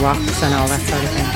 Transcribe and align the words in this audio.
rocks 0.00 0.42
and 0.42 0.54
all 0.54 0.68
that 0.68 0.80
sort 0.80 1.02
of 1.02 1.10
thing. 1.10 1.28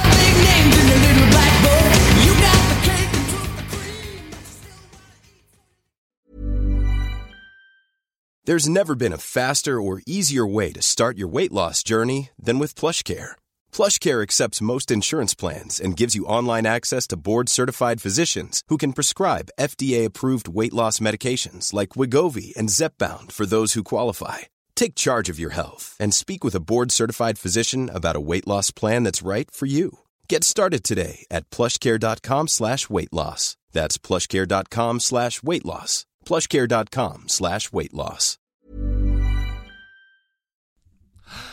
There's 8.47 8.69
never 8.69 8.95
been 8.95 9.13
a 9.13 9.19
faster 9.19 9.81
or 9.81 10.03
easier 10.07 10.47
way 10.47 10.71
to 10.71 10.81
start 10.81 11.19
your 11.19 11.27
weight 11.27 11.51
loss 11.51 11.83
journey 11.83 12.31
than 12.39 12.61
with 12.61 12.77
PlushCare. 12.77 13.33
PlushCare 13.73 14.23
accepts 14.23 14.63
most 14.63 14.93
insurance 14.93 15.35
plans 15.35 15.81
and 15.81 15.97
gives 15.97 16.15
you 16.15 16.27
online 16.27 16.65
access 16.65 17.09
to 17.09 17.17
board-certified 17.17 18.01
physicians 18.01 18.63
who 18.69 18.77
can 18.77 18.93
prescribe 18.93 19.51
FDA-approved 19.59 20.47
weight 20.47 20.73
loss 20.73 21.01
medications 21.01 21.73
like 21.73 21.97
Wegovy 21.97 22.55
and 22.57 22.69
Zepbound 22.69 23.33
for 23.33 23.47
those 23.47 23.73
who 23.73 23.83
qualify. 23.83 24.43
Take 24.77 24.95
charge 24.95 25.29
of 25.29 25.41
your 25.41 25.51
health 25.51 25.97
and 25.99 26.15
speak 26.15 26.45
with 26.45 26.55
a 26.55 26.61
board-certified 26.61 27.39
physician 27.39 27.91
about 27.93 28.15
a 28.15 28.21
weight 28.21 28.47
loss 28.47 28.71
plan 28.71 29.03
that's 29.03 29.23
right 29.23 29.51
for 29.51 29.67
you. 29.67 29.99
Get 30.29 30.45
started 30.45 30.85
today 30.85 31.27
at 31.31 31.51
plushcare.com 31.51 32.49
slash 32.49 32.89
weight 32.89 33.13
loss. 33.13 33.57
That's 33.73 33.99
plushcare.com 33.99 35.01
slash 35.01 35.43
weight 35.43 35.65
loss. 35.65 36.07
plushcare.com 36.25 37.25
slash 37.29 37.73
weight 37.73 37.95
loss. 37.95 38.39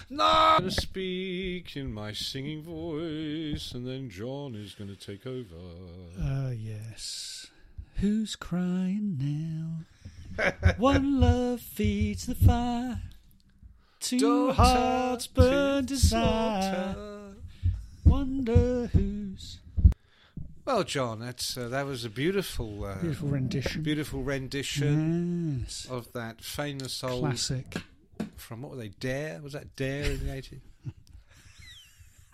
No, 0.09 0.23
I'm 0.23 0.59
gonna 0.59 0.71
speak 0.71 1.75
in 1.75 1.91
my 1.91 2.13
singing 2.13 2.61
voice, 2.61 3.71
and 3.73 3.87
then 3.87 4.09
John 4.09 4.53
is 4.53 4.75
going 4.75 4.95
to 4.95 4.95
take 4.95 5.25
over. 5.25 5.55
Ah, 6.21 6.51
yes. 6.51 7.47
Who's 7.97 8.35
crying 8.35 9.17
now? 9.19 9.85
One 10.77 11.19
love 11.19 11.61
feeds 11.61 12.25
the 12.25 12.35
fire. 12.35 13.01
Two 13.99 14.19
Daughter 14.19 14.53
hearts 14.53 15.27
burn 15.27 15.85
to 15.85 15.93
desire. 15.93 16.61
slaughter. 16.61 17.35
Wonder 18.03 18.87
who's. 18.87 19.59
Well, 20.65 20.83
John, 20.83 21.19
that's 21.19 21.57
uh, 21.57 21.67
that 21.69 21.85
was 21.85 22.05
a 22.05 22.09
beautiful, 22.09 22.85
uh, 22.85 22.95
Beautiful 22.99 23.29
rendition. 23.29 23.83
beautiful 23.83 24.23
rendition 24.23 25.61
Yes. 25.63 25.87
of 25.89 26.11
that 26.13 26.41
famous 26.43 27.03
old 27.03 27.21
Classic. 27.21 27.75
from 28.35 28.61
what 28.61 28.71
were 28.71 28.77
they? 28.77 28.89
Dare 28.89 29.41
was 29.41 29.53
that 29.53 29.75
Dare 29.75 30.11
in 30.11 30.25
the 30.25 30.33
eighties? 30.33 30.61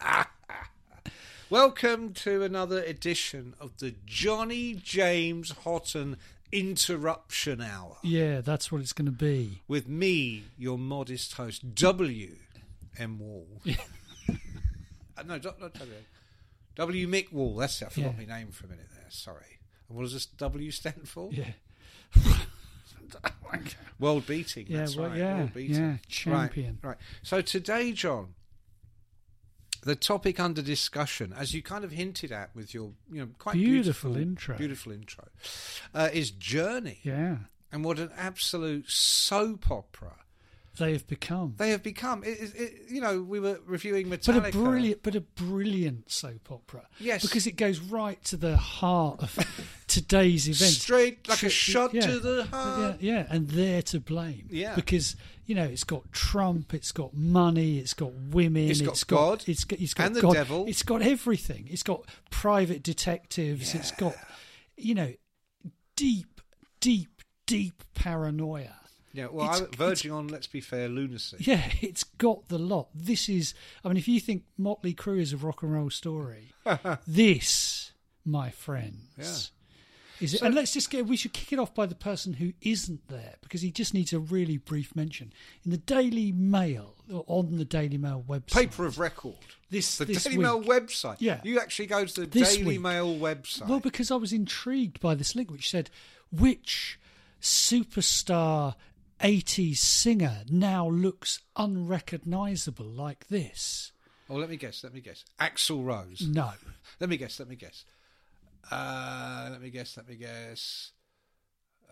Welcome 1.50 2.14
to 2.14 2.44
another 2.44 2.83
edition 2.83 3.55
of 3.59 3.77
the 3.80 3.95
Johnny 4.05 4.75
James 4.75 5.52
Houghton 5.64 6.17
Interruption 6.52 7.61
Hour. 7.61 7.97
Yeah, 8.03 8.42
that's 8.42 8.72
what 8.72 8.81
it's 8.81 8.94
going 8.94 9.05
to 9.05 9.11
be. 9.11 9.61
with 9.67 9.88
me, 9.88 10.44
your 10.58 10.78
modest 10.78 11.33
host, 11.33 11.75
W. 11.75 12.36
M. 12.97 13.19
Wall. 13.19 13.47
Uh, 15.17 15.23
no, 15.23 15.33
not, 15.36 15.59
not 15.59 15.73
W. 15.73 15.94
W. 16.75 17.08
Mick 17.09 17.33
Wall. 17.33 17.53
That's 17.58 17.81
it. 17.81 17.86
I 17.88 17.89
forgot 17.89 18.14
Yeah. 18.17 18.25
my 18.25 18.38
name 18.39 18.52
for 18.52 18.67
a 18.67 18.70
minute 18.70 18.88
there. 18.95 19.03
Sorry. 19.09 19.59
And 19.89 19.97
what 19.97 20.03
does 20.03 20.14
this 20.14 20.25
W 20.27 20.72
stand 20.72 21.09
for? 21.09 21.30
Yeah. 21.33 21.52
World 24.00 24.25
beating. 24.27 24.66
Yeah, 24.70 24.77
That's 24.77 24.95
well, 24.95 25.09
right. 25.09 25.17
yeah, 25.17 25.38
World 25.39 25.53
beating. 25.53 25.75
yeah, 25.75 25.97
champion. 26.08 26.80
Right, 26.81 26.89
right. 26.92 26.97
So 27.22 27.42
today, 27.42 27.92
John, 27.92 28.33
the 29.83 29.95
topic 29.95 30.39
under 30.39 30.61
discussion, 30.61 31.33
as 31.38 31.53
you 31.53 31.61
kind 31.61 31.83
of 31.83 31.91
hinted 31.91 32.31
at 32.31 32.49
with 32.55 32.73
your, 32.73 32.91
you 33.11 33.22
know, 33.22 33.30
quite 33.38 33.53
Beautiful 33.53 34.11
beautiful, 34.11 34.17
intro. 34.31 34.58
beautiful 34.58 34.91
intro, 34.91 35.27
uh, 35.94 36.09
is 36.13 36.31
Journey, 36.31 36.99
Yeah. 37.03 37.38
and 37.71 37.83
what 37.83 37.99
an 37.99 38.11
absolute 38.17 38.89
soap 38.89 39.69
opera 39.71 40.16
They 40.80 40.94
have 40.94 41.08
become. 41.08 41.55
they 41.58 41.70
have 41.70 41.83
become. 41.83 42.23
It, 42.23 42.39
it, 42.42 42.55
it, 42.55 42.73
you 42.89 43.02
know, 43.02 43.21
we 43.21 43.39
were 43.39 43.59
reviewing 43.65 44.08
Metallica, 44.08 44.42
but 44.42 44.49
a 44.49 44.52
brilliant, 44.52 45.04
but 45.04 45.15
a 45.15 45.21
brilliant 45.21 46.11
soap 46.11 46.52
opera. 46.52 46.87
Yes. 46.99 47.21
because 47.21 47.45
it 47.45 47.58
goes 47.58 47.80
right 47.80 48.23
to 48.26 48.37
the 48.37 48.58
heart 48.58 49.21
of 49.21 49.37
today's 49.87 50.48
events. 50.48 50.81
Straight 50.81 51.27
like 51.27 51.43
a 51.43 51.49
shot 51.49 51.93
yeah. 51.93 52.02
to 52.02 52.20
the 52.20 52.45
heart. 52.45 52.98
Yeah, 53.02 53.14
yeah, 53.14 53.27
and 53.30 53.49
they're 53.49 53.81
to 53.83 53.99
blame. 53.99 54.48
Yeah. 54.49 54.76
because 54.76 55.15
you 55.45 55.55
know 55.55 55.65
it's 55.65 55.83
got 55.83 56.11
Trump, 56.11 56.73
it's 56.73 56.92
got 56.92 57.14
money, 57.14 57.77
it's 57.77 57.93
got 57.93 58.14
women, 58.14 58.70
It's 58.70 58.81
got 58.81 59.05
God 59.08 59.43
it's 59.48 59.64
got, 59.64 59.80
it's 59.80 59.93
got 59.93 60.08
and 60.08 60.15
the 60.15 60.31
devil. 60.31 60.65
it's 60.67 60.83
got 60.83 61.02
everything. 61.02 61.67
It's 61.70 61.83
got 61.83 62.05
private 62.30 62.83
detectives. 62.83 63.75
It's 63.75 63.92
got 63.92 64.15
you 64.77 64.95
know 64.95 65.14
deep, 65.95 66.42
deep, 66.80 67.21
deep 67.45 67.83
paranoia. 67.93 68.75
Yeah, 69.14 69.27
well, 69.31 69.67
verging 69.75 70.11
on, 70.11 70.27
let's 70.27 70.47
be 70.47 70.61
fair, 70.61 70.87
lunacy. 70.87 71.37
Yeah, 71.39 71.64
it's 71.81 72.03
got 72.03 72.47
the 72.47 72.59
lot. 72.59 72.89
This 72.93 73.27
is, 73.30 73.53
I 73.83 73.87
mean, 73.87 73.97
if 73.97 74.08
you 74.08 74.20
think 74.20 74.43
Motley 74.58 74.93
Crue 74.93 75.20
is 75.20 75.33
a 75.33 75.37
rock 75.37 75.64
and 75.64 75.73
roll 75.73 75.89
story, 75.89 76.53
this, 77.08 77.92
my 78.23 78.52
friends, 78.52 79.52
is 80.21 80.33
it. 80.36 80.42
And 80.42 80.53
let's 80.53 80.73
just 80.73 80.89
get, 80.89 81.08
we 81.08 81.17
should 81.17 81.33
kick 81.33 81.53
it 81.53 81.59
off 81.59 81.73
by 81.73 81.86
the 81.86 81.95
person 81.95 82.33
who 82.33 82.53
isn't 82.61 83.08
there 83.08 83.36
because 83.42 83.61
he 83.61 83.71
just 83.71 83.93
needs 83.93 84.14
a 84.14 84.19
really 84.19 84.58
brief 84.58 84.95
mention. 84.95 85.33
In 85.65 85.71
the 85.71 85.77
Daily 85.77 86.31
Mail, 86.31 86.95
or 87.11 87.23
on 87.27 87.58
the 87.58 87.65
Daily 87.65 87.98
Mail 87.98 88.23
website. 88.27 88.53
Paper 88.53 88.86
of 88.86 88.99
record. 88.99 89.37
This- 89.71 89.98
the 89.98 90.05
this 90.05 90.25
Daily 90.25 90.37
week. 90.37 90.45
Mail 90.45 90.61
website. 90.61 91.15
Yeah. 91.19 91.42
You 91.43 91.59
actually 91.59 91.87
go 91.87 92.05
to 92.05 92.21
the 92.21 92.27
This 92.27 92.55
Daily 92.58 92.65
week. 92.73 92.81
Mail 92.81 93.15
website. 93.15 93.67
Well, 93.67 93.80
because 93.80 94.11
I 94.11 94.15
was 94.15 94.33
intrigued 94.33 94.99
by 94.99 95.15
this 95.15 95.36
link 95.36 95.49
which 95.49 95.69
said, 95.69 95.89
which 96.31 96.99
superstar 97.42 98.75
80s 99.21 99.77
singer 99.77 100.43
now 100.49 100.87
looks 100.87 101.39
unrecognisable 101.55 102.85
like 102.85 103.27
this? 103.27 103.91
oh, 104.30 104.35
let 104.35 104.49
me 104.49 104.57
guess. 104.57 104.83
Let 104.83 104.93
me 104.93 105.02
guess. 105.02 105.23
Axl 105.39 105.83
Rose. 105.83 106.21
No. 106.27 106.52
Let 106.99 107.09
me 107.09 107.17
guess. 107.17 107.39
Let 107.39 107.49
me 107.49 107.55
guess. 107.55 107.85
Uh, 108.71 109.49
let 109.52 109.61
me 109.61 109.69
guess. 109.69 109.97
Let 109.97 110.07
me 110.07 110.15
guess. 110.15 110.91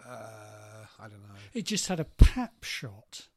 Uh, 0.08 0.86
I 1.00 1.04
don't 1.04 1.22
know. 1.22 1.36
It 1.54 1.66
just 1.66 1.88
had 1.88 2.00
a 2.00 2.06
pap 2.06 2.64
shot 2.64 3.28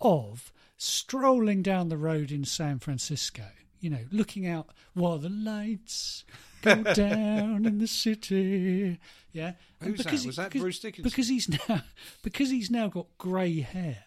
of 0.00 0.52
strolling 0.76 1.62
down 1.62 1.88
the 1.88 1.96
road 1.96 2.30
in 2.30 2.44
San 2.44 2.78
Francisco, 2.78 3.46
you 3.84 3.90
know, 3.90 4.06
looking 4.10 4.46
out 4.46 4.68
while 4.94 5.18
the 5.18 5.28
lights 5.28 6.24
go 6.62 6.82
down 6.94 7.66
in 7.66 7.78
the 7.78 7.86
city. 7.86 8.98
Yeah. 9.30 9.52
Who's 9.82 9.98
that? 9.98 10.12
Was 10.12 10.36
that 10.36 10.52
Bruce 10.52 10.78
Dickinson? 10.78 11.04
Because 11.04 11.28
he's 11.28 11.48
now 11.50 11.82
because 12.22 12.50
he's 12.50 12.70
now 12.70 12.88
got 12.88 13.06
grey 13.18 13.60
hair. 13.60 14.04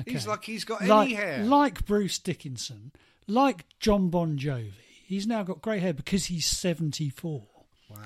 Okay. 0.00 0.12
He's 0.12 0.26
like 0.26 0.44
he's 0.44 0.64
got 0.64 0.82
like, 0.86 1.08
any 1.08 1.14
hair. 1.16 1.44
Like 1.44 1.84
Bruce 1.84 2.18
Dickinson, 2.18 2.92
like 3.26 3.66
Jon 3.78 4.08
Bon 4.08 4.38
Jovi. 4.38 4.72
He's 5.04 5.26
now 5.26 5.42
got 5.42 5.60
grey 5.60 5.80
hair 5.80 5.92
because 5.92 6.26
he's 6.26 6.46
74. 6.46 7.46
wow. 7.90 7.96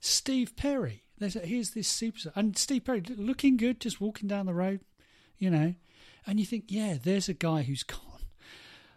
Steve 0.00 0.56
Perry. 0.56 1.04
There's 1.18 1.36
a, 1.36 1.40
here's 1.40 1.72
this 1.72 1.92
superstar, 1.92 2.32
and 2.34 2.56
Steve 2.56 2.84
Perry 2.84 3.02
looking 3.14 3.58
good, 3.58 3.78
just 3.78 4.00
walking 4.00 4.26
down 4.26 4.46
the 4.46 4.54
road, 4.54 4.80
you 5.36 5.50
know, 5.50 5.74
and 6.26 6.40
you 6.40 6.46
think, 6.46 6.64
yeah, 6.68 6.96
there's 7.02 7.28
a 7.28 7.34
guy 7.34 7.62
who's 7.62 7.82
gone. 7.82 8.00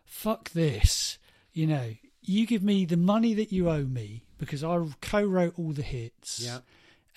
Fuck 0.05 0.51
this, 0.51 1.17
you 1.53 1.67
know. 1.67 1.93
You 2.25 2.47
give 2.47 2.63
me 2.63 2.85
the 2.85 2.95
money 2.95 3.33
that 3.33 3.51
you 3.51 3.69
owe 3.69 3.83
me 3.83 4.23
because 4.37 4.63
I 4.63 4.81
co-wrote 5.01 5.59
all 5.59 5.73
the 5.73 5.81
hits. 5.81 6.39
Yeah. 6.39 6.59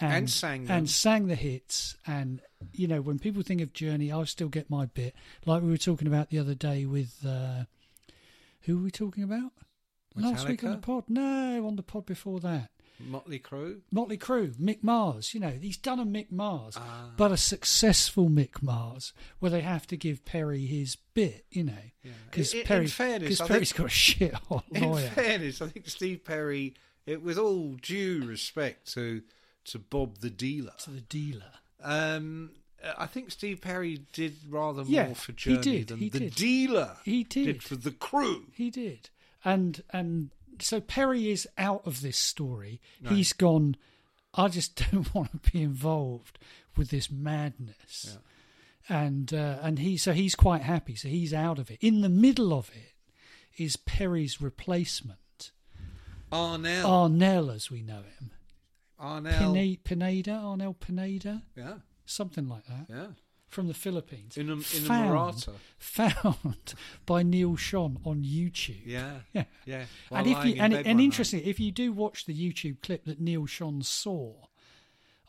And, 0.01 0.13
And 0.13 0.31
sang 0.31 0.65
them. 0.65 0.77
and 0.79 0.91
sang 0.91 1.27
the 1.29 1.35
hits 1.37 1.97
and 2.07 2.43
you 2.75 2.87
know 2.87 3.01
when 3.01 3.19
people 3.19 3.43
think 3.43 3.63
of 3.63 3.73
journey 3.73 4.13
i 4.13 4.23
still 4.25 4.49
get 4.51 4.69
my 4.69 4.85
bit 4.85 5.15
like 5.47 5.63
we 5.63 5.71
were 5.71 5.79
talking 5.79 6.07
about 6.07 6.29
the 6.29 6.39
other 6.39 6.55
day 6.55 6.85
with 6.85 7.25
uh 7.27 7.65
who 8.63 8.77
were 8.77 8.83
we 8.85 8.91
talking 8.91 9.25
about 9.25 9.53
last 10.15 10.47
week 10.47 10.63
on 10.65 10.73
the 10.73 10.77
Metallica? 10.77 10.83
pod 10.83 11.05
no 11.09 11.67
on 11.67 11.77
the 11.77 11.83
pod 11.83 12.05
before 12.05 12.41
that 12.41 12.69
Motley 12.99 13.39
Crue. 13.39 13.81
Motley 13.91 14.17
Crue, 14.19 14.55
Mick 14.56 14.82
Mars. 14.82 15.35
You 15.35 15.41
know, 15.41 15.50
he's 15.50 15.76
done 15.76 15.99
a 16.00 16.06
Mick 16.06 16.31
Mars, 16.32 16.75
Ah. 16.79 17.11
but 17.17 17.31
a 17.32 17.37
successful 17.37 18.29
Mick 18.29 18.62
Mars, 18.62 19.12
where 19.38 19.50
they 19.50 19.61
have 19.61 19.87
to 19.88 19.97
give 19.97 20.25
Perry 20.25 20.67
his 20.67 20.97
bit. 21.15 21.44
You 21.50 21.65
know, 21.65 21.73
because 22.31 22.55
in 22.55 22.65
Perry, 22.65 22.87
fairness, 22.87 23.38
'cause 23.38 23.41
I 23.43 23.49
Perry's 23.49 23.73
think- 23.73 23.79
got 23.79 23.87
a 23.87 23.91
shit 23.91 24.35
hot 24.35 24.65
lawyer. 24.73 25.05
In 25.06 25.11
fairness, 25.12 25.61
I 25.62 25.69
think 25.69 25.88
Steve 25.88 26.25
Perry, 26.25 26.75
it, 27.06 27.23
with 27.23 27.38
all 27.38 27.75
due 27.75 28.25
respect 28.26 28.93
to 28.94 29.23
to 29.65 29.79
Bob 29.81 30.19
the 30.20 30.31
dealer, 30.31 30.73
to 30.85 30.91
the 30.91 31.00
dealer. 31.00 31.53
um, 31.82 32.53
I 32.97 33.06
think 33.06 33.32
Steve 33.32 33.61
Perry 33.61 33.99
did 34.12 34.37
rather 34.49 34.85
Yeah, 34.87 35.06
more 35.06 35.15
for 35.17 35.32
he 35.32 35.37
Journey 35.37 35.61
did, 35.61 35.88
than 35.88 35.99
he 35.99 36.09
the 36.09 36.20
did. 36.20 36.35
dealer 36.37 36.97
He 37.05 37.25
did. 37.25 37.62
for 37.62 37.75
the 37.75 37.91
crew. 37.91 38.47
He 38.53 38.70
did, 38.70 39.11
and 39.44 39.82
and 39.91 40.31
so 40.62 40.81
Perry 40.81 41.31
is 41.31 41.49
out 41.58 41.82
of 41.87 42.00
this 42.03 42.17
story. 42.19 42.81
He's 43.08 43.32
gone. 43.32 43.76
I 44.35 44.49
just 44.49 44.82
don't 44.93 45.12
want 45.14 45.43
to 45.44 45.50
be 45.53 45.62
involved 45.62 46.38
with 46.76 46.91
this 46.91 47.11
madness. 47.11 48.19
And 48.88 49.32
uh, 49.35 49.58
and 49.62 49.79
he 49.81 49.97
so 49.97 50.12
he's 50.12 50.35
quite 50.37 50.62
happy. 50.62 50.94
So 50.94 51.08
he's 51.08 51.35
out 51.35 51.58
of 51.58 51.70
it. 51.70 51.79
In 51.81 52.03
the 52.03 52.08
middle 52.08 52.53
of 52.53 52.70
it 52.75 52.93
is 53.61 53.76
Perry's 53.76 54.41
replacement, 54.41 55.50
Arnel, 56.31 56.85
Arnel, 56.85 57.53
as 57.55 57.70
we 57.70 57.82
know 57.82 58.03
him. 58.19 58.31
Arnel, 59.00 59.79
Pineda, 59.82 60.31
Arnel 60.31 60.79
Pineda, 60.79 61.43
yeah, 61.56 61.75
something 62.05 62.49
like 62.49 62.64
that. 62.67 62.87
yeah. 62.88 63.06
From 63.48 63.69
the 63.69 63.75
Philippines. 63.75 64.37
In 64.37 64.50
a- 64.50 64.54
in 64.54 64.60
found, 64.60 65.46
Found 65.78 66.75
by 67.06 67.22
Neal 67.22 67.56
Schon 67.56 67.98
on 68.04 68.22
YouTube. 68.25 68.82
Yeah, 68.84 69.20
Yeah. 69.32 69.44
yeah. 69.64 69.84
and 70.10 70.26
if 70.26 70.44
you, 70.44 70.54
and, 70.60 70.75
and 70.75 70.84
one 70.84 70.96
night. 70.96 71.02
interesting, 71.04 71.43
if 71.44 71.60
you 71.60 71.70
do 71.70 71.93
watch 71.93 72.26
the 72.26 72.34
YouTube 72.34 72.82
clip 72.82 73.04
that 73.04 73.20
Neal 73.20 73.46
Schon 73.46 73.84
saw 73.84 74.32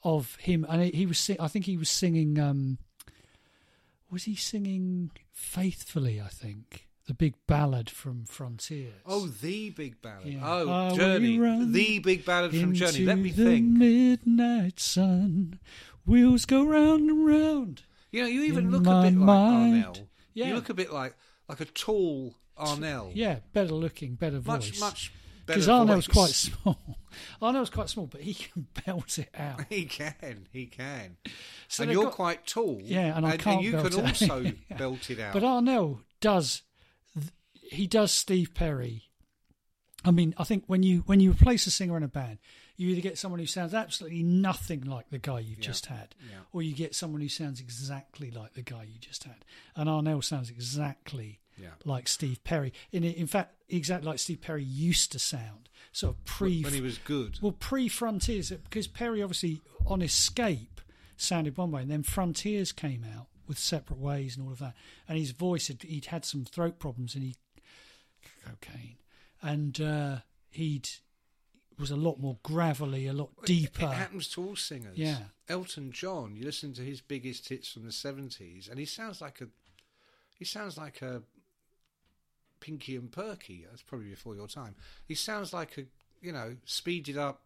of 0.03 0.35
him, 0.37 0.65
and 0.67 0.93
he 0.93 1.05
was, 1.05 1.19
sing, 1.19 1.37
I 1.39 1.47
think 1.47 1.65
he 1.65 1.77
was 1.77 1.89
singing. 1.89 2.39
Um, 2.39 2.79
was 4.09 4.23
he 4.23 4.35
singing 4.35 5.11
"Faithfully"? 5.31 6.19
I 6.19 6.27
think 6.29 6.87
the 7.07 7.13
big 7.13 7.35
ballad 7.45 7.89
from 7.89 8.25
Frontiers. 8.25 8.93
Oh, 9.05 9.27
the 9.27 9.69
big 9.69 10.01
ballad. 10.01 10.25
Yeah. 10.27 10.39
Oh, 10.43 10.95
Journey. 10.95 11.37
The 11.71 11.99
big 11.99 12.25
ballad 12.25 12.51
from 12.51 12.73
Journey. 12.73 12.99
Let 13.05 13.19
me 13.19 13.31
the 13.31 13.43
think. 13.45 13.65
Midnight 13.67 14.79
sun, 14.79 15.59
wheels 16.05 16.45
go 16.45 16.63
round 16.65 17.09
and 17.09 17.25
round. 17.25 17.83
You 18.11 18.21
know, 18.21 18.27
you 18.27 18.43
even 18.43 18.71
look 18.71 18.85
a 18.87 19.01
bit 19.03 19.17
like. 19.17 19.27
Arnel. 19.27 20.07
Yeah. 20.33 20.47
You 20.47 20.55
look 20.55 20.69
a 20.69 20.73
bit 20.73 20.91
like 20.91 21.15
like 21.49 21.59
a 21.59 21.65
tall 21.65 22.35
Arnel. 22.57 23.11
Yeah, 23.13 23.39
better 23.53 23.73
looking, 23.73 24.15
better 24.15 24.37
Much, 24.41 24.69
voice. 24.71 24.79
much 24.79 24.81
much 24.81 25.11
better. 25.45 25.59
because 25.59 26.05
voice. 26.05 26.07
quite 26.07 26.29
small. 26.31 26.97
Arnold's 27.41 27.69
quite 27.69 27.89
small, 27.89 28.05
but 28.07 28.21
he 28.21 28.33
can 28.33 28.67
belt 28.85 29.17
it 29.17 29.29
out. 29.37 29.61
He 29.69 29.85
can, 29.85 30.47
he 30.51 30.65
can. 30.67 31.17
So 31.67 31.83
and 31.83 31.91
you're 31.91 32.05
got- 32.05 32.13
quite 32.13 32.45
tall. 32.47 32.79
Yeah, 32.83 33.15
and 33.17 33.25
I 33.25 33.37
can't 33.37 33.61
you 33.61 33.71
belt 33.73 33.91
can 33.91 33.99
it. 33.99 34.07
also 34.07 34.39
Yeah. 34.69 34.77
belt 34.77 35.09
it 35.09 35.19
out. 35.19 35.33
But 35.33 35.43
Arnel 35.43 35.99
does, 36.21 36.61
he 37.61 37.87
does 37.87 38.11
Steve 38.11 38.53
Perry. 38.53 39.03
I 40.05 40.11
mean, 40.11 40.33
I 40.37 40.43
think 40.43 40.63
when 40.67 40.83
you 40.83 40.99
when 41.07 41.19
you 41.19 41.31
replace 41.31 41.65
a 41.67 41.71
singer 41.71 41.97
in 41.97 42.03
a 42.03 42.07
band, 42.07 42.37
you 42.77 42.89
either 42.89 43.01
get 43.01 43.17
someone 43.17 43.39
who 43.39 43.45
sounds 43.47 43.73
absolutely 43.73 44.21
nothing 44.23 44.81
like 44.81 45.09
the 45.09 45.17
guy 45.17 45.39
you've 45.39 45.59
just 45.59 45.87
had, 45.87 46.13
yeah. 46.29 46.37
or 46.53 46.61
you 46.61 46.73
get 46.75 46.93
someone 46.95 47.21
who 47.21 47.27
sounds 47.27 47.59
exactly 47.59 48.29
like 48.31 48.53
the 48.53 48.61
guy 48.61 48.83
you 48.83 48.99
just 48.99 49.23
had. 49.23 49.43
And 49.75 49.89
Arnel 49.89 50.23
sounds 50.23 50.49
exactly 50.51 51.39
Yeah. 51.59 51.69
like 51.85 52.07
Steve 52.07 52.43
Perry. 52.43 52.71
In 52.91 53.03
in 53.03 53.25
fact, 53.27 53.55
exactly 53.67 54.07
like 54.07 54.19
Steve 54.19 54.41
Perry 54.41 54.63
used 54.63 55.11
to 55.13 55.19
sound, 55.19 55.69
sort 55.91 56.15
of 56.15 56.23
pre 56.25 56.61
when 56.63 56.73
he 56.73 56.81
was 56.81 56.99
good. 56.99 57.39
well, 57.41 57.51
pre 57.51 57.87
Frontiers, 57.87 58.51
because 58.51 58.87
Perry 58.87 59.23
obviously 59.23 59.61
on 59.87 60.01
Escape 60.03 60.79
sounded 61.17 61.57
one 61.57 61.71
way, 61.71 61.81
and 61.81 61.89
then 61.89 62.03
Frontiers 62.03 62.71
came 62.71 63.03
out 63.03 63.25
with 63.47 63.57
separate 63.57 63.97
ways 63.99 64.37
and 64.37 64.45
all 64.45 64.51
of 64.53 64.59
that. 64.59 64.75
And 65.07 65.17
his 65.17 65.31
voice, 65.31 65.67
had, 65.69 65.81
he'd 65.81 66.05
had 66.05 66.25
some 66.25 66.45
throat 66.45 66.77
problems 66.79 67.15
and 67.15 67.23
he 67.23 67.35
cocaine, 68.45 68.97
and 69.41 69.79
uh, 69.81 70.17
he'd 70.51 70.89
was 71.79 71.91
a 71.91 71.95
lot 71.95 72.19
more 72.19 72.37
gravelly, 72.43 73.07
a 73.07 73.13
lot 73.13 73.29
deeper. 73.45 73.85
It 73.85 73.93
happens 73.93 74.27
to 74.29 74.43
all 74.43 74.55
singers. 74.55 74.97
Yeah. 74.97 75.17
Elton 75.47 75.91
John, 75.91 76.35
you 76.35 76.43
listen 76.43 76.73
to 76.73 76.81
his 76.81 77.01
biggest 77.01 77.49
hits 77.49 77.71
from 77.71 77.85
the 77.85 77.91
seventies, 77.91 78.67
and 78.67 78.79
he 78.79 78.85
sounds 78.85 79.21
like 79.21 79.41
a 79.41 79.47
he 80.37 80.45
sounds 80.45 80.77
like 80.77 81.01
a 81.01 81.21
Pinky 82.59 82.95
and 82.95 83.11
Perky. 83.11 83.65
That's 83.69 83.83
probably 83.83 84.09
before 84.09 84.35
your 84.35 84.47
time. 84.47 84.75
He 85.07 85.15
sounds 85.15 85.53
like 85.53 85.77
a 85.77 85.83
you 86.21 86.31
know 86.31 86.55
speeded 86.65 87.17
up 87.17 87.41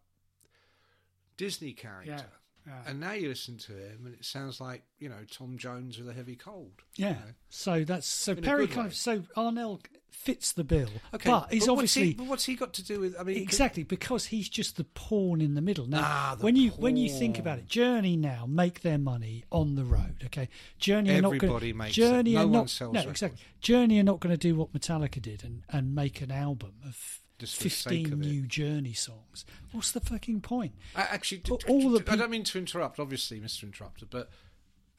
Disney 1.38 1.74
character. 1.74 2.12
Yeah, 2.12 2.22
yeah. 2.68 2.74
And 2.88 3.00
now 3.00 3.12
you 3.14 3.30
listen 3.30 3.58
to 3.60 3.72
him, 3.74 4.06
and 4.06 4.14
it 4.14 4.24
sounds 4.26 4.60
like 4.62 4.84
you 5.00 5.10
know 5.10 5.16
Tom 5.32 5.58
Jones 5.58 5.98
with 5.98 6.10
a 6.10 6.14
heavy 6.14 6.36
cold. 6.36 6.72
yeah, 6.96 7.10
you 7.10 7.14
know. 7.16 7.22
so 7.50 7.84
that's 7.84 8.08
so 8.08 8.34
In 8.34 8.42
Perry 8.42 8.68
kind 8.68 8.88
of 8.88 8.96
so 8.96 9.24
Arnel 9.36 9.82
fits 10.10 10.52
the 10.52 10.64
bill, 10.64 10.90
Okay, 11.16 11.30
but 11.30 11.52
he's 11.52 11.62
what's 11.62 11.70
obviously 11.70 12.04
he, 12.08 12.14
but 12.14 12.28
what's 12.28 12.46
he 12.46 12.56
got 12.56 12.74
to 12.74 12.84
do 12.84 13.00
with? 13.00 13.16
I 13.20 13.24
mean, 13.24 13.38
Exactly, 13.38 13.84
because 13.84 14.26
he's 14.26 14.48
just 14.50 14.76
the 14.78 14.84
pawn 14.84 15.42
in 15.42 15.56
the 15.56 15.62
middle. 15.62 15.88
Now, 15.88 16.02
Ah, 16.04 16.36
the 16.38 16.44
when 16.44 16.56
you 16.56 16.70
when 16.72 16.98
you 16.98 17.10
think 17.10 17.40
about 17.40 17.58
it, 17.60 17.68
Journey 17.68 18.16
now 18.18 18.46
make 18.48 18.82
their 18.82 18.98
money 19.00 19.44
on 19.52 19.76
the 19.76 19.84
road. 19.86 20.22
Okay, 20.26 20.50
Journey 20.78 21.12
are 21.18 21.22
not 21.22 21.36
Everybody 21.36 21.68
going. 21.72 21.78
makes 21.78 21.96
Journey 21.96 22.34
it. 22.34 22.38
No 22.40 22.44
are 22.44 22.48
not. 22.50 22.70
sells 22.70 22.94
no, 22.94 23.00
records. 23.00 23.12
exactly. 23.24 23.40
Journey 23.62 24.00
are 24.00 24.04
not 24.04 24.20
going 24.20 24.34
to 24.34 24.38
do 24.38 24.56
what 24.56 24.72
Metallica 24.74 25.22
did 25.22 25.44
and 25.44 25.64
and 25.70 25.96
make 25.96 26.22
an 26.22 26.32
album 26.32 26.74
of. 26.86 27.21
Just 27.42 27.58
for 27.58 27.64
the 27.64 27.70
sake 27.70 28.08
Fifteen 28.08 28.20
new 28.20 28.42
Journey 28.48 28.94
songs. 28.94 29.46
What's 29.72 29.92
the 29.92 30.00
fucking 30.00 30.42
point? 30.42 30.74
I 30.96 31.02
actually, 31.02 31.40
d- 31.40 31.50
But 31.50 31.66
d- 31.66 31.74
all 31.74 31.92
d- 31.92 32.00
the 32.00 32.12
I 32.12 32.16
don't 32.16 32.32
mean 32.32 32.44
to 32.46 32.58
interrupt, 32.58 33.00
obviously, 33.00 33.40
Mr. 33.40 33.64
Interrupter, 33.64 34.06
but 34.10 34.30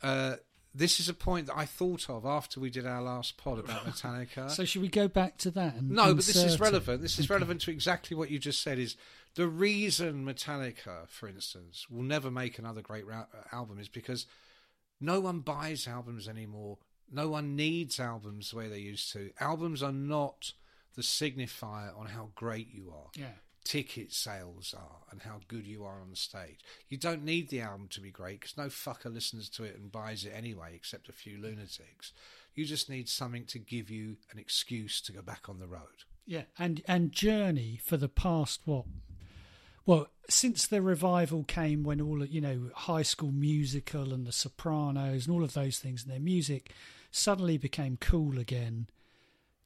uh, 0.03 0.37
this 0.75 0.99
is 1.00 1.09
a 1.09 1.15
point 1.15 1.47
that 1.47 1.56
I 1.56 1.65
thought 1.67 2.09
of 2.11 2.25
after 2.25 2.59
we 2.61 2.71
did 2.71 2.87
our 2.87 3.00
last 3.03 3.37
pod 3.37 3.59
about 3.59 3.85
Metallica. 3.87 4.50
So 4.50 4.65
should 4.65 4.83
we 4.83 4.89
go 4.89 5.09
back 5.09 5.37
to 5.39 5.50
that? 5.53 5.77
And 5.77 5.91
no, 5.91 6.06
but 6.09 6.17
this 6.17 6.31
is 6.31 6.43
insert 6.43 6.55
it? 6.55 6.61
relevant. 6.61 7.03
This 7.03 7.19
is 7.19 7.27
Okay. 7.27 7.35
relevant 7.35 7.61
to 7.62 7.71
exactly 7.71 8.17
what 8.17 8.31
you 8.31 8.39
just 8.39 8.61
said. 8.62 8.79
Is 8.79 8.97
the 9.35 9.47
reason 9.49 10.25
Metallica, 10.25 11.09
for 11.09 11.29
instance, 11.29 11.87
will 11.91 12.03
never 12.03 12.31
make 12.31 12.59
another 12.59 12.83
great 12.83 13.06
ra- 13.06 13.27
uh, 13.35 13.55
album 13.55 13.79
is 13.79 13.89
because 13.89 14.27
no 15.00 15.21
one 15.21 15.41
buys 15.41 15.87
albums 15.87 16.29
anymore. 16.29 16.79
No 17.11 17.29
one 17.29 17.55
needs 17.56 18.00
albums 18.00 18.50
the 18.50 18.56
way 18.56 18.69
they 18.69 18.79
used 18.79 19.12
to. 19.12 19.31
Albums 19.39 19.83
are 19.83 19.93
not 19.93 20.53
the 20.94 21.03
signifier 21.03 21.97
on 21.99 22.06
how 22.06 22.31
great 22.35 22.69
you 22.73 22.91
are 22.91 23.11
Yeah. 23.17 23.35
ticket 23.65 24.12
sales 24.12 24.75
are 24.77 25.03
and 25.11 25.23
how 25.23 25.41
good 25.49 25.67
you 25.67 25.85
are 25.85 26.00
on 26.00 26.11
the 26.11 26.17
stage. 26.17 26.59
You 26.89 26.97
don't 26.99 27.25
need 27.25 27.49
the 27.49 27.61
album 27.61 27.89
to 27.89 28.00
be 28.00 28.11
great 28.11 28.41
because 28.41 28.56
no 28.56 28.67
fucker 28.67 29.12
listens 29.12 29.49
to 29.50 29.65
it 29.65 29.77
and 29.77 29.91
buys 29.93 30.25
it 30.25 30.31
anyway, 30.35 30.75
except 30.75 31.09
a 31.09 31.12
few 31.12 31.39
lunatics. 31.39 32.12
You 32.55 32.65
just 32.67 32.91
need 32.91 33.09
something 33.09 33.47
to 33.47 33.59
give 33.59 33.89
you 33.91 34.17
an 34.33 34.39
excuse 34.39 35.00
to 35.03 35.12
go 35.12 35.23
back 35.23 35.49
on 35.49 35.59
the 35.59 35.69
road. 35.69 36.05
Yeah, 36.27 36.43
and 36.59 36.83
and 36.87 37.11
Journey 37.12 37.81
for 37.83 37.97
the 37.97 38.09
past 38.09 38.61
what? 38.65 38.85
Well, 39.85 40.09
since 40.29 40.67
the 40.67 40.81
revival 40.83 41.43
came, 41.44 41.83
when 41.83 42.00
all 42.00 42.25
you 42.25 42.41
know, 42.41 42.71
High 42.75 43.03
School 43.03 43.33
Musical 43.33 44.12
and 44.12 44.25
The 44.27 44.33
Sopranos 44.33 45.27
and 45.27 45.35
all 45.35 45.43
of 45.43 45.55
those 45.55 45.79
things, 45.79 46.03
and 46.03 46.12
their 46.12 46.21
music 46.21 46.71
suddenly 47.11 47.59
became 47.59 47.97
cool 47.97 48.39
again. 48.39 48.87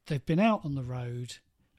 They've 0.07 0.25
been 0.25 0.39
out 0.41 0.65
on 0.65 0.75
the 0.75 0.83
road 0.83 1.35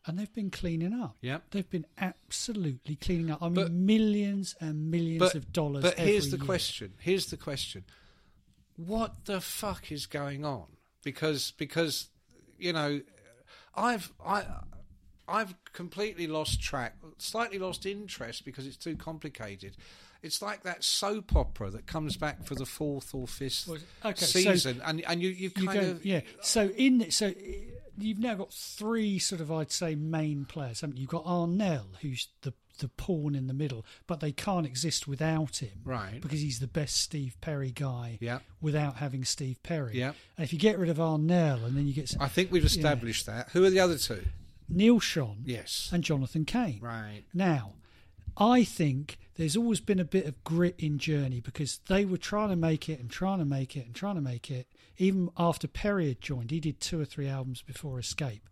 and 0.06 0.18
they've 0.18 0.34
been 0.34 0.50
cleaning 0.52 0.94
up. 0.94 1.18
Yep. 1.22 1.44
they've 1.52 1.70
been 1.70 1.86
absolutely 1.98 2.96
cleaning 2.96 3.32
up. 3.32 3.42
I 3.42 3.46
mean, 3.48 3.56
But- 3.56 3.72
millions 3.72 4.56
and 4.62 4.90
millions 4.90 5.20
But, 5.20 5.36
of 5.36 5.52
dollars. 5.52 5.84
but 5.84 5.98
here's 6.00 6.32
the 6.32 6.38
year. 6.38 6.46
question. 6.46 6.94
Here's 7.00 7.26
the 7.28 7.38
question. 7.38 7.84
What 8.76 9.26
the 9.26 9.42
fuck 9.42 9.92
is 9.92 10.06
going 10.06 10.46
on? 10.46 10.68
Because 11.04 11.52
because 11.58 12.10
you 12.60 12.74
know, 12.74 13.02
I've 13.76 14.12
I 14.24 14.46
I've 15.28 15.56
completely 15.74 16.28
lost 16.28 16.62
track, 16.62 16.96
slightly 17.18 17.60
lost 17.60 17.86
interest 17.86 18.46
because 18.46 18.66
it's 18.68 18.78
too 18.78 18.96
complicated. 18.96 19.76
It's 20.22 20.42
like 20.42 20.64
that 20.64 20.84
soap 20.84 21.36
opera 21.36 21.70
that 21.72 21.86
comes 21.86 22.18
back 22.18 22.44
for 22.44 22.56
the 22.56 22.66
fourth 22.66 23.14
or 23.14 23.28
fifth 23.28 23.70
okay, 24.06 24.26
so 24.26 24.40
season, 24.40 24.82
and 24.86 25.02
and 25.06 25.22
you 25.22 25.30
you 25.30 25.52
You 25.56 25.66
kind 25.68 25.80
go, 25.82 25.92
of 25.92 26.06
yeah. 26.06 26.22
So 26.42 26.70
in 26.70 27.10
so 27.12 27.34
you've 27.98 28.20
now 28.20 28.36
got 28.36 28.54
three 28.54 29.20
sort 29.20 29.42
of 29.42 29.52
I'd 29.52 29.72
say 29.72 29.96
main 29.96 30.46
players, 30.46 30.82
haven't 30.82 30.98
you? 30.98 31.02
You've 31.02 31.10
got 31.12 31.26
Arnel, 31.26 31.86
who's 32.02 32.28
the 32.42 32.54
the 32.80 32.90
pawn 32.90 33.34
in 33.34 33.48
the 33.48 33.56
middle, 33.56 33.84
but 34.06 34.20
they 34.20 34.32
can't 34.32 34.66
exist 34.68 35.08
without 35.08 35.64
him, 35.64 35.80
Right. 35.84 36.22
Because 36.22 36.42
he's 36.42 36.60
the 36.60 36.68
best 36.68 36.98
Steve 36.98 37.36
Perry 37.42 37.72
guy, 37.72 38.20
Yeah. 38.22 38.38
Without 38.62 38.98
having 38.98 39.26
Steve 39.26 39.64
Perry, 39.64 39.98
Yeah. 39.98 40.14
And 40.38 40.44
if 40.44 40.54
you 40.54 40.60
get 40.60 40.78
rid 40.78 40.90
of 40.90 40.98
Arnel, 40.98 41.66
and 41.66 41.76
then 41.76 41.88
you 41.88 41.94
get 41.96 42.08
some, 42.10 42.22
I 42.22 42.28
think 42.28 42.52
we've 42.52 42.64
established 42.64 43.26
that. 43.26 43.50
Who 43.54 43.66
are 43.66 43.72
the 43.72 43.80
other 43.80 43.98
two? 43.98 44.24
Neal 44.70 45.00
Schon, 45.00 45.38
Yes. 45.44 45.90
and 45.92 46.04
Jonathan 46.04 46.46
Cain, 46.46 46.80
Right. 46.80 47.24
Now, 47.34 47.74
I 48.38 48.64
think 48.64 49.18
there's 49.38 49.56
always 49.56 49.80
been 49.80 50.00
a 50.00 50.04
bit 50.06 50.26
of 50.26 50.44
grit 50.44 50.76
in 50.80 50.98
Journey 51.00 51.40
because 51.40 51.80
they 51.88 52.04
were 52.06 52.18
trying 52.18 52.50
to 52.50 52.56
make 52.56 52.90
it 52.90 53.00
and 53.00 53.10
trying 53.10 53.40
to 53.40 53.46
make 53.46 53.78
it 53.78 53.86
and 53.86 53.96
trying 53.96 54.16
to 54.16 54.22
make 54.22 54.52
it. 54.52 54.68
Even 54.98 55.30
after 55.38 55.68
Perry 55.68 56.08
had 56.10 56.22
joined, 56.22 56.52
he 56.52 56.60
did 56.60 56.80
two 56.82 57.00
or 57.00 57.06
three 57.06 57.28
albums 57.28 57.62
before 57.62 58.00
Escape. 58.00 58.50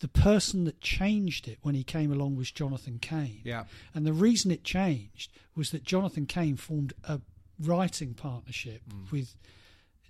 The 0.00 0.08
person 0.08 0.64
that 0.64 0.80
changed 0.80 1.48
it 1.48 1.58
when 1.62 1.74
he 1.74 1.84
came 1.84 2.12
along 2.12 2.36
was 2.36 2.50
Jonathan 2.50 2.98
Cain. 3.00 3.40
Yeah. 3.44 3.64
And 3.94 4.04
the 4.06 4.12
reason 4.12 4.50
it 4.50 4.64
changed 4.64 5.32
was 5.56 5.70
that 5.70 5.84
Jonathan 5.84 6.26
Cain 6.26 6.56
formed 6.56 6.92
a 7.04 7.20
writing 7.60 8.12
partnership 8.14 8.82
with 9.10 9.34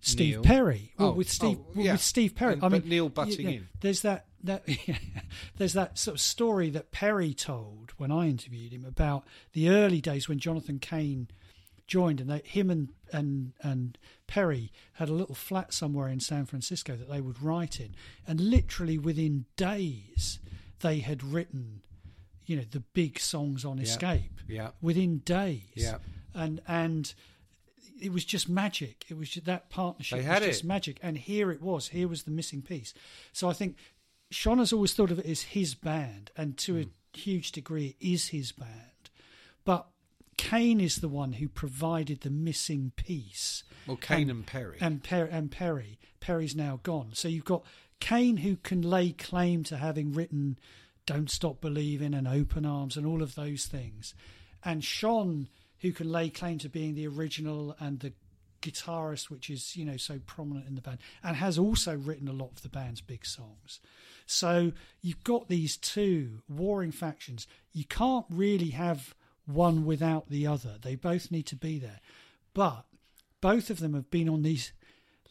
Steve 0.01 0.27
Mm. 0.27 0.31
Neil. 0.39 0.43
Perry. 0.43 0.93
Well, 0.99 1.09
Oh, 1.11 1.13
with 1.13 1.31
Steve, 1.31 1.59
oh, 1.61 1.67
well, 1.75 1.85
yeah. 1.87 1.93
with 1.93 2.01
Steve 2.03 2.35
Perry. 2.35 2.55
And- 2.55 2.65
I 2.65 2.69
mean, 2.71 2.89
Neil 2.89 3.05
you 3.05 3.11
butting 3.11 3.45
know, 3.47 3.53
in. 3.53 3.69
There's 3.81 4.01
that 4.03 4.27
that 4.43 4.67
there's 5.57 5.73
that 5.73 5.99
sort 5.99 6.17
of 6.17 6.21
story 6.21 6.71
that 6.71 6.91
Perry 6.91 7.35
told 7.35 7.93
when 7.97 8.11
I 8.11 8.29
interviewed 8.29 8.73
him 8.73 8.85
about 8.85 9.25
the 9.53 9.69
early 9.69 10.01
days 10.01 10.29
when 10.29 10.39
Jonathan 10.39 10.79
Cain 10.79 11.29
joined, 11.87 12.21
and 12.21 12.31
they, 12.31 12.43
him 12.45 12.71
and 12.71 12.89
and 13.13 13.53
and 13.63 13.99
Perry 14.27 14.73
had 14.95 15.09
a 15.09 15.13
little 15.15 15.35
flat 15.35 15.73
somewhere 15.73 16.09
in 16.09 16.21
San 16.21 16.47
Francisco 16.47 16.97
that 16.97 17.11
they 17.11 17.21
would 17.21 17.43
write 17.43 17.81
in, 17.81 17.95
and 18.27 18.41
literally 18.41 18.99
within 18.99 19.45
days 19.57 20.39
they 20.81 20.99
had 21.01 21.23
written, 21.23 21.83
you 22.47 22.57
know, 22.57 22.65
the 22.71 22.81
big 22.81 23.19
songs 23.19 23.65
on 23.65 23.79
Escape. 23.79 24.41
Yeah. 24.49 24.71
Within 24.81 25.19
days. 25.19 25.63
Yeah. 25.75 25.99
And 26.35 26.61
and 26.67 27.13
it 28.01 28.13
was 28.13 28.25
just 28.25 28.49
magic. 28.49 29.05
It 29.09 29.17
was 29.17 29.31
just, 29.31 29.47
that 29.47 29.71
partnership 29.71 30.19
They 30.19 30.25
had 30.25 30.41
was 30.43 30.49
just 30.49 30.65
it. 30.65 30.67
magic, 30.67 30.99
and 31.03 31.17
here 31.17 31.53
it 31.53 31.63
was. 31.63 31.89
Here 31.89 32.09
was 32.09 32.25
the 32.25 32.31
missing 32.33 32.63
piece. 32.63 32.95
So 33.33 33.49
I 33.49 33.53
think 33.53 33.77
Schon 34.33 34.59
has 34.59 34.73
always 34.73 34.95
thought 34.95 35.11
of 35.11 35.19
it 35.19 35.27
as 35.27 35.43
his 35.43 35.75
band, 35.75 36.31
and 36.37 36.57
to 36.59 36.75
Hmm. 36.75 36.81
a 37.15 37.19
huge 37.19 37.53
degree, 37.53 37.97
it 38.01 38.07
is 38.13 38.29
his 38.29 38.53
band. 38.53 39.11
But 39.65 39.89
Cain 40.39 40.81
is 40.81 40.97
the 40.97 41.09
one 41.09 41.35
who 41.35 41.49
provided 41.49 42.23
the 42.23 42.31
missing 42.31 42.93
piece 42.97 43.63
Well, 43.87 43.97
Cain 43.99 44.31
and 44.31 44.47
Perry. 44.47 44.79
and, 44.81 45.05
per- 45.05 45.27
and 45.27 45.51
Perry. 45.51 45.99
Perry's 46.21 46.57
now 46.57 46.81
gone. 46.83 47.11
So 47.15 47.29
you've 47.29 47.45
got 47.45 47.65
Cain, 48.01 48.39
who 48.39 48.57
can 48.57 48.83
lay 48.83 49.13
claim 49.13 49.63
to 49.65 49.77
having 49.77 50.13
written 50.13 50.59
"Don't 51.07 51.31
Stop 51.31 51.61
Believing" 51.61 52.15
and 52.15 52.27
"Open 52.27 52.65
Arms" 52.65 52.97
and 52.97 53.07
all 53.07 53.23
of 53.23 53.35
those 53.35 53.67
things, 53.67 54.15
and 54.65 54.83
Schon, 54.83 55.49
who 55.81 55.93
can 55.93 56.11
lay 56.11 56.31
claim 56.31 56.59
to 56.59 56.69
being 56.69 56.95
the 56.95 57.07
original 57.07 57.77
and 57.79 58.01
the 58.01 58.13
guitarist, 58.63 59.31
which 59.31 59.51
is 59.51 59.77
you 59.77 59.85
know 59.85 59.97
so 59.97 60.21
prominent 60.27 60.67
in 60.67 60.75
the 60.75 60.81
band, 60.81 60.99
and 61.23 61.37
has 61.37 61.59
also 61.59 61.97
written 61.97 62.29
a 62.29 62.33
lot 62.33 62.53
of 62.53 62.63
the 62.63 62.69
band's 62.69 63.01
big 63.01 63.27
songs. 63.27 63.81
So 64.27 64.73
you've 65.03 65.25
got 65.25 65.49
these 65.49 65.77
two 65.77 66.43
warring 66.49 66.93
factions. 66.93 67.47
You 67.73 67.85
can't 67.85 68.27
really 68.31 68.71
have 68.71 69.15
one 69.45 69.85
without 69.85 70.31
the 70.31 70.47
other. 70.47 70.77
They 70.81 70.95
both 70.95 71.31
need 71.31 71.47
to 71.47 71.57
be 71.57 71.79
there, 71.79 72.01
but 72.55 72.85
both 73.41 73.69
of 73.71 73.81
them 73.81 73.95
have 73.95 74.11
been 74.11 74.29
on 74.29 74.43
these 74.43 74.73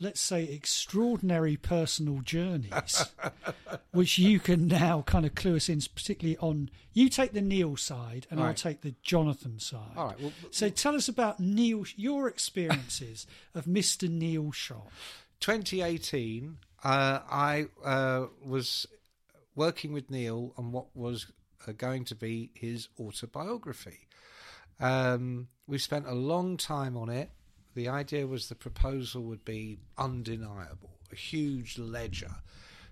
let's 0.02 0.20
say 0.20 0.44
extraordinary 0.44 1.56
personal 1.56 2.20
journeys 2.22 3.06
which 3.92 4.18
you 4.18 4.40
can 4.40 4.68
now 4.68 5.02
kind 5.04 5.26
of 5.26 5.36
clue 5.36 5.56
us 5.56 5.70
in 5.70 5.80
particularly 5.96 6.38
on 6.40 6.70
you 6.94 7.08
take 7.08 7.32
the 7.34 7.42
neil 7.42 7.78
side 7.78 8.28
and 8.30 8.40
i'll 8.40 8.48
Right. 8.48 8.58
take 8.58 8.82
the 8.82 8.96
jonathan 9.04 9.60
side 9.60 9.94
All 9.96 10.08
right, 10.08 10.20
well, 10.20 10.34
so 10.50 10.68
tell 10.70 10.96
us 10.96 11.08
about 11.08 11.40
neil 11.40 11.86
your 11.96 12.28
experiences 12.28 13.28
of 13.56 13.66
mr 13.66 14.10
neil 14.10 14.52
Schon 14.52 14.82
2018, 15.40 16.58
uh, 16.84 17.20
I 17.30 17.66
uh, 17.84 18.26
was 18.46 18.86
working 19.56 19.92
with 19.92 20.10
Neil 20.12 20.54
on 20.58 20.72
what 20.72 20.86
was 20.96 21.26
uh, 21.68 21.72
going 21.72 22.06
to 22.06 22.16
be 22.16 22.52
his 22.54 22.90
autobiography. 23.00 24.08
Um, 24.80 25.48
we 25.68 25.78
spent 25.78 26.06
a 26.08 26.14
long 26.14 26.58
time 26.58 26.96
on 26.96 27.10
it. 27.10 27.30
The 27.74 27.88
idea 27.88 28.28
was 28.28 28.50
the 28.50 28.56
proposal 28.56 29.24
would 29.24 29.46
be 29.46 29.80
undeniable, 29.98 30.98
a 31.12 31.16
huge 31.16 31.78
ledger. 31.78 32.36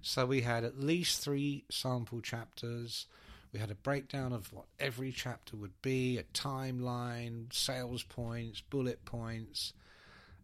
So 0.01 0.25
we 0.25 0.41
had 0.41 0.63
at 0.63 0.79
least 0.79 1.21
three 1.21 1.65
sample 1.69 2.21
chapters. 2.21 3.05
We 3.51 3.59
had 3.59 3.71
a 3.71 3.75
breakdown 3.75 4.31
of 4.31 4.53
what 4.53 4.65
every 4.79 5.11
chapter 5.11 5.57
would 5.57 5.81
be, 5.81 6.17
a 6.17 6.23
timeline, 6.23 7.51
sales 7.51 8.03
points, 8.03 8.61
bullet 8.61 9.03
points. 9.03 9.73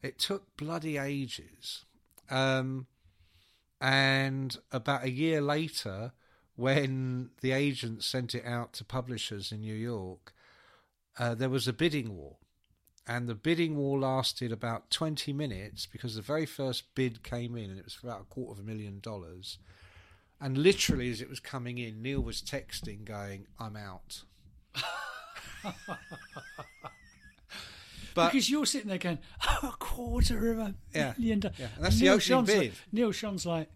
It 0.01 0.19
took 0.19 0.57
bloody 0.57 0.97
ages. 0.97 1.85
Um, 2.29 2.87
and 3.79 4.57
about 4.71 5.03
a 5.03 5.11
year 5.11 5.41
later, 5.41 6.11
when 6.55 7.29
the 7.41 7.51
agent 7.51 8.03
sent 8.03 8.35
it 8.35 8.45
out 8.45 8.73
to 8.73 8.83
publishers 8.83 9.51
in 9.51 9.61
New 9.61 9.75
York, 9.75 10.33
uh, 11.17 11.35
there 11.35 11.49
was 11.49 11.67
a 11.67 11.73
bidding 11.73 12.15
war. 12.15 12.37
And 13.07 13.27
the 13.29 13.35
bidding 13.35 13.75
war 13.77 13.99
lasted 13.99 14.51
about 14.51 14.89
20 14.89 15.31
minutes 15.31 15.85
because 15.85 16.15
the 16.15 16.21
very 16.23 16.45
first 16.47 16.95
bid 16.95 17.21
came 17.23 17.55
in 17.55 17.69
and 17.69 17.77
it 17.77 17.85
was 17.85 17.93
for 17.93 18.07
about 18.07 18.21
a 18.21 18.25
quarter 18.25 18.53
of 18.53 18.59
a 18.59 18.67
million 18.67 18.99
dollars. 18.99 19.59
And 20.41 20.57
literally, 20.57 21.11
as 21.11 21.21
it 21.21 21.29
was 21.29 21.39
coming 21.39 21.77
in, 21.77 22.01
Neil 22.01 22.19
was 22.19 22.41
texting, 22.41 23.05
going, 23.05 23.45
I'm 23.59 23.77
out. 23.77 24.23
but 28.13 28.31
because 28.31 28.49
you're 28.49 28.65
sitting 28.65 28.89
there 28.89 28.97
going 28.97 29.19
oh, 29.47 29.69
a 29.73 29.77
quarter 29.77 30.51
of 30.51 30.59
a 30.59 30.75
Yeah, 30.93 31.13
million 31.17 31.39
do-" 31.41 31.49
yeah. 31.57 31.67
And 31.75 31.85
that's 31.85 31.97
the 31.97 32.05
Neil 32.05 32.13
opening 32.13 32.21
Schon's 32.21 32.49
like- 32.49 32.59
bid. 32.59 32.73
neil 32.91 33.11
Schon's 33.11 33.45
like 33.45 33.69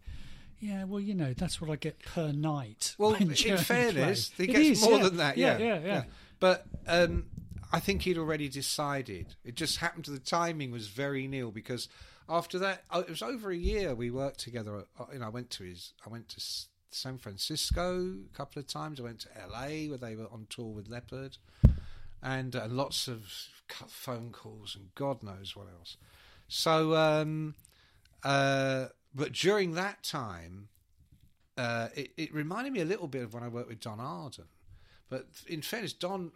yeah, 0.61 0.83
well, 0.83 0.99
you 0.99 1.13
know, 1.13 1.33
that's 1.33 1.61
what 1.61 1.69
I 1.69 1.77
get 1.77 1.99
per 2.03 2.33
night. 2.33 2.93
Well, 2.97 3.13
in 3.13 3.33
fairness, 3.33 4.31
he 4.35 4.45
gets 4.45 4.59
is, 4.59 4.81
more 4.81 4.97
yeah. 4.97 5.03
than 5.03 5.15
that. 5.17 5.37
Yeah, 5.37 5.57
Yeah, 5.57 5.67
yeah, 5.67 5.85
yeah. 5.85 6.03
But 6.41 6.65
um, 6.85 7.27
I 7.71 7.79
think 7.79 8.01
he'd 8.01 8.17
already 8.17 8.49
decided. 8.49 9.35
It 9.43 9.55
just 9.55 9.77
happened 9.77 10.05
to 10.05 10.11
the 10.11 10.19
timing 10.19 10.71
was 10.71 10.87
very 10.87 11.27
Neil 11.27 11.51
because 11.51 11.87
after 12.27 12.57
that, 12.59 12.83
oh, 12.91 13.01
it 13.01 13.09
was 13.09 13.21
over 13.21 13.51
a 13.51 13.55
year 13.55 13.93
we 13.93 14.09
worked 14.09 14.39
together. 14.39 14.85
Uh, 14.99 15.05
You 15.13 15.19
know, 15.19 15.25
I 15.25 15.29
went 15.29 15.49
to 15.51 15.63
his, 15.63 15.93
I 16.05 16.09
went 16.09 16.29
to 16.29 16.41
San 16.91 17.17
Francisco 17.17 18.15
a 18.33 18.37
couple 18.37 18.59
of 18.59 18.67
times. 18.67 18.99
I 18.99 19.03
went 19.03 19.19
to 19.21 19.29
LA 19.47 19.89
where 19.89 19.97
they 19.97 20.15
were 20.15 20.27
on 20.31 20.47
tour 20.49 20.73
with 20.73 20.89
Leppard, 20.89 21.37
and 22.21 22.55
uh, 22.55 22.67
lots 22.67 23.07
of 23.07 23.31
phone 23.87 24.31
calls 24.31 24.75
and 24.75 24.93
God 24.95 25.21
knows 25.21 25.55
what 25.55 25.67
else. 25.77 25.97
So, 26.47 26.95
um, 26.95 27.53
uh, 28.23 28.87
but 29.13 29.33
during 29.33 29.73
that 29.73 30.03
time, 30.03 30.69
uh, 31.57 31.89
it, 31.95 32.11
it 32.17 32.33
reminded 32.33 32.73
me 32.73 32.81
a 32.81 32.85
little 32.85 33.07
bit 33.07 33.23
of 33.23 33.33
when 33.33 33.43
I 33.43 33.47
worked 33.47 33.69
with 33.69 33.79
Don 33.79 33.99
Arden. 33.99 34.45
But 35.09 35.27
in 35.47 35.61
fairness, 35.61 35.93
Don 35.93 36.31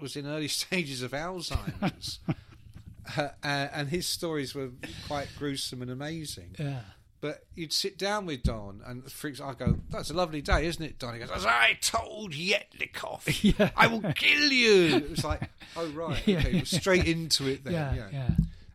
was 0.00 0.16
in 0.16 0.26
early 0.26 0.48
stages 0.62 1.02
of 1.02 1.12
Alzheimer's. 1.12 2.20
uh, 3.16 3.28
and 3.42 3.88
his 3.88 4.06
stories 4.06 4.54
were 4.54 4.70
quite 5.06 5.28
gruesome 5.38 5.82
and 5.82 5.90
amazing. 5.90 6.56
Yeah. 6.58 6.80
But 7.20 7.44
you'd 7.54 7.72
sit 7.72 7.96
down 7.98 8.26
with 8.26 8.42
Don, 8.42 8.82
and 8.86 9.10
for 9.10 9.26
example, 9.26 9.56
I 9.58 9.68
go, 9.70 9.78
"That's 9.90 10.10
a 10.10 10.14
lovely 10.14 10.42
day, 10.42 10.66
isn't 10.66 10.84
it, 10.84 10.98
Don?" 10.98 11.14
He 11.14 11.18
goes, 11.20 11.30
"As 11.30 11.46
I 11.46 11.78
told 11.80 12.32
Yetnikoff, 12.32 13.42
Yeah. 13.58 13.70
I 13.74 13.86
will 13.86 14.02
kill 14.12 14.52
you." 14.52 14.96
It 14.96 15.10
was 15.10 15.24
like, 15.24 15.40
"Oh 15.76 15.88
right, 15.88 16.22
Yeah, 16.26 16.38
okay, 16.38 16.50
yeah. 16.58 16.62
straight 16.64 17.06
into 17.08 17.46
it 17.48 17.64
then." 17.64 17.72
Yeah, 17.72 17.94
yeah. 17.94 18.08
yeah. 18.12 18.28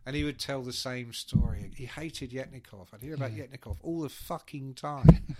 And 0.04 0.16
he 0.16 0.24
would 0.24 0.40
tell 0.40 0.60
the 0.62 0.72
same 0.72 1.12
story. 1.12 1.70
He 1.76 1.86
hated 1.86 2.32
Yetnikoff. 2.32 2.88
I'd 2.92 3.00
hear 3.00 3.14
about 3.14 3.30
Yetnikoff 3.30 3.76
all 3.80 4.00
the 4.00 4.08
fucking 4.08 4.74
time. 4.74 5.36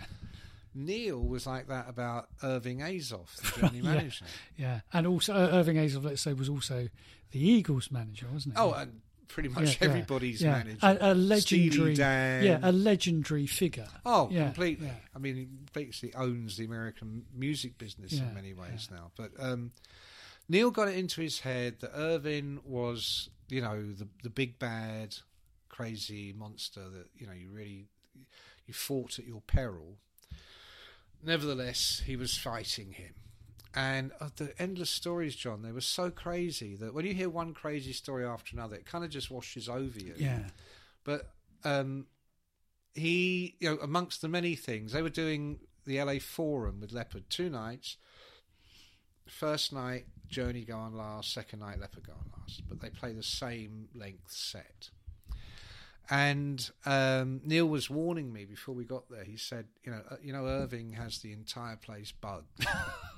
Neil 0.75 1.19
was 1.21 1.45
like 1.47 1.67
that 1.67 1.87
about 1.89 2.27
Irving 2.41 2.79
Azoff, 2.79 3.35
the 3.35 3.51
general 3.61 3.75
Yeah. 3.75 3.81
manager. 3.95 4.25
Yeah, 4.57 4.79
and 4.91 5.07
also 5.07 5.33
uh, 5.33 5.49
Irving 5.53 5.77
Azoff, 5.77 6.03
let's 6.03 6.21
say, 6.21 6.33
was 6.33 6.49
also 6.49 6.87
the 7.31 7.39
Eagles 7.39 7.91
manager, 7.91 8.27
wasn't 8.31 8.55
he? 8.55 8.61
Oh, 8.61 8.71
and 8.73 9.01
pretty 9.27 9.49
much 9.49 9.81
yeah, 9.81 9.87
everybody's 9.89 10.41
yeah. 10.41 10.51
manager. 10.51 10.77
A, 10.83 11.11
a 11.11 11.13
legendary, 11.13 11.95
Dan. 11.95 12.43
yeah, 12.43 12.59
a 12.61 12.71
legendary 12.71 13.47
figure. 13.47 13.87
Oh, 14.05 14.29
Yeah, 14.31 14.45
completely. 14.45 14.91
I 15.15 15.19
mean, 15.19 15.35
he 15.35 15.47
basically 15.73 16.13
owns 16.15 16.57
the 16.57 16.65
American 16.65 17.25
music 17.35 17.77
business 17.77 18.13
in 18.13 18.33
many 18.33 18.53
ways 18.53 18.89
now. 18.91 19.11
But 19.17 19.31
um, 19.39 19.71
Neil 20.49 20.69
got 20.71 20.87
it 20.87 20.97
into 20.97 21.21
his 21.21 21.39
head 21.39 21.77
that 21.81 21.91
Irving 21.95 22.59
was, 22.65 23.29
you 23.49 23.61
know, 23.61 23.81
the 23.91 24.07
the 24.23 24.29
big 24.29 24.59
bad, 24.59 25.15
crazy 25.69 26.33
monster 26.37 26.87
that 26.89 27.07
you 27.15 27.25
know 27.25 27.33
you 27.33 27.49
really 27.49 27.87
you 28.67 28.73
fought 28.73 29.17
at 29.19 29.25
your 29.25 29.41
peril. 29.41 29.97
Nevertheless, 31.23 32.01
he 32.05 32.15
was 32.15 32.37
fighting 32.37 32.91
him. 32.91 33.13
And 33.75 34.11
uh, 34.19 34.29
the 34.35 34.53
endless 34.59 34.89
stories, 34.89 35.35
John, 35.35 35.63
they 35.63 35.71
were 35.71 35.81
so 35.81 36.11
crazy 36.11 36.75
that 36.75 36.93
when 36.93 37.05
you 37.05 37.13
hear 37.13 37.29
one 37.29 37.53
crazy 37.53 37.93
story 37.93 38.25
after 38.25 38.55
another, 38.55 38.75
it 38.75 38.85
kind 38.85 39.03
of 39.03 39.09
just 39.09 39.31
washes 39.31 39.67
over 39.67 39.99
you. 39.99 40.13
Yeah, 40.15 40.39
But 41.03 41.31
um, 41.63 42.05
he, 42.93 43.55
you 43.59 43.69
know, 43.69 43.77
amongst 43.81 44.21
the 44.21 44.27
many 44.27 44.55
things, 44.55 44.91
they 44.91 45.01
were 45.01 45.09
doing 45.09 45.59
the 45.85 46.01
LA 46.03 46.19
Forum 46.19 46.79
with 46.81 46.91
Leppard 46.91 47.29
two 47.29 47.49
nights. 47.49 47.97
First 49.27 49.73
night, 49.73 50.05
Journey 50.27 50.65
go 50.65 50.77
on 50.77 50.95
last. 50.95 51.33
Second 51.33 51.59
night, 51.59 51.79
Leppard 51.79 52.05
go 52.05 52.13
on 52.13 52.31
last. 52.39 52.61
But 52.67 52.79
they 52.79 52.89
play 52.89 53.13
the 53.13 53.23
same 53.23 53.87
length 53.95 54.31
set. 54.31 54.89
And 56.13 56.69
um, 56.85 57.41
Neil 57.43 57.65
was 57.65 57.89
warning 57.89 58.31
me 58.31 58.45
before 58.45 58.75
we 58.75 58.83
got 58.85 59.09
there. 59.09 59.23
He 59.23 59.35
said, 59.35 59.65
"You 59.83 59.93
know, 59.93 60.01
uh, 60.11 60.15
you 60.21 60.31
know, 60.31 60.45
Irving 60.45 60.91
has 60.93 61.17
the 61.17 61.33
entire 61.33 61.75
place 61.75 62.11
bugged." 62.11 62.67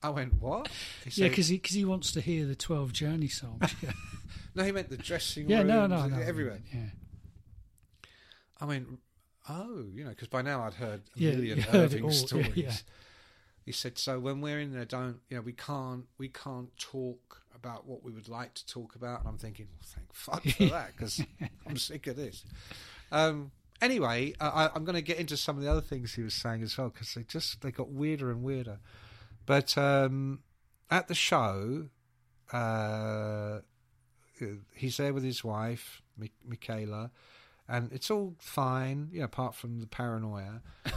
I 0.00 0.10
went, 0.10 0.40
"What?" 0.40 0.68
He 1.02 1.10
yeah, 1.10 1.10
said, 1.10 1.30
because 1.30 1.48
he, 1.48 1.58
'cause 1.58 1.72
he 1.74 1.84
wants 1.84 2.12
to 2.12 2.20
hear 2.20 2.46
the 2.46 2.54
Twelve 2.54 2.92
Journey 2.92 3.26
song. 3.26 3.60
No, 4.54 4.62
he 4.62 4.70
meant 4.70 4.88
the 4.88 4.96
dressing 4.96 5.48
yeah 5.48 5.58
room, 5.58 5.66
no, 5.66 5.86
no, 5.88 6.06
no, 6.06 6.20
everywhere. 6.20 6.60
Yeah, 6.72 6.90
I 8.60 8.64
went, 8.66 8.86
oh, 9.48 9.86
you 9.92 10.04
know, 10.04 10.10
because 10.10 10.28
by 10.28 10.42
now 10.42 10.62
I'd 10.62 10.74
heard 10.74 11.02
a 11.16 11.18
Yeah, 11.18 11.30
million 11.32 11.56
you 11.58 11.62
heard 11.64 11.92
it 11.92 12.02
Irving 12.02 12.04
all, 12.04 12.10
yeah, 12.12 12.26
stories. 12.28 12.56
yeah. 12.56 12.72
He 13.64 13.72
said, 13.72 13.98
so 13.98 14.18
when 14.18 14.40
we're 14.40 14.60
in 14.60 14.72
there, 14.72 14.84
don't 14.84 15.20
you 15.30 15.36
know, 15.36 15.42
we 15.42 15.52
can't, 15.52 16.04
we 16.18 16.28
can't 16.28 16.76
talk 16.78 17.42
about 17.54 17.86
what 17.86 18.02
we 18.02 18.12
would 18.12 18.28
like 18.28 18.52
to 18.54 18.66
talk 18.66 18.94
about. 18.94 19.20
And 19.20 19.28
I'm 19.28 19.38
thinking, 19.38 19.68
well, 19.70 19.80
thank 19.84 20.12
fuck 20.12 20.42
for 20.42 20.64
that, 20.72 20.92
because 20.96 21.22
I'm 21.66 21.78
sick 21.78 22.06
of 22.06 22.16
this. 22.16 22.44
Um, 23.10 23.52
anyway, 23.80 24.34
I, 24.40 24.70
I'm 24.74 24.84
going 24.84 24.96
to 24.96 25.02
get 25.02 25.18
into 25.18 25.36
some 25.36 25.56
of 25.56 25.62
the 25.62 25.70
other 25.70 25.80
things 25.80 26.14
he 26.14 26.22
was 26.22 26.34
saying 26.34 26.62
as 26.62 26.76
well, 26.76 26.90
because 26.90 27.14
they 27.14 27.22
just 27.22 27.62
they 27.62 27.70
got 27.70 27.88
weirder 27.90 28.30
and 28.30 28.42
weirder. 28.42 28.80
But 29.46 29.76
um, 29.78 30.40
at 30.90 31.08
the 31.08 31.14
show, 31.14 31.88
uh, 32.52 33.60
he's 34.74 34.96
there 34.96 35.14
with 35.14 35.24
his 35.24 35.42
wife, 35.42 36.02
Mi- 36.18 36.32
Michaela, 36.46 37.10
and 37.68 37.90
it's 37.92 38.10
all 38.10 38.34
fine, 38.38 39.08
you 39.10 39.20
know, 39.20 39.24
apart 39.24 39.54
from 39.54 39.80
the 39.80 39.86
paranoia. 39.86 40.60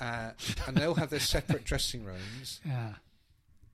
Uh, 0.00 0.30
and 0.66 0.76
they 0.76 0.84
all 0.84 0.94
have 0.94 1.10
their 1.10 1.20
separate 1.20 1.64
dressing 1.64 2.04
rooms. 2.04 2.60
yeah. 2.66 2.94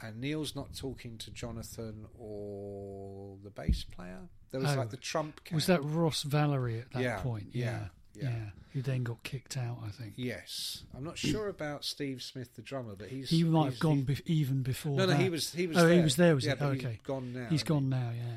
And 0.01 0.21
Neil's 0.23 0.55
not 0.57 0.75
talking 0.75 1.17
to 1.19 1.31
Jonathan 1.31 2.07
or 2.19 3.37
the 3.43 3.51
bass 3.51 3.85
player. 3.85 4.21
There 4.51 4.61
was 4.61 4.73
Oh. 4.73 4.77
like 4.77 4.91
the 4.91 4.97
trump. 4.97 5.41
Was 5.53 5.67
that 5.67 5.83
Ross 5.85 6.25
Valory 6.25 6.81
at 6.81 6.91
that 6.93 7.03
Yeah, 7.03 7.21
point? 7.21 7.49
yeah, 7.53 7.89
yeah, 8.15 8.23
yeah. 8.31 8.51
Who 8.73 8.83
then 8.83 9.03
got 9.05 9.23
kicked 9.23 9.57
out, 9.57 9.79
I 9.85 9.91
think. 9.91 10.15
Yes, 10.17 10.83
I'm 10.97 11.05
not 11.05 11.17
sure 11.17 11.49
about 11.49 11.85
Steve 11.85 12.23
Smith, 12.23 12.55
the 12.55 12.63
drummer, 12.63 12.95
but 12.97 13.09
he's 13.09 13.31
He 13.31 13.45
might 13.45 13.63
he's- 13.65 13.73
have 13.75 13.81
gone 13.81 14.03
be- 14.03 14.21
even 14.27 14.63
before. 14.63 14.97
no, 14.97 15.07
no, 15.07 15.13
that. 15.13 15.21
he 15.21 15.31
was. 15.31 15.53
He 15.53 15.67
was. 15.67 15.77
Oh, 15.79 15.87
there. 15.87 15.97
he 15.97 16.01
was 16.03 16.17
there. 16.17 16.35
Was 16.35 16.45
yeah, 16.45 16.57
he? 16.57 16.65
Oh, 16.65 16.69
okay. 16.71 16.91
He's 16.93 17.03
gone 17.07 17.33
now. 17.33 17.47
He's 17.49 17.63
gone 17.63 17.89
now. 17.89 18.11
Yeah. 18.13 18.37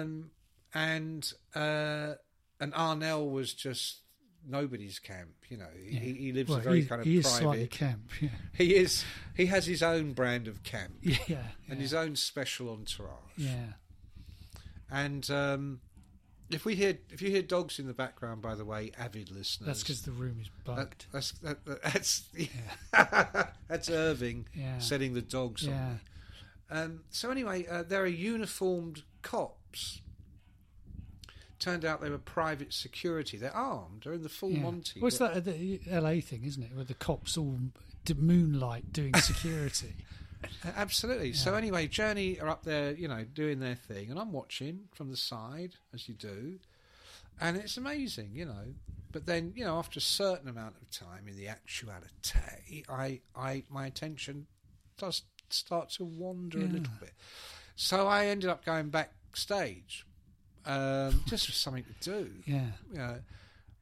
Um, 0.00 0.30
and 0.74 1.30
uh, 1.54 2.14
and 2.60 2.72
Arnel 2.72 3.30
was 3.30 3.52
just 3.52 3.98
nobody's 4.48 4.98
camp. 4.98 5.30
You 5.48 5.58
know, 5.58 5.68
Yeah. 5.86 6.00
he, 6.00 6.12
he 6.14 6.32
lives 6.32 6.48
Well, 6.50 6.58
a 6.58 6.62
very 6.62 6.80
he, 6.82 6.86
kind 6.86 7.00
of 7.00 7.06
he 7.06 7.18
is 7.18 7.38
private. 7.40 7.70
camp. 7.70 8.10
Yeah, 8.20 8.28
He 8.54 8.74
is. 8.74 9.04
He 9.36 9.46
has 9.46 9.66
his 9.66 9.82
own 9.82 10.12
brand 10.14 10.48
of 10.48 10.62
camp 10.62 10.94
yeah, 11.02 11.16
yeah. 11.26 11.42
and 11.68 11.80
his 11.80 11.92
own 11.94 12.16
special 12.16 12.70
entourage. 12.70 13.10
yeah. 13.36 13.72
And 14.90 15.28
um, 15.30 15.80
if 16.50 16.64
we 16.64 16.74
hear 16.74 16.98
if 17.10 17.20
you 17.20 17.30
hear 17.30 17.42
dogs 17.42 17.78
in 17.78 17.86
the 17.86 17.92
background, 17.94 18.40
by 18.40 18.54
the 18.54 18.64
way, 18.64 18.90
avid 18.98 19.30
listeners, 19.30 19.66
That's 19.66 19.82
because 19.82 20.02
the 20.02 20.12
room 20.12 20.38
is 20.40 20.48
that, 20.64 20.76
bugged. 20.76 21.06
that's 21.12 21.32
that, 21.32 21.64
that- 21.66 21.82
that's 21.82 22.22
that's 23.68 23.90
Irving 23.90 24.46
Yeah. 24.54 24.78
setting 24.78 25.14
the 25.14 25.22
dogs 25.22 25.64
Yeah. 25.64 25.88
on. 25.90 26.00
Um, 26.70 27.00
so 27.10 27.30
anyway, 27.30 27.66
uh, 27.66 27.82
there 27.82 28.02
are 28.02 28.06
uniformed 28.06 29.02
cops. 29.22 30.00
Turned 31.58 31.84
out 31.84 32.00
they 32.00 32.10
were 32.10 32.18
private 32.18 32.72
security. 32.72 33.36
They're 33.36 33.54
armed. 33.54 34.02
They're 34.04 34.12
in 34.14 34.22
the 34.22 34.28
full 34.28 34.50
Yeah. 34.52 34.60
Monty. 34.62 35.00
Well, 35.00 35.10
that 35.10 35.44
the 35.44 35.80
LA 35.90 36.20
thing, 36.20 36.44
isn't 36.44 36.62
it? 36.62 36.70
Where 36.74 36.84
the 36.84 36.94
cops 36.94 37.36
all 37.36 37.58
moonlight 38.16 38.92
doing 38.92 39.14
security. 39.20 39.94
Absolutely. 40.76 41.32
So 41.32 41.54
anyway, 41.54 41.88
Journey 41.88 42.38
are 42.40 42.48
up 42.48 42.62
there, 42.62 42.92
you 42.92 43.08
know, 43.08 43.24
doing 43.24 43.58
their 43.58 43.74
thing, 43.74 44.10
and 44.10 44.18
I'm 44.18 44.32
watching 44.32 44.82
from 44.94 45.10
the 45.10 45.16
side 45.16 45.74
as 45.92 46.08
you 46.08 46.14
do, 46.14 46.58
and 47.40 47.56
it's 47.56 47.76
amazing, 47.76 48.30
you 48.34 48.44
know. 48.46 48.74
But 49.10 49.26
then, 49.26 49.52
you 49.56 49.64
know, 49.64 49.78
after 49.78 49.98
a 49.98 50.02
certain 50.02 50.48
amount 50.48 50.76
of 50.80 50.90
time 50.90 51.26
in 51.26 51.36
the 51.36 51.48
actuality, 51.48 52.84
I, 52.88 53.20
I, 53.34 53.64
my 53.70 53.86
attention 53.86 54.46
does 54.96 55.22
start 55.50 55.90
to 55.90 56.04
wander 56.04 56.58
a 56.58 56.62
little 56.62 56.92
bit. 57.00 57.12
So 57.74 58.06
I 58.06 58.26
ended 58.26 58.50
up 58.50 58.64
going 58.64 58.90
backstage, 58.90 60.04
um, 60.66 61.22
just 61.26 61.46
for 61.46 61.52
something 61.52 61.84
to 61.84 62.10
do 62.10 62.30
yeah. 62.46 62.66
know. 62.92 63.18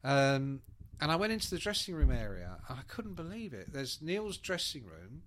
Um, 0.05 0.61
and 1.01 1.11
I 1.13 1.17
went 1.17 1.33
into 1.33 1.51
the 1.51 1.59
dressing 1.59 1.95
room 1.95 2.11
area. 2.11 2.59
And 2.69 2.79
I 2.79 2.83
couldn't 2.89 3.15
believe 3.15 3.53
it. 3.53 3.73
There's 3.73 4.01
Neil's 4.01 4.37
dressing 4.39 4.85
room. 4.85 5.23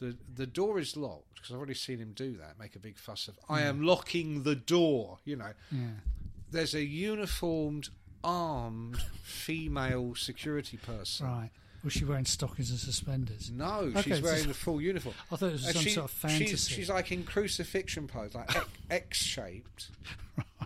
the 0.00 0.16
The 0.34 0.46
door 0.46 0.78
is 0.78 0.96
locked 0.96 1.34
because 1.36 1.50
I've 1.52 1.58
already 1.58 1.74
seen 1.74 1.98
him 1.98 2.12
do 2.14 2.36
that. 2.38 2.58
Make 2.58 2.74
a 2.74 2.78
big 2.80 2.98
fuss 2.98 3.28
of 3.28 3.38
I 3.48 3.62
am 3.62 3.82
locking 3.82 4.42
the 4.42 4.56
door. 4.56 5.18
You 5.24 5.36
know, 5.36 5.52
Yeah. 5.70 5.90
there's 6.50 6.74
a 6.74 6.82
uniformed, 6.84 7.90
armed 8.24 9.00
female 9.22 10.14
security 10.14 10.76
person. 10.78 11.26
Right. 11.26 11.50
Was 11.82 11.92
she 11.94 12.04
wearing 12.04 12.24
stockings 12.26 12.70
and 12.70 12.78
suspenders? 12.78 13.50
No, 13.50 13.90
Okay, 13.96 14.02
she's 14.02 14.22
wearing 14.22 14.48
the 14.48 14.54
full 14.54 14.80
uniform. 14.80 15.14
I 15.32 15.36
thought 15.36 15.46
it 15.50 15.52
was 15.52 15.64
And 15.66 15.74
some 15.76 15.82
she- 15.84 15.90
sort 15.90 16.10
of 16.10 16.18
she's- 16.30 16.32
fantasy. 16.38 16.74
She's, 16.74 16.88
like 16.90 17.10
in 17.12 17.24
crucifixion 17.24 18.06
pose, 18.06 18.34
like 18.34 18.50
X 18.90 19.18
shaped, 19.22 19.90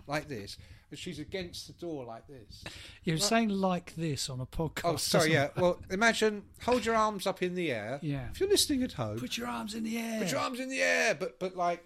like 0.07 0.27
this. 0.27 0.57
And 0.91 0.99
she's 0.99 1.17
against 1.17 1.67
the 1.67 1.73
door 1.73 2.05
like 2.05 2.27
this. 2.27 2.63
You're 3.03 3.17
saying 3.17 3.49
like 3.49 3.95
this 3.95 4.29
on 4.29 4.39
a 4.39 4.45
podcast. 4.45 4.81
Oh, 4.83 4.95
sorry, 4.97 5.33
yeah. 5.33 5.49
Well, 5.57 5.79
imagine 5.89 6.43
hold 6.63 6.85
your 6.85 6.95
arms 6.95 7.25
up 7.25 7.41
in 7.41 7.55
the 7.55 7.71
air. 7.71 7.97
Yeah. 8.03 8.27
If 8.31 8.39
you're 8.39 8.49
listening 8.49 8.83
at 8.83 8.93
home, 8.93 9.17
Put 9.17 9.37
your 9.37 9.47
arms 9.47 9.73
in 9.73 9.83
the 9.83 9.97
air. 9.97 10.19
put 10.19 10.31
your 10.31 10.41
arms 10.41 10.59
in 10.59 10.69
the 10.69 10.81
air, 10.81 11.15
but 11.15 11.39
but 11.39 11.55
like 11.55 11.83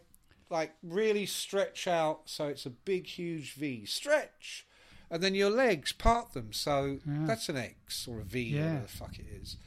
like 0.49 0.73
really 0.83 1.25
stretch 1.27 1.87
out 1.87 2.21
so 2.25 2.47
it's 2.47 2.65
a 2.65 2.69
big 2.71 3.05
huge 3.07 3.53
V. 3.53 3.85
Stretch, 3.85 4.65
and 5.11 5.21
then 5.23 5.35
your 5.35 5.49
legs 5.49 5.91
part 5.91 6.33
them 6.33 6.53
so 6.53 6.99
that's 7.05 7.49
an 7.49 7.57
X 7.57 8.07
or 8.07 8.19
a 8.19 8.23
V 8.23 8.53
or 8.53 8.57
Yeah. 8.57 8.63
whatever 8.65 8.81
the 8.83 8.87
fuck 8.91 9.19
it 9.19 9.25
is. 9.41 9.57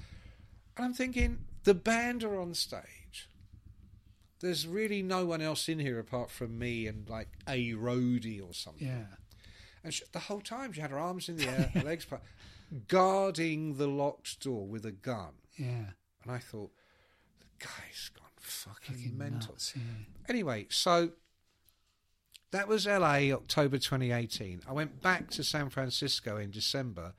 And 0.76 0.86
I'm 0.86 0.94
thinking 0.94 1.38
the 1.64 1.74
band 1.74 2.22
are 2.24 2.40
on 2.40 2.54
stage. 2.54 3.28
There's 4.40 4.66
really 4.66 5.02
no 5.02 5.24
one 5.26 5.40
else 5.40 5.68
in 5.68 5.78
here 5.78 5.98
apart 6.00 6.30
from 6.30 6.58
me 6.58 6.86
and 6.86 7.08
like 7.08 7.28
a 7.46 7.72
roadie 7.72 8.40
or 8.42 8.52
something. 8.54 8.86
Yeah. 8.88 9.04
And 9.84 9.92
she, 9.94 10.04
the 10.12 10.18
whole 10.20 10.40
time 10.40 10.72
she 10.72 10.80
had 10.80 10.90
her 10.90 10.98
arms 10.98 11.28
in 11.28 11.36
the 11.36 11.46
air, 11.48 11.70
her 11.74 11.82
legs 11.82 12.04
part, 12.04 12.22
guarding 12.88 13.76
the 13.76 13.86
locked 13.86 14.40
door 14.42 14.66
with 14.66 14.84
a 14.84 14.92
gun. 14.92 15.32
Yeah. 15.56 15.90
And 16.22 16.30
I 16.32 16.38
thought, 16.38 16.70
the 17.40 17.46
guy's 17.66 18.10
gone 18.14 18.28
fucking, 18.40 18.94
Fucking 18.96 19.18
mental. 19.18 19.52
nuts, 19.52 19.74
yeah. 19.76 19.82
Anyway, 20.28 20.66
so 20.70 21.10
that 22.52 22.68
was 22.68 22.86
LA, 22.86 23.32
October 23.32 23.78
2018. 23.78 24.62
I 24.68 24.72
went 24.72 25.02
back 25.02 25.28
to 25.30 25.44
San 25.44 25.68
Francisco 25.70 26.36
in 26.36 26.50
December 26.50 27.12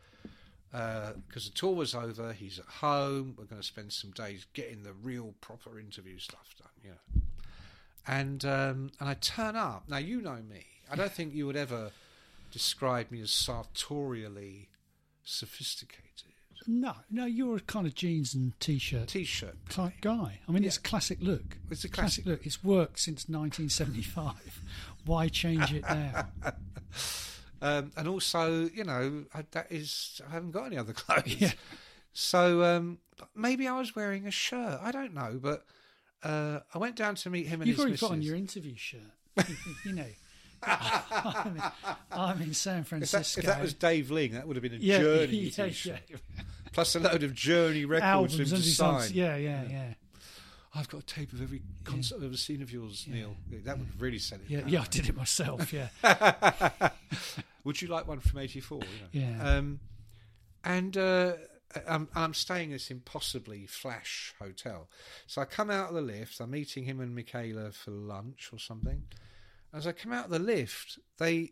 because 0.72 1.46
the 1.46 1.52
tour 1.54 1.76
was 1.76 1.94
over. 1.94 2.34
He's 2.34 2.58
at 2.60 2.66
home. 2.66 3.36
We're 3.38 3.46
going 3.46 3.62
to 3.62 3.68
spend 3.68 3.94
some 3.94 4.12
days 4.12 4.46
getting 4.54 4.84
the 4.84 4.94
real 4.94 5.34
proper 5.42 5.80
interview 5.80 6.18
stuff 6.18 6.56
done, 6.58 6.70
you 6.84 6.90
know. 6.92 7.22
And 8.08 8.44
um, 8.46 8.92
and 9.00 9.08
I 9.10 9.14
turn 9.16 9.56
up. 9.56 9.84
Now 9.88 9.98
you 9.98 10.22
know 10.22 10.36
me. 10.50 10.66
I 10.92 10.96
don't 10.96 11.12
think 11.12 11.34
you 11.34 11.46
would 11.46 11.56
ever 11.56 11.92
describe 12.52 13.12
me 13.12 13.22
as 13.22 13.32
sartorially 13.32 14.70
sophisticated. 15.24 16.00
No, 16.66 16.94
no, 17.12 17.26
you're 17.26 17.58
a 17.58 17.60
kind 17.60 17.86
of 17.86 17.94
jeans 17.94 18.34
and 18.34 18.58
t-shirt 18.62 19.10
T-shirt. 19.10 19.56
type 19.70 19.94
guy. 20.00 20.40
I 20.48 20.52
mean, 20.52 20.64
it's 20.64 20.78
a 20.78 20.82
classic 20.82 21.18
look. 21.22 21.58
It's 21.70 21.84
a 21.84 21.90
classic 21.90 22.24
classic- 22.24 22.26
look. 22.26 22.46
It's 22.46 22.64
worked 22.64 23.00
since 23.00 23.28
1975. 23.28 24.62
Why 25.06 25.28
change 25.28 25.74
it 25.74 25.84
now? 25.84 26.28
Um, 27.64 27.92
and 27.96 28.10
also, 28.10 28.70
you 28.74 28.84
know, 28.84 29.24
I, 29.34 29.46
that 29.52 29.72
is 29.72 30.22
I 30.28 30.34
haven't 30.34 30.52
got 30.52 30.66
any 30.66 30.78
other 30.78 30.92
clothes. 30.94 31.40
Yeah. 31.40 31.54
So 32.12 32.62
um, 32.62 33.00
maybe 33.34 33.70
I 33.70 33.80
was 33.80 33.96
wearing 33.96 34.28
a 34.28 34.32
shirt. 34.32 34.80
I 34.84 34.92
don't 34.92 35.14
know, 35.14 35.40
but 35.42 35.66
uh, 36.24 36.60
I 36.74 36.78
went 36.78 36.98
down 36.98 37.16
to 37.16 37.30
meet 37.30 37.48
him 37.48 37.62
and 37.62 37.70
You've 37.70 37.78
his 37.78 37.80
already 37.80 37.92
missus. 37.94 38.08
put 38.10 38.14
on 38.14 38.22
your 38.22 38.36
interview 38.36 38.76
shirt. 38.76 39.00
You, 39.48 39.56
you 39.86 39.94
know, 39.94 40.06
I'm, 40.64 41.56
in, 41.56 41.64
I'm 42.12 42.42
in 42.42 42.54
San 42.54 42.80
if, 42.80 42.90
that, 42.90 42.98
Francisco. 43.08 43.40
if 43.40 43.48
that 43.48 43.62
was 43.62 43.74
Dave 43.74 44.12
Ling, 44.12 44.34
that 44.34 44.46
would 44.46 44.58
have 44.58 44.64
been 44.64 44.74
a 44.74 44.78
yeah, 44.78 45.00
Journey 45.00 45.52
yeah, 45.56 45.66
yeah. 45.86 46.18
plus 46.74 46.96
a 46.96 47.00
load 47.00 47.24
of 47.24 47.34
Journey 47.34 47.86
records 47.86 48.06
albums 48.06 48.36
for 48.36 48.56
him 48.56 48.62
to 48.62 48.68
sign. 48.68 49.10
Yeah, 49.14 49.38
yeah, 49.38 49.64
yeah. 49.70 49.94
I've 50.76 50.90
got 50.90 51.02
a 51.02 51.06
tape 51.06 51.34
of 51.34 51.42
every 51.42 51.62
concert 51.84 52.18
I've 52.18 52.24
ever 52.24 52.38
seen 52.38 52.62
of 52.62 52.72
yours, 52.72 53.06
Neil. 53.08 53.36
That 53.64 53.78
would 53.78 54.02
really 54.02 54.18
sell 54.18 54.40
it. 54.40 54.50
Yeah, 54.50 54.62
down. 54.62 54.70
yeah, 54.70 54.82
I 54.82 54.86
did 54.86 55.08
it 55.08 55.16
myself. 55.16 55.72
Yeah, 55.72 55.90
Would 57.64 57.82
you 57.82 57.88
like 57.88 58.08
one 58.08 58.20
from 58.20 58.40
'84? 58.40 58.80
You 58.80 59.22
know? 59.22 59.28
Yeah. 59.28 59.58
Um, 59.58 59.80
and 60.64 60.98
uh, 60.98 61.34
I'm, 61.88 62.08
I'm 62.16 62.34
staying 62.34 62.66
in 62.70 62.72
this 62.72 62.90
impossibly 62.90 63.66
flash 63.66 64.34
hotel. 64.40 64.90
So 65.28 65.42
I 65.42 65.46
come 65.46 65.70
out 65.70 65.90
of 65.90 65.96
the 65.96 66.02
lift. 66.02 66.40
I'm 66.40 66.52
meeting 66.52 66.86
him 66.86 67.00
and 67.00 67.16
Michaela 67.16 67.72
for 67.72 67.92
lunch 67.92 68.50
or 68.52 68.60
something. 68.60 69.04
As 69.74 69.88
I 69.88 69.92
come 69.92 70.12
out 70.12 70.26
of 70.26 70.32
the 70.32 70.40
lift, 70.40 71.00
they 71.18 71.52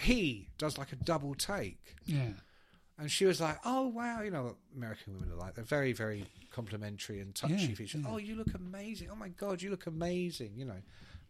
he 0.00 0.50
does 0.58 0.76
like 0.76 0.92
a 0.92 0.96
double 0.96 1.34
take, 1.34 1.94
yeah, 2.04 2.32
and 2.98 3.10
she 3.10 3.24
was 3.26 3.40
like, 3.40 3.58
"Oh 3.64 3.88
wow, 3.88 4.22
you 4.22 4.30
know 4.30 4.56
American 4.76 5.14
women 5.14 5.32
are 5.32 5.36
like. 5.36 5.54
They're 5.54 5.64
very, 5.64 5.92
very 5.92 6.26
complimentary 6.50 7.20
and 7.20 7.34
touchy 7.34 7.54
Yeah, 7.54 7.74
features. 7.74 8.02
yeah. 8.04 8.10
Oh, 8.10 8.16
you 8.18 8.34
look 8.36 8.54
amazing. 8.54 9.08
Oh 9.10 9.16
my 9.16 9.28
god, 9.28 9.62
you 9.62 9.70
look 9.70 9.86
amazing. 9.86 10.52
You 10.56 10.64
know." 10.66 10.80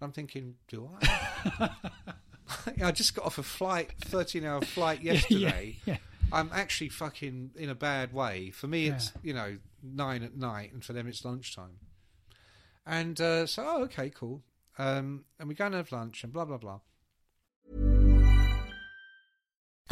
I'm 0.00 0.10
thinking, 0.12 0.56
do 0.68 0.90
I? 1.00 1.70
I 2.82 2.90
just 2.92 3.14
got 3.14 3.24
off 3.24 3.38
a 3.38 3.42
flight, 3.44 3.92
13 4.00 4.44
hour 4.44 4.60
flight 4.60 5.00
yesterday. 5.02 5.76
yeah. 5.86 5.96
I'm 6.32 6.50
actually 6.52 6.88
fucking 6.90 7.52
in 7.56 7.70
a 7.70 7.74
bad 7.76 8.12
way. 8.12 8.50
For 8.50 8.66
me, 8.66 8.88
it's, 8.88 9.12
you 9.22 9.32
know, 9.32 9.56
nine 9.82 10.22
at 10.24 10.36
night, 10.36 10.72
and 10.72 10.84
for 10.84 10.92
them, 10.92 11.06
it's 11.06 11.24
lunchtime. 11.24 11.78
And 12.84 13.18
uh, 13.20 13.46
so, 13.46 13.64
oh, 13.66 13.82
okay, 13.84 14.10
cool. 14.10 14.42
Um, 14.78 15.24
and 15.38 15.48
we 15.48 15.54
go 15.54 15.66
and 15.66 15.74
have 15.76 15.92
lunch 15.92 16.24
and 16.24 16.32
blah, 16.32 16.44
blah, 16.44 16.58
blah. 16.58 16.80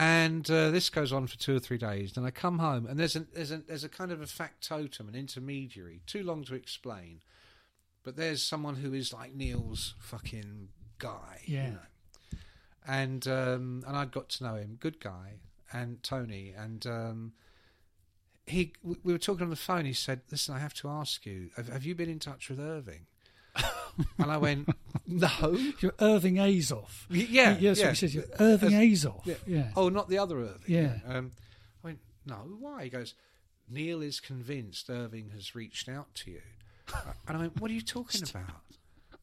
And 0.00 0.48
uh, 0.48 0.70
this 0.70 0.90
goes 0.90 1.12
on 1.12 1.26
for 1.26 1.36
two 1.36 1.56
or 1.56 1.58
three 1.58 1.76
days. 1.76 2.12
Then 2.12 2.24
I 2.24 2.30
come 2.30 2.60
home, 2.60 2.86
and 2.86 2.98
there's 3.00 3.16
a, 3.16 3.26
there's 3.34 3.50
a 3.50 3.58
there's 3.58 3.82
a 3.82 3.88
kind 3.88 4.12
of 4.12 4.22
a 4.22 4.26
factotum, 4.26 5.08
an 5.08 5.16
intermediary. 5.16 6.02
Too 6.06 6.22
long 6.22 6.44
to 6.44 6.54
explain, 6.54 7.20
but 8.04 8.14
there's 8.16 8.40
someone 8.40 8.76
who 8.76 8.94
is 8.94 9.12
like 9.12 9.34
Neil's 9.34 9.94
fucking 9.98 10.68
guy. 10.98 11.40
you 11.44 11.56
Yeah. 11.56 11.70
know. 11.70 11.78
And 12.86 13.26
um, 13.26 13.82
and 13.86 13.96
I'd 13.96 14.12
got 14.12 14.28
to 14.30 14.44
know 14.44 14.54
him, 14.54 14.76
good 14.80 15.00
guy, 15.00 15.40
and 15.72 16.00
Tony, 16.04 16.54
and 16.56 16.86
um, 16.86 17.32
he 18.46 18.72
we 18.82 19.12
were 19.12 19.18
talking 19.18 19.42
on 19.42 19.50
the 19.50 19.56
phone. 19.56 19.84
He 19.84 19.92
said, 19.92 20.20
"Listen, 20.30 20.54
I 20.54 20.60
have 20.60 20.74
to 20.74 20.88
ask 20.88 21.26
you, 21.26 21.50
have, 21.56 21.68
have 21.68 21.84
you 21.84 21.94
been 21.96 22.08
in 22.08 22.20
touch 22.20 22.48
with 22.48 22.60
Irving?" 22.60 23.06
and 24.18 24.30
I 24.30 24.36
went, 24.36 24.68
"No." 25.06 25.28
You're 25.80 25.94
Irving 26.00 26.34
Azoff. 26.36 27.06
Y- 27.10 27.26
yeah, 27.30 27.56
yeah, 27.58 27.70
that's 27.70 27.80
yeah. 27.80 27.86
what 27.86 27.90
he 27.90 27.96
says. 27.96 28.14
You're 28.14 28.24
Irving 28.38 28.70
That's- 28.70 29.04
Azoff. 29.04 29.36
Yeah. 29.46 29.70
Oh, 29.76 29.88
not 29.88 30.08
the 30.08 30.18
other 30.18 30.38
Irving. 30.38 30.60
Yeah. 30.66 30.98
Um, 31.06 31.32
I 31.82 31.86
went, 31.88 31.98
no, 32.26 32.36
why? 32.60 32.84
He 32.84 32.90
goes, 32.90 33.14
Neil 33.70 34.02
is 34.02 34.20
convinced 34.20 34.88
Irving 34.90 35.30
has 35.34 35.54
reached 35.54 35.88
out 35.88 36.14
to 36.16 36.30
you. 36.30 36.40
and 37.28 37.36
I 37.36 37.40
went, 37.40 37.60
what 37.60 37.70
are 37.70 37.74
you 37.74 37.82
talking 37.82 38.22
about? 38.28 38.46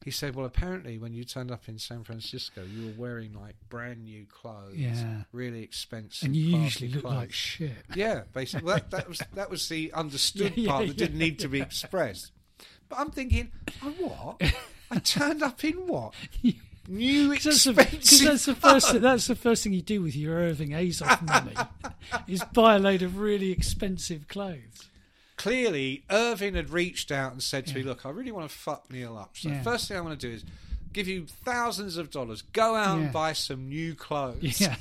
He 0.03 0.11
said, 0.11 0.35
well, 0.35 0.45
apparently 0.45 0.99
when 0.99 1.15
you 1.15 1.23
turned 1.23 1.49
up 1.49 1.67
in 1.67 1.79
San 1.79 2.03
Francisco, 2.03 2.63
you 2.63 2.85
were 2.87 2.93
wearing 2.95 3.33
like 3.33 3.55
brand 3.69 4.03
new 4.05 4.27
clothes, 4.27 4.75
Yeah. 4.75 5.23
really 5.31 5.63
expensive, 5.63 6.27
and 6.27 6.35
you 6.35 6.57
usually 6.59 6.89
look 6.91 7.01
clothes. 7.05 7.15
like 7.15 7.33
shit. 7.33 7.71
Yeah, 7.95 8.21
basically, 8.31 8.67
well, 8.67 8.75
that, 8.75 8.91
that 8.91 9.09
was 9.09 9.21
that 9.33 9.49
was 9.49 9.67
the 9.67 9.91
understood 9.95 10.53
Yeah, 10.55 10.63
yeah, 10.63 10.69
part 10.71 10.87
that 10.89 10.97
didn't 10.97 11.15
yeah, 11.19 11.25
need 11.25 11.39
to 11.39 11.47
be 11.47 11.59
expressed. 11.59 12.31
But 12.89 12.99
I'm 12.99 13.11
thinking, 13.11 13.51
oh, 13.83 13.89
what? 13.99 14.53
I 14.91 14.99
turned 14.99 15.41
up 15.43 15.63
in 15.63 15.87
what? 15.87 16.13
New 16.87 17.29
Because 17.31 17.63
that's, 17.63 18.19
the- 18.19 18.25
that's 18.25 18.45
the 18.45 18.53
first. 18.55 18.87
clothes. 18.89 19.01
That's 19.01 19.25
the 19.27 19.35
first 19.35 19.63
thing 19.63 19.73
you 19.73 19.81
do 19.81 20.03
with 20.03 20.15
your 20.15 20.35
Irving 20.35 20.69
Azoff 20.69 21.19
money 21.23 21.55
is 22.27 22.43
buy 22.53 22.75
a 22.75 22.79
load 22.79 23.01
of 23.01 23.17
really 23.17 23.51
expensive 23.51 24.27
clothes. 24.27 24.87
clearly 25.35 26.03
Irving 26.11 26.53
had 26.53 26.69
reached 26.69 27.11
out 27.11 27.31
and 27.31 27.41
said 27.41 27.65
to 27.67 27.73
me, 27.75 27.81
"Look, 27.81 28.05
I 28.05 28.09
really 28.11 28.31
want 28.31 28.47
to 28.49 28.55
fuck 28.55 28.91
Neil 28.91 29.17
up. 29.17 29.35
So 29.35 29.49
Yeah. 29.49 29.63
first 29.63 29.87
thing 29.87 29.97
I 29.97 30.01
want 30.01 30.19
to 30.19 30.27
do 30.27 30.31
is 30.35 30.43
give 30.93 31.07
you 31.07 31.25
thousands 31.25 31.97
of 31.97 32.11
dollars. 32.11 32.43
Go 32.43 32.75
out 32.75 32.97
Yeah. 32.99 33.03
and 33.05 33.11
buy 33.11 33.33
some 33.33 33.67
new 33.67 33.95
clothes. 33.95 34.61
Yeah. 34.61 34.75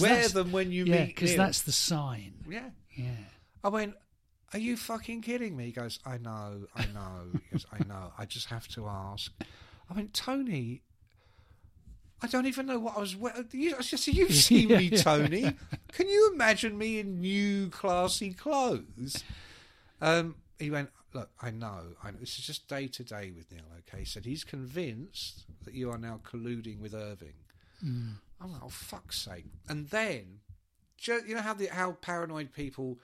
Wear 0.00 0.28
them 0.28 0.52
when 0.52 0.70
you 0.72 0.84
yeah, 0.84 1.04
meet 1.04 1.14
because 1.14 1.36
that's 1.36 1.62
the 1.62 1.72
sign. 1.72 2.32
Yeah. 2.48 2.70
Yeah. 2.96 3.10
I 3.64 3.68
went, 3.68 3.94
Are 4.52 4.58
you 4.58 4.76
fucking 4.76 5.22
kidding 5.22 5.56
me? 5.56 5.66
He 5.66 5.72
goes, 5.72 5.98
I 6.06 6.16
know, 6.18 6.66
I 6.74 6.86
know. 6.86 7.30
He 7.32 7.50
goes, 7.52 7.66
I 7.72 7.84
know. 7.86 8.12
I 8.18 8.24
just 8.24 8.46
have 8.46 8.66
to 8.68 8.86
ask. 8.86 9.30
I 9.90 9.94
went, 9.94 10.14
Tony, 10.14 10.82
I 12.22 12.26
don't 12.26 12.46
even 12.46 12.66
know 12.66 12.78
what 12.78 12.96
I 12.96 13.00
was 13.00 13.14
wearing. 13.14 13.46
You, 13.52 13.76
I 13.78 13.82
just, 13.82 14.06
you've 14.06 14.34
seen 14.34 14.68
me, 14.68 14.84
Yeah. 14.84 15.02
Tony. 15.02 15.54
Can 15.92 16.08
you 16.08 16.30
imagine 16.32 16.78
me 16.78 16.98
in 16.98 17.20
new, 17.20 17.68
classy 17.68 18.32
clothes? 18.32 19.22
Um, 20.00 20.36
he 20.58 20.70
went, 20.70 20.90
Look, 21.14 21.30
I 21.40 21.50
know. 21.50 21.80
I 22.04 22.10
know. 22.10 22.18
This 22.20 22.38
is 22.38 22.46
just 22.46 22.68
day 22.68 22.86
to 22.86 23.02
day 23.02 23.32
with 23.34 23.50
Neil, 23.50 23.62
okay? 23.88 24.00
He 24.00 24.04
said 24.04 24.26
he's 24.26 24.44
convinced 24.44 25.46
that 25.64 25.72
you 25.72 25.90
are 25.90 25.96
now 25.96 26.20
colluding 26.22 26.80
with 26.80 26.94
Irving. 26.94 27.32
I'm 27.80 28.52
like, 28.52 28.60
oh, 28.62 28.68
fuck's 28.68 29.18
sake. 29.18 29.46
And 29.68 29.88
then, 29.88 30.40
you 31.06 31.34
know 31.34 31.40
how 31.40 31.54
the, 31.54 31.66
how 31.68 31.92
paranoid 31.92 32.52
people 32.52 32.98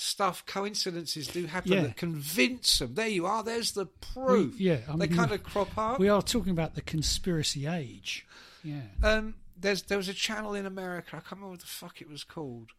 stuff 0.00 0.44
coincidences 0.46 1.26
do 1.28 1.46
happen 1.46 1.72
Yeah. 1.72 1.82
that 1.82 1.96
convince 1.96 2.78
them. 2.78 2.94
There 2.94 3.08
you 3.08 3.26
are. 3.26 3.42
There's 3.42 3.72
the 3.72 3.86
proof. 3.86 4.58
We- 4.58 4.66
yeah, 4.66 4.80
I 4.88 4.96
they 4.96 5.08
kind 5.08 5.32
of 5.32 5.42
crop 5.42 5.76
up. 5.76 5.98
We 5.98 6.08
are 6.08 6.22
talking 6.22 6.52
about 6.52 6.74
the 6.74 6.82
conspiracy 6.82 7.66
age. 7.66 8.26
Yeah. 8.62 8.82
Um, 9.02 9.34
there's 9.56 9.82
there 9.84 9.98
was 9.98 10.08
a 10.08 10.14
channel 10.14 10.54
in 10.54 10.66
America. 10.66 11.10
I 11.16 11.20
can't 11.20 11.32
remember 11.32 11.50
what 11.50 11.60
the 11.60 11.66
fuck 11.66 12.00
it 12.00 12.08
was 12.08 12.24
called. 12.24 12.70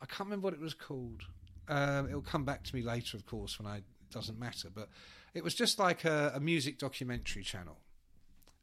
I 0.00 0.06
can't 0.06 0.20
remember 0.28 0.44
what 0.44 0.54
it 0.54 0.60
was 0.60 0.74
called. 0.74 1.22
Um, 1.68 2.08
it'll 2.08 2.22
come 2.22 2.44
back 2.44 2.64
to 2.64 2.74
me 2.74 2.82
later, 2.82 3.16
of 3.16 3.26
course, 3.26 3.58
when 3.58 3.66
I 3.66 3.78
it 3.78 3.84
doesn't 4.10 4.38
matter. 4.38 4.68
But 4.72 4.88
it 5.34 5.42
was 5.44 5.54
just 5.54 5.78
like 5.78 6.04
a, 6.04 6.32
a 6.34 6.40
music 6.40 6.78
documentary 6.78 7.42
channel, 7.42 7.78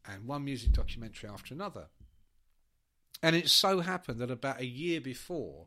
and 0.08 0.26
one 0.26 0.44
music 0.46 0.72
documentary 0.74 1.30
after 1.30 1.54
another. 1.54 1.88
And 3.22 3.36
it 3.36 3.50
so 3.50 3.82
happened 3.82 4.20
that 4.20 4.32
about 4.32 4.60
a 4.62 4.66
year 4.66 5.02
before, 5.02 5.66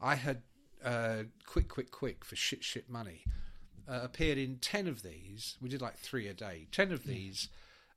I 0.00 0.14
had 0.14 0.42
uh, 0.86 1.24
quick, 1.46 1.68
quick, 1.68 1.90
quick 1.90 2.24
for 2.24 2.36
shit, 2.36 2.64
shit 2.64 2.88
money. 2.88 3.24
Uh, 3.88 4.00
appeared 4.02 4.38
in 4.38 4.56
ten 4.58 4.86
of 4.88 5.02
these. 5.02 5.56
We 5.60 5.68
did 5.68 5.82
like 5.82 5.96
three 5.98 6.26
a 6.28 6.34
day. 6.34 6.66
Ten 6.72 6.90
of 6.92 7.04
these, 7.04 7.48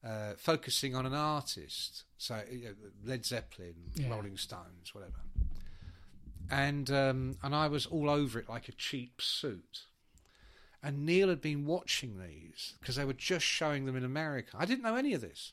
uh, 0.06 0.34
focusing 0.38 0.96
on 0.96 1.06
an 1.06 1.14
artist. 1.14 2.04
So 2.18 2.42
you 2.52 2.66
know, 2.66 2.74
Led 3.04 3.26
Zeppelin, 3.26 3.76
Yeah. 3.96 4.10
Rolling 4.10 4.38
Stones, 4.38 4.94
whatever. 4.94 5.22
And 6.52 6.90
um, 6.92 7.38
and 7.44 7.56
I 7.56 7.68
was 7.68 7.86
all 7.86 8.10
over 8.10 8.40
it 8.40 8.50
like 8.50 8.68
a 8.68 8.72
cheap 8.74 9.22
suit. 9.22 9.86
And 10.82 11.06
Neil 11.06 11.28
had 11.30 11.42
been 11.42 11.66
watching 11.66 12.20
these 12.20 12.76
because 12.80 12.96
they 12.96 13.04
were 13.06 13.14
just 13.14 13.46
showing 13.46 13.86
them 13.86 13.96
in 13.98 14.04
America. 14.06 14.56
I 14.58 14.66
didn't 14.66 14.84
know 14.84 14.96
any 14.96 15.14
of 15.14 15.22
this. 15.22 15.52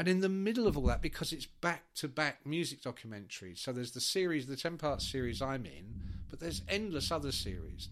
And 0.00 0.08
in 0.08 0.20
the 0.20 0.30
middle 0.30 0.66
of 0.66 0.78
all 0.78 0.84
that, 0.86 1.02
because 1.02 1.30
it's 1.30 1.44
back 1.44 1.92
to 1.96 2.08
back 2.08 2.46
music 2.46 2.80
documentaries, 2.80 3.58
so 3.58 3.70
there's 3.70 3.90
the 3.90 4.00
series, 4.00 4.46
the 4.46 4.56
10 4.56 4.78
part 4.78 5.02
series 5.02 5.42
I'm 5.42 5.66
in, 5.66 5.92
but 6.30 6.40
there's 6.40 6.62
endless 6.70 7.12
other 7.12 7.30
series. 7.32 7.90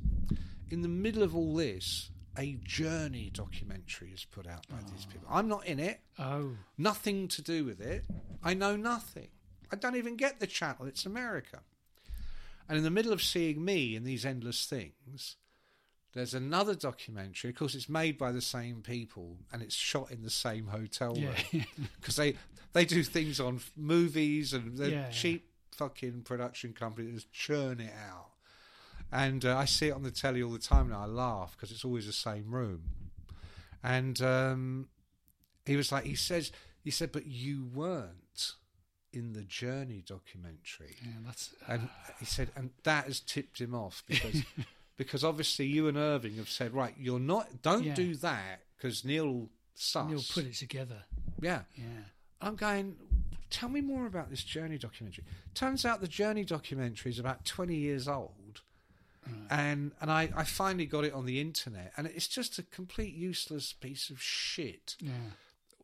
In 0.71 0.81
the 0.81 0.89
middle 0.89 1.23
of 1.23 1.37
all 1.37 1.55
this, 1.55 2.09
a 2.39 2.55
journey 2.65 3.29
documentary 3.35 4.09
is 4.15 4.25
put 4.25 4.47
out 4.47 4.67
by 4.71 4.79
these 4.91 5.05
people. 5.05 5.29
I'm 5.31 5.49
not 5.49 5.67
in 5.67 5.79
it, 5.79 6.01
Oh. 6.19 6.57
nothing 6.79 7.29
to 7.29 7.43
do 7.43 7.67
with 7.67 7.79
it. 7.79 8.07
I 8.43 8.55
know 8.55 8.75
nothing. 8.75 9.29
I 9.71 9.77
don't 9.77 9.97
even 9.97 10.17
get 10.17 10.41
the 10.41 10.47
channel, 10.47 10.87
it's 10.87 11.05
America. 11.05 11.61
And 12.71 12.79
in 12.79 12.85
the 12.85 12.91
middle 12.91 13.13
of 13.13 13.21
seeing 13.23 13.63
me 13.63 13.95
in 13.95 14.05
these 14.05 14.25
endless 14.25 14.65
things, 14.65 15.37
there's 16.15 16.35
another 16.35 16.75
documentary. 16.75 17.51
Of 17.51 17.57
course, 17.57 17.75
it's 17.75 17.89
made 17.89 18.17
by 18.19 18.33
the 18.33 18.41
same 18.41 18.83
people 18.83 19.37
and 19.53 19.63
it's 19.63 19.75
shot 19.75 20.11
in 20.11 20.23
the 20.23 20.31
same 20.31 20.67
hotel 20.69 21.15
room 21.15 21.35
Yeah. 21.53 21.65
because 22.01 22.17
they 22.17 22.35
they 22.73 22.85
do 22.85 23.03
things 23.03 23.41
on 23.41 23.61
movies 23.77 24.53
and 24.53 24.77
they're 24.77 24.89
Yeah. 24.91 25.11
cheap 25.11 25.51
fucking 25.73 26.23
production 26.23 26.73
company 26.73 27.07
that 27.07 27.15
just 27.15 27.33
churn 27.33 27.81
it 27.81 27.93
out. 28.11 28.31
And 29.11 29.45
uh, 29.45 29.57
I 29.57 29.65
see 29.65 29.89
it 29.89 29.93
on 29.93 30.03
the 30.03 30.11
telly 30.11 30.43
all 30.43 30.51
the 30.51 30.59
time 30.59 30.91
now. 30.91 31.01
I 31.03 31.07
laugh 31.07 31.53
because 31.57 31.71
it's 31.71 31.85
always 31.85 32.07
the 32.07 32.13
same 32.13 32.51
room. 32.55 32.83
And 33.83 34.21
um, 34.21 34.89
he 35.65 35.77
was 35.77 35.91
like, 35.93 36.05
he 36.05 36.15
says, 36.15 36.53
he 36.83 36.91
said, 36.91 37.13
but 37.13 37.27
you 37.27 37.65
weren't 37.73 38.53
in 39.13 39.33
the 39.33 39.43
Journey 39.45 40.03
documentary. 40.07 40.97
Yeah, 41.03 41.13
that's. 41.25 41.55
And 41.67 41.89
he 42.19 42.27
said, 42.27 42.51
and 42.57 42.71
that 42.85 43.05
has 43.05 43.21
tipped 43.21 43.61
him 43.61 43.75
off 43.75 44.03
because 44.07 44.43
because 44.99 45.25
obviously 45.25 45.65
you 45.67 45.89
and 45.89 45.97
Irving 45.97 46.35
have 46.37 46.51
said, 46.51 46.75
right, 46.75 46.95
you're 46.99 47.19
not, 47.19 47.63
don't 47.63 47.85
Yeah. 47.85 47.95
do 47.95 48.15
that 48.17 48.61
because 48.77 49.03
Neil 49.05 49.49
sus. 49.75 50.07
Neil 50.11 50.23
put 50.35 50.45
it 50.45 50.55
together. 50.55 51.05
Yeah. 51.41 51.63
Yeah. 51.75 51.85
I'm 52.43 52.55
going, 52.57 52.97
tell 53.49 53.69
me 53.71 53.81
more 53.81 54.05
about 54.07 54.29
this 54.29 54.43
Journey 54.45 54.77
documentary. 54.77 55.25
Turns 55.55 55.85
out 55.87 56.01
the 56.03 56.07
Journey 56.09 56.45
documentary 56.45 57.11
is 57.13 57.19
about 57.19 57.47
20 57.47 57.75
years 57.75 58.07
old. 58.07 58.61
And 59.51 59.93
and 60.01 60.11
I, 60.11 60.31
I 60.35 60.45
finally 60.45 60.87
got 60.87 61.05
it 61.05 61.13
on 61.13 61.27
the 61.27 61.39
internet, 61.39 61.93
and 61.99 62.07
it's 62.07 62.27
just 62.29 62.59
a 62.59 62.63
complete 62.63 63.13
useless 63.15 63.75
piece 63.75 64.09
of 64.09 64.23
shit. 64.23 64.97
Yeah. 65.01 65.13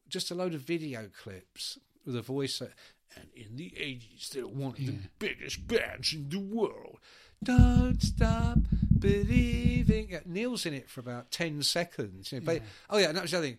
Just 0.09 0.31
a 0.31 0.35
load 0.35 0.55
of 0.55 0.63
video 0.63 1.11
clips 1.23 1.79
with 2.07 2.17
a 2.17 2.23
voice. 2.23 2.61
That, 2.61 2.71
and 3.17 3.29
in 3.37 3.57
the 3.57 3.71
80s, 3.79 4.31
they 4.31 4.41
were 4.41 4.49
one 4.49 4.71
of 4.71 4.77
the 4.79 4.95
biggest 5.19 5.67
bands 5.69 6.15
in 6.15 6.31
the 6.31 6.39
world. 6.39 6.97
Don't 7.43 8.01
stop 8.01 8.61
believing. 9.05 10.09
Yeah, 10.11 10.21
Neil's 10.27 10.67
in 10.67 10.75
it 10.75 10.89
for 10.89 11.01
about 11.01 11.31
10 11.31 11.63
seconds. 11.63 12.33
you 12.33 12.41
know, 12.41 12.47
but, 12.47 12.63
oh, 12.91 12.99
yeah, 12.99 13.09
and 13.09 13.17
that 13.17 13.23
was 13.23 13.31
the 13.31 13.39
other 13.39 13.47
thing. 13.49 13.59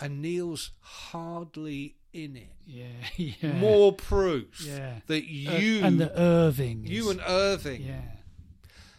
And 0.00 0.22
Neil's 0.22 0.70
hardly 0.80 1.96
in 2.12 2.36
it. 2.36 2.52
Yeah. 2.66 2.86
Yeah. 3.16 3.52
More 3.58 3.92
proof 3.92 4.60
Yeah. 4.64 5.00
that 5.06 5.22
Uh, 5.22 5.26
you 5.26 5.84
and 5.84 6.00
the 6.00 6.16
Irving. 6.18 6.84
you 6.86 7.04
is- 7.04 7.16
and 7.16 7.20
Irving. 7.26 7.82
Yeah. 7.82 8.02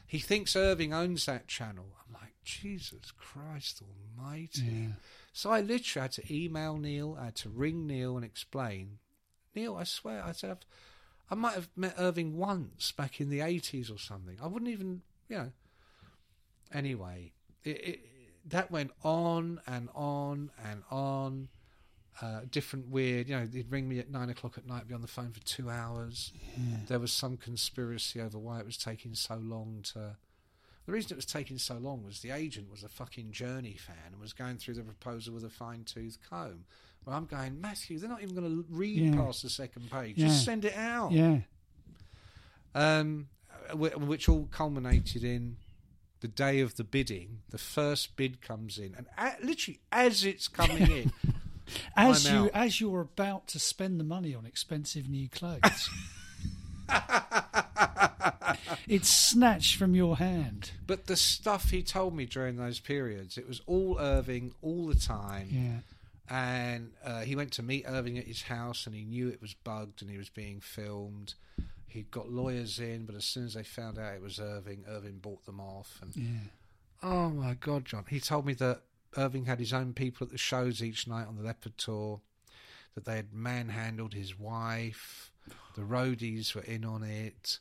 He 0.05 0.19
thinks 0.19 0.55
Irving 0.55 0.93
owns 0.93 1.25
that 1.27 1.47
channel. 1.47 1.95
I'm 2.07 2.13
like, 2.13 2.33
Jesus 2.43 3.11
Christ 3.17 3.81
Almighty. 4.17 4.61
Yeah. 4.63 4.87
So 5.33 5.51
I 5.51 5.61
literally 5.61 6.01
had 6.03 6.11
to 6.13 6.33
email 6.35 6.77
Neil. 6.77 7.15
I 7.19 7.25
had 7.25 7.35
to 7.37 7.49
ring 7.49 7.85
Neil 7.87 8.15
and 8.15 8.25
explain. 8.25 8.97
Neil, 9.55 9.75
I 9.75 9.83
swear, 9.83 10.23
I 10.23 10.31
said, 10.33 10.51
I've, 10.51 10.65
I 11.31 11.35
might 11.35 11.53
have 11.53 11.69
met 11.75 11.93
Irving 11.97 12.35
once 12.37 12.91
back 12.91 13.21
in 13.21 13.29
the 13.29 13.39
80s 13.39 13.93
or 13.93 13.99
something. 13.99 14.37
I 14.41 14.47
wouldn't 14.47 14.71
even, 14.71 15.01
you 15.27 15.37
know. 15.37 15.51
Anyway, 16.73 17.31
it, 17.63 17.69
it, 17.87 17.99
that 18.45 18.69
went 18.71 18.91
on 19.03 19.59
and 19.67 19.89
on 19.95 20.51
and 20.63 20.83
on. 20.91 21.49
Uh, 22.21 22.41
different 22.51 22.89
weird, 22.89 23.29
you 23.29 23.35
know, 23.37 23.47
he'd 23.49 23.71
ring 23.71 23.87
me 23.87 23.97
at 23.97 24.09
nine 24.11 24.29
o'clock 24.29 24.57
at 24.57 24.67
night, 24.67 24.85
be 24.89 24.93
on 24.93 24.99
the 25.01 25.07
phone 25.07 25.31
for 25.31 25.39
two 25.41 25.69
hours. 25.69 26.33
There 26.89 26.99
was 26.99 27.13
some 27.13 27.37
conspiracy 27.37 28.19
over 28.19 28.37
why 28.37 28.59
it 28.59 28.65
was 28.65 28.75
taking 28.77 29.15
so 29.15 29.35
long 29.35 29.81
to. 29.93 30.17
The 30.85 30.91
reason 30.91 31.13
it 31.13 31.15
was 31.15 31.25
taking 31.25 31.57
so 31.59 31.75
long 31.75 32.03
was 32.03 32.19
the 32.21 32.31
agent 32.31 32.69
was 32.69 32.83
a 32.83 32.89
fucking 32.89 33.31
Journey 33.31 33.75
fan 33.79 33.95
and 34.11 34.19
was 34.19 34.33
going 34.33 34.57
through 34.57 34.73
the 34.73 34.81
proposal 34.81 35.33
with 35.33 35.45
a 35.45 35.49
fine 35.49 35.83
tooth 35.85 36.17
comb. 36.29 36.65
Well, 37.05 37.15
I'm 37.15 37.25
going, 37.25 37.61
Matthew, 37.61 37.97
they're 37.99 38.09
not 38.09 38.21
even 38.21 38.35
going 38.35 38.49
to 38.49 38.65
read 38.69 38.97
Yeah. 38.97 39.15
past 39.15 39.43
the 39.43 39.49
second 39.49 39.89
page. 39.89 40.17
Yeah. 40.17 40.27
Just 40.27 40.43
send 40.43 40.65
it 40.65 40.75
out. 40.75 41.13
Yeah. 41.13 41.37
Um, 42.75 43.27
which 43.73 44.27
all 44.27 44.47
culminated 44.51 45.23
in 45.23 45.55
the 46.21 46.27
day 46.27 46.59
of 46.59 46.75
the 46.75 46.83
bidding. 46.83 47.39
The 47.49 47.57
first 47.57 48.15
bid 48.15 48.41
comes 48.41 48.77
in, 48.77 48.93
and 48.97 49.07
a- 49.17 49.35
literally 49.45 49.79
as 49.91 50.23
it's 50.23 50.47
coming 50.47 50.89
in, 50.89 51.13
As 51.95 52.25
I'm 52.25 52.33
you 52.35 52.43
out. 52.45 52.51
as 52.53 52.81
you're 52.81 53.01
about 53.01 53.47
to 53.49 53.59
spend 53.59 53.99
the 53.99 54.03
money 54.03 54.33
on 54.33 54.45
expensive 54.45 55.07
new 55.07 55.29
clothes, 55.29 55.89
it's 58.87 59.09
snatched 59.09 59.75
from 59.75 59.95
your 59.95 60.17
hand. 60.17 60.71
but 60.87 61.05
the 61.05 61.15
stuff 61.15 61.69
he 61.69 61.83
told 61.83 62.15
me 62.15 62.25
during 62.25 62.57
those 62.57 62.79
periods, 62.79 63.37
it 63.37 63.47
was 63.47 63.61
all 63.67 63.97
Irving 63.99 64.53
all 64.61 64.87
the 64.87 64.95
time. 64.95 65.47
Yeah. 65.51 65.79
And 66.31 66.91
uh, 67.03 67.21
he 67.21 67.35
went 67.35 67.51
to 67.53 67.63
meet 67.63 67.85
Irving 67.87 68.17
at 68.19 68.25
his 68.25 68.43
house, 68.43 68.85
and 68.85 68.95
he 68.95 69.03
knew 69.03 69.29
it 69.29 69.41
was 69.41 69.53
bugged 69.55 70.01
and 70.01 70.11
he 70.11 70.17
was 70.17 70.29
being 70.29 70.59
filmed. 70.59 71.33
He'd 71.89 72.11
got 72.11 72.29
lawyers 72.31 72.79
in, 72.79 73.05
but 73.05 73.15
as 73.15 73.25
soon 73.25 73.45
as 73.45 73.53
they 73.55 73.63
found 73.63 73.97
out 73.97 74.13
it 74.13 74.21
was 74.21 74.39
Irving, 74.39 74.85
Irving 74.87 75.17
bought 75.19 75.45
them 75.45 75.59
off. 75.59 75.99
And 76.01 76.15
Yeah. 76.15 76.39
Oh 77.01 77.29
my 77.29 77.53
God, 77.55 77.85
John! 77.85 78.05
He 78.09 78.19
told 78.19 78.45
me 78.45 78.53
that 78.55 78.81
Irving 79.17 79.45
had 79.45 79.59
his 79.59 79.73
own 79.73 79.93
people 79.93 80.25
at 80.25 80.31
the 80.31 80.37
shows 80.37 80.83
each 80.83 81.07
night 81.07 81.27
on 81.27 81.35
the 81.37 81.43
Leppard 81.43 81.77
tour. 81.77 82.21
That 82.95 83.05
they 83.05 83.15
had 83.17 83.31
manhandled 83.33 84.13
his 84.13 84.37
wife. 84.37 85.31
The 85.75 85.81
roadies 85.83 86.53
were 86.55 86.61
in 86.63 86.83
on 86.83 87.03
it. 87.03 87.59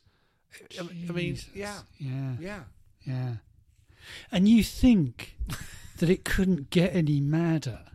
I 0.77 0.83
mean- 0.83 1.05
I 1.07 1.11
mean, 1.13 1.39
yeah, 1.53 1.81
Yeah. 1.99 2.35
yeah. 2.39 2.63
Yeah. 3.05 3.35
And 4.31 4.49
you 4.49 4.63
think 4.63 5.37
that 5.97 6.09
it 6.09 6.25
couldn't 6.25 6.71
get 6.71 6.95
any 6.95 7.21
madder. 7.21 7.85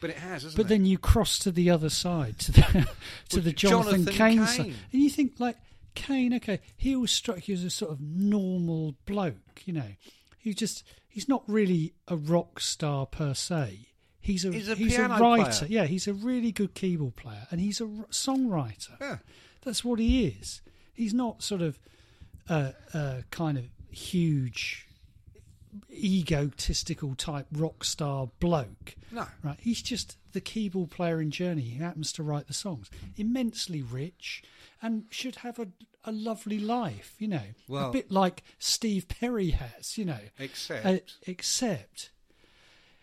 But 0.00 0.10
it 0.10 0.16
has, 0.18 0.54
But 0.54 0.66
it? 0.66 0.68
then 0.68 0.84
you 0.86 0.98
cross 0.98 1.38
to 1.40 1.50
the 1.50 1.68
other 1.70 1.90
side, 1.90 2.38
to 2.40 2.52
the 2.52 2.62
to 3.30 3.36
Well, 3.36 3.42
the 3.42 3.52
Jonathan, 3.52 4.04
Jonathan 4.04 4.14
Cain 4.14 4.38
Cain. 4.38 4.46
side, 4.46 4.74
and 4.92 5.02
you 5.02 5.10
think 5.10 5.40
like 5.40 5.56
Cain, 5.94 6.34
okay, 6.34 6.60
he 6.76 6.94
always 6.94 7.10
struck 7.12 7.46
you 7.48 7.54
as 7.54 7.64
a 7.64 7.70
sort 7.70 7.92
of 7.92 8.00
normal 8.00 8.94
bloke, 9.06 9.62
you 9.64 9.72
know. 9.72 9.92
He's 10.38 10.56
just 10.56 10.84
he's 11.08 11.28
not 11.28 11.42
really 11.46 11.94
a 12.08 12.16
rock 12.16 12.60
star 12.60 13.06
per 13.06 13.34
se. 13.34 13.88
He's 14.20 14.44
a 14.44 14.52
He's 14.52 14.68
a 14.68 14.76
piano 14.76 15.18
writer. 15.18 15.50
player. 15.66 15.66
Yeah, 15.70 15.84
he's 15.84 16.08
a 16.08 16.14
really 16.14 16.50
good 16.50 16.74
keyboard 16.74 17.14
player, 17.16 17.46
and 17.50 17.60
he's 17.60 17.80
a 17.80 17.84
r- 17.84 18.06
songwriter. 18.10 18.98
Yeah. 19.00 19.18
That's 19.62 19.84
what 19.84 19.98
he 19.98 20.26
is. 20.26 20.62
He's 20.94 21.12
not 21.14 21.42
sort 21.42 21.60
of 21.62 21.78
a, 22.48 22.72
a 22.94 23.24
kind 23.30 23.58
of 23.58 23.64
huge 23.90 24.86
egotistical 25.92 27.14
type 27.14 27.46
rock 27.52 27.84
star 27.84 28.28
bloke. 28.40 28.94
No. 29.10 29.26
Right. 29.42 29.58
He's 29.60 29.82
just 29.82 30.16
the 30.32 30.40
keyboard 30.40 30.90
player 30.90 31.20
in 31.20 31.30
Journey 31.30 31.70
who 31.70 31.84
happens 31.84 32.12
to 32.12 32.22
write 32.22 32.46
the 32.46 32.54
songs. 32.54 32.90
Immensely 33.16 33.82
rich 33.82 34.42
and 34.84 35.04
should 35.08 35.36
have 35.36 35.58
a, 35.58 35.68
a 36.04 36.12
lovely 36.12 36.58
life, 36.58 37.14
you 37.18 37.26
know. 37.26 37.40
a 37.72 37.90
bit 37.90 38.10
like 38.10 38.42
Steve 38.58 39.08
Perry 39.08 39.50
has, 39.50 39.96
you 39.96 40.04
know. 40.04 40.20
Except 40.38 40.84
Uh, 40.84 40.98
except 41.26 42.10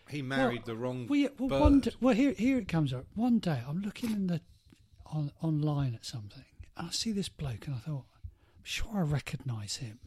he 0.08 0.22
married 0.22 0.60
well, 0.60 0.66
the 0.66 0.76
wrong 0.76 1.06
well, 1.08 1.18
yeah, 1.18 1.28
well, 1.38 1.48
bird. 1.48 1.60
one 1.60 1.80
day, 1.80 1.90
well, 2.00 2.14
here, 2.14 2.32
here 2.32 2.58
it 2.58 2.68
comes 2.68 2.92
up. 2.92 3.06
One 3.16 3.40
day, 3.40 3.62
I'm 3.68 3.80
looking 3.82 4.12
in 4.12 4.28
the 4.28 4.40
on 5.06 5.32
online 5.42 5.94
at 5.94 6.04
something, 6.06 6.44
and 6.76 6.86
I 6.86 6.90
see 6.92 7.10
this 7.10 7.28
bloke, 7.28 7.66
and 7.66 7.74
I 7.74 7.80
thought, 7.80 8.04
I'm 8.56 8.64
sure 8.64 8.90
I 8.94 9.00
recognise 9.00 9.76
him, 9.76 9.98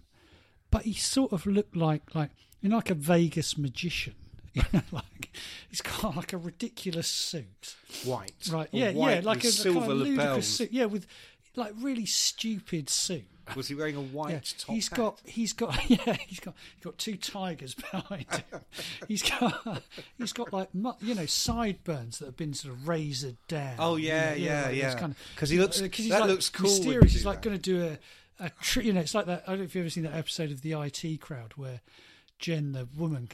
but 0.71 0.83
he 0.83 0.93
sort 0.93 1.33
of 1.33 1.45
looked 1.45 1.75
like 1.75 2.15
like 2.15 2.31
you 2.61 2.69
know, 2.69 2.77
like 2.77 2.89
a 2.89 2.95
Vegas 2.95 3.57
magician. 3.57 4.15
You 4.55 4.63
know, 4.71 4.81
like 4.93 5.35
he's 5.67 5.81
got 5.81 6.15
like 6.15 6.31
a 6.31 6.37
ridiculous 6.37 7.09
suit, 7.09 7.75
white. 8.05 8.31
right? 8.49 8.69
Yeah, 8.71 8.93
white 8.93 9.15
yeah, 9.15 9.21
like 9.21 9.39
with 9.39 9.47
a, 9.47 9.51
silver 9.51 9.79
kind 9.81 9.91
of 9.91 9.97
ludicrous 9.97 10.17
lapels. 10.25 10.47
suit, 10.47 10.71
yeah, 10.71 10.85
with 10.85 11.07
like 11.55 11.73
really 11.79 12.05
stupid 12.05 12.89
suit. 12.89 13.25
Was 13.55 13.67
he 13.67 13.75
wearing 13.75 13.95
a 13.95 14.01
white 14.01 14.31
Yeah, 14.31 14.39
top 14.57 14.73
he's 14.75 14.87
hat? 14.89 14.97
got 14.97 15.19
he's 15.23 15.53
got 15.53 15.89
yeah 15.89 16.13
he's 16.25 16.39
got 16.39 16.55
he's 16.75 16.83
got 16.83 16.97
two 16.97 17.15
tigers 17.15 17.75
behind 17.91 18.25
him. 18.31 18.61
he's 19.07 19.21
got 19.21 19.83
he's 20.17 20.33
got 20.33 20.51
like 20.51 20.69
you 21.01 21.13
know 21.13 21.27
sideburns 21.27 22.17
that 22.19 22.25
have 22.25 22.37
been 22.37 22.53
sort 22.55 22.73
of 22.73 22.87
razored 22.87 23.37
down. 23.47 23.75
Oh, 23.77 23.97
you 23.97 24.07
yeah, 24.07 24.29
know, 24.31 24.35
yeah, 24.37 24.63
like 24.65 24.75
yeah. 24.75 24.95
kind 24.95 25.11
of- 25.11 25.17
'Cause 25.35 25.49
he 25.51 25.59
looks- 25.59 25.79
uh, 25.81 25.87
he's 25.93 26.09
that 26.09 26.21
like 26.21 26.29
looks 26.29 26.49
cool 26.49 26.63
Mysterious. 26.69 27.13
He's 27.13 27.25
like 27.25 27.41
going 27.43 27.55
to 27.55 27.61
do 27.61 27.83
a 27.85 27.99
a 28.45 28.49
tri- 28.61 28.83
you 28.83 28.93
know 28.93 29.01
it's 29.01 29.13
like 29.15 29.27
that. 29.27 29.43
I 29.45 29.51
don't 29.51 29.59
know 29.59 29.65
if 29.65 29.75
you've 29.75 29.83
ever 29.83 29.89
seen 29.91 30.03
that 30.03 30.15
episode 30.15 30.51
of 30.51 30.61
the 30.61 30.73
IT 30.73 31.21
Crowd 31.21 31.53
where 31.55 31.81
Jen 32.39 32.71
the 32.73 32.87
woman 32.97 33.29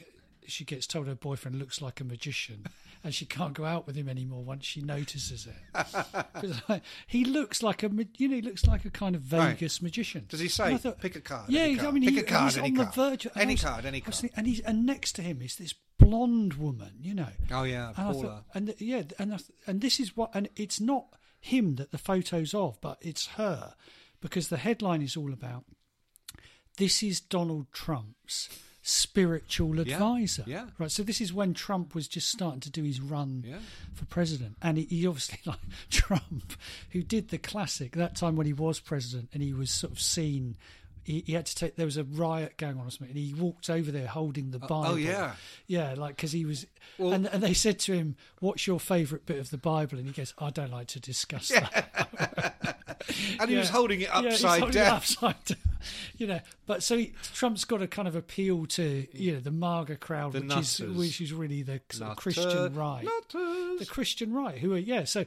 she 0.52 0.66
gets 0.66 0.86
told 0.88 1.08
her 1.08 1.16
boyfriend 1.16 1.58
looks 1.58 1.82
like 1.82 2.00
a 2.02 2.04
magician. 2.04 2.66
And 3.04 3.16
she 3.16 3.26
can't 3.26 3.54
go 3.56 3.66
out 3.66 3.88
with 3.88 3.96
him 3.96 4.08
anymore 4.08 4.44
once 4.44 4.64
she 4.64 4.80
notices 4.80 5.48
it. 5.48 6.56
like, 6.70 6.84
he 7.08 7.26
looks 7.26 7.64
like 7.64 7.82
a, 7.82 7.90
you 8.18 8.28
know, 8.28 8.36
he 8.36 8.44
looks 8.44 8.68
like 8.68 8.86
a 8.86 8.92
kind 8.92 9.16
of 9.16 9.34
Right. 9.34 9.54
Vegas 9.56 9.82
magician. 9.82 10.26
Does 10.30 10.40
he 10.40 10.48
say, 10.48 10.78
thought- 10.78 11.00
"Pick 11.00 11.16
a 11.16 11.20
card, 11.22 11.50
Yeah, 11.50 11.66
he's- 11.66 11.84
I 11.84 11.90
mean, 11.90 12.04
pick 12.04 12.14
he, 12.14 12.20
a 12.20 12.24
card, 12.24 12.54
he's 12.54 12.62
on 12.62 12.76
card, 12.76 12.88
the 12.90 12.92
verge. 12.92 13.26
and 13.26 13.34
I 13.36 13.42
any 13.42 13.54
was- 13.56 13.64
card, 13.64 13.86
any 13.88 14.02
card. 14.02 14.14
thinking- 14.14 14.38
and 14.38 14.46
he's 14.46 14.60
and 14.60 14.86
next 14.86 15.14
to 15.14 15.24
him 15.24 15.42
is 15.42 15.56
this 15.56 15.74
blonde 15.98 16.54
woman, 16.54 16.92
you 17.02 17.16
know. 17.16 17.30
Oh 17.50 17.64
yeah, 17.64 17.88
And 17.88 17.96
Paula. 17.96 18.22
thought, 18.22 18.46
and 18.54 18.68
th- 18.68 18.80
yeah, 18.82 19.02
and 19.18 19.32
th- 19.32 19.50
and 19.66 19.82
this 19.82 20.00
is 20.00 20.16
what, 20.16 20.30
and 20.36 20.50
it's 20.56 20.80
not 20.80 21.08
him 21.40 21.78
that 21.78 21.90
the 21.90 21.98
photo's 21.98 22.54
of, 22.54 22.80
but 22.82 23.00
it's 23.02 23.26
her, 23.30 23.74
because 24.22 24.50
the 24.50 24.58
headline 24.58 25.02
is 25.02 25.18
all 25.18 25.34
about. 25.34 25.66
This 26.78 27.02
is 27.02 27.20
Donald 27.20 27.72
Trump's 27.74 28.48
spiritual 28.82 29.80
advisor. 29.80 30.44
yeah. 30.48 30.66
Right. 30.78 30.92
So 30.92 31.04
this 31.04 31.22
is 31.22 31.32
when 31.34 31.54
Trump 31.54 31.94
was 31.96 32.08
just 32.08 32.30
starting 32.30 32.60
to 32.62 32.70
do 32.70 32.84
his 32.84 33.00
run 33.02 33.44
Yeah. 33.48 33.58
for 33.94 34.06
president, 34.06 34.58
and 34.62 34.78
he, 34.78 34.86
he 34.86 35.08
obviously 35.08 35.40
like 35.46 35.60
Trump, 35.90 36.54
who 36.92 37.02
did 37.04 37.30
the 37.30 37.38
classic 37.38 37.94
that 37.94 38.16
time 38.16 38.36
when 38.36 38.48
he 38.48 38.54
was 38.54 38.80
president, 38.80 39.30
and 39.34 39.42
he 39.44 39.54
was 39.54 39.70
sort 39.72 39.94
of 39.94 40.00
seen. 40.02 40.56
He, 41.04 41.24
he 41.26 41.34
had 41.34 41.48
to 41.48 41.56
take. 41.56 41.76
There 41.78 41.86
was 41.88 41.98
a 41.98 42.04
riot 42.04 42.58
going 42.58 42.78
on 42.78 42.86
or 42.86 42.92
something, 42.92 43.10
and 43.10 43.18
he 43.18 43.34
walked 43.34 43.72
over 43.72 43.92
there 43.92 44.06
holding 44.08 44.52
the 44.52 44.60
oh, 44.60 44.66
oh, 44.66 44.68
Bible. 44.68 44.94
oh, 44.94 44.96
yeah. 44.98 45.32
yeah, 45.66 45.96
like 45.98 46.16
because 46.16 46.32
he 46.32 46.46
was. 46.46 46.68
Well- 47.00 47.14
and, 47.14 47.26
and 47.28 47.42
they 47.42 47.54
said 47.56 47.80
to 47.80 47.94
him, 47.94 48.16
"What's 48.40 48.68
your 48.68 48.80
favourite 48.80 49.26
bit 49.26 49.40
of 49.40 49.50
the 49.50 49.58
Bible?" 49.58 49.98
And 49.98 50.06
he 50.08 50.14
goes, 50.14 50.34
"I 50.38 50.52
don't 50.52 50.72
like 50.72 50.88
to 50.90 51.00
discuss 51.00 51.48
that." 51.50 52.78
and 53.40 53.50
he 53.50 53.56
was 53.58 53.70
holding 53.70 54.02
it 54.02 54.10
Yeah, 54.10 54.20
upside 54.30 54.60
holding 54.62 54.82
it 54.82 54.88
upside 54.88 55.44
down. 55.46 55.58
You 56.18 56.28
know, 56.28 56.40
but 56.66 56.84
so 56.84 56.98
he, 56.98 57.14
Trump's 57.34 57.66
got 57.66 57.78
to 57.78 57.88
kind 57.88 58.08
of 58.08 58.16
appeal 58.16 58.66
to 58.68 59.08
you 59.14 59.34
know 59.34 59.40
the 59.40 59.52
MAGA 59.52 59.98
crowd, 59.98 60.34
The 60.34 60.42
which 60.42 60.58
is 60.58 60.80
which 60.80 61.22
is 61.22 61.34
really 61.34 61.64
the 61.64 61.82
Nutter- 62.00 62.16
Christian 62.16 62.76
right, 62.76 63.04
nutters. 63.04 63.80
the 63.80 63.86
Christian 63.90 64.34
right, 64.34 64.58
who 64.58 64.74
are 64.74 64.78
yeah. 64.78 65.04
So 65.06 65.26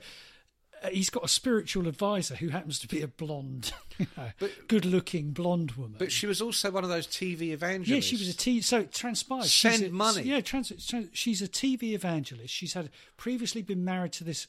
uh, 0.82 0.88
he's 0.90 1.10
got 1.10 1.24
a 1.24 1.28
spiritual 1.28 1.88
advisor 1.88 2.34
who 2.36 2.48
happens 2.48 2.78
to 2.80 2.88
be 2.88 3.00
a 3.02 3.08
blonde, 3.08 3.72
you 3.98 4.06
know, 4.16 4.48
good-looking 4.68 5.30
blonde 5.30 5.72
woman. 5.72 5.96
But 5.98 6.12
she 6.12 6.26
was 6.26 6.40
also 6.40 6.70
one 6.70 6.84
of 6.84 6.90
those 6.90 7.06
TV 7.06 7.52
evangelists. 7.52 7.90
Yeah, 7.90 8.00
she 8.00 8.16
was 8.16 8.28
a 8.28 8.36
T. 8.36 8.60
So 8.60 8.80
it 8.80 8.92
transpires. 8.92 9.50
she's 9.50 9.78
Send 9.78 9.90
a- 9.92 9.94
money. 9.94 10.22
Yeah, 10.22 10.40
trans, 10.40 10.72
trans, 10.86 11.08
she's 11.12 11.42
a 11.42 11.48
TV 11.48 11.92
evangelist. 11.94 12.52
She's 12.52 12.72
had 12.74 12.90
previously 13.16 13.62
been 13.62 13.84
married 13.84 14.12
to 14.14 14.24
this 14.24 14.46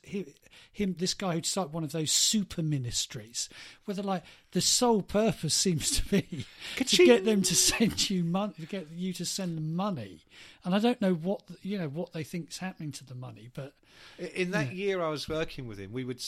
him, 0.71 0.95
this 0.97 1.13
guy 1.13 1.33
who'd 1.33 1.45
started 1.45 1.73
one 1.73 1.83
of 1.83 1.91
those 1.91 2.11
super 2.11 2.61
ministries, 2.61 3.49
where 3.85 3.95
like 3.95 4.23
the 4.51 4.61
sole 4.61 5.01
purpose 5.01 5.53
seems 5.55 5.91
to 5.91 6.05
be 6.05 6.45
Could 6.75 6.87
to 6.87 7.05
get 7.05 7.25
them 7.25 7.41
to 7.43 7.55
send 7.55 8.09
you 8.09 8.23
money, 8.23 8.53
to 8.59 8.65
get 8.65 8.87
you 8.95 9.13
to 9.13 9.25
send 9.25 9.57
them 9.57 9.75
money. 9.75 10.21
And 10.63 10.73
I 10.75 10.79
don't 10.79 10.99
know 11.01 11.13
what 11.13 11.43
you 11.61 11.77
know 11.77 11.87
what 11.87 12.13
they 12.13 12.23
think's 12.23 12.57
happening 12.57 12.91
to 12.93 13.05
the 13.05 13.15
money, 13.15 13.49
but 13.53 13.73
In 14.17 14.51
that 14.51 14.73
year 14.73 15.01
I 15.01 15.09
was 15.09 15.29
working 15.29 15.67
with 15.67 15.77
him, 15.77 15.91
we 15.93 16.03
would 16.03 16.21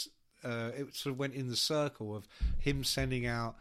uh, 0.48 0.72
it 0.76 0.96
sort 0.96 1.14
of 1.14 1.20
went 1.20 1.34
in 1.34 1.50
the 1.50 1.56
circle 1.56 2.16
of 2.16 2.28
him 2.58 2.84
sending 2.84 3.26
out 3.26 3.56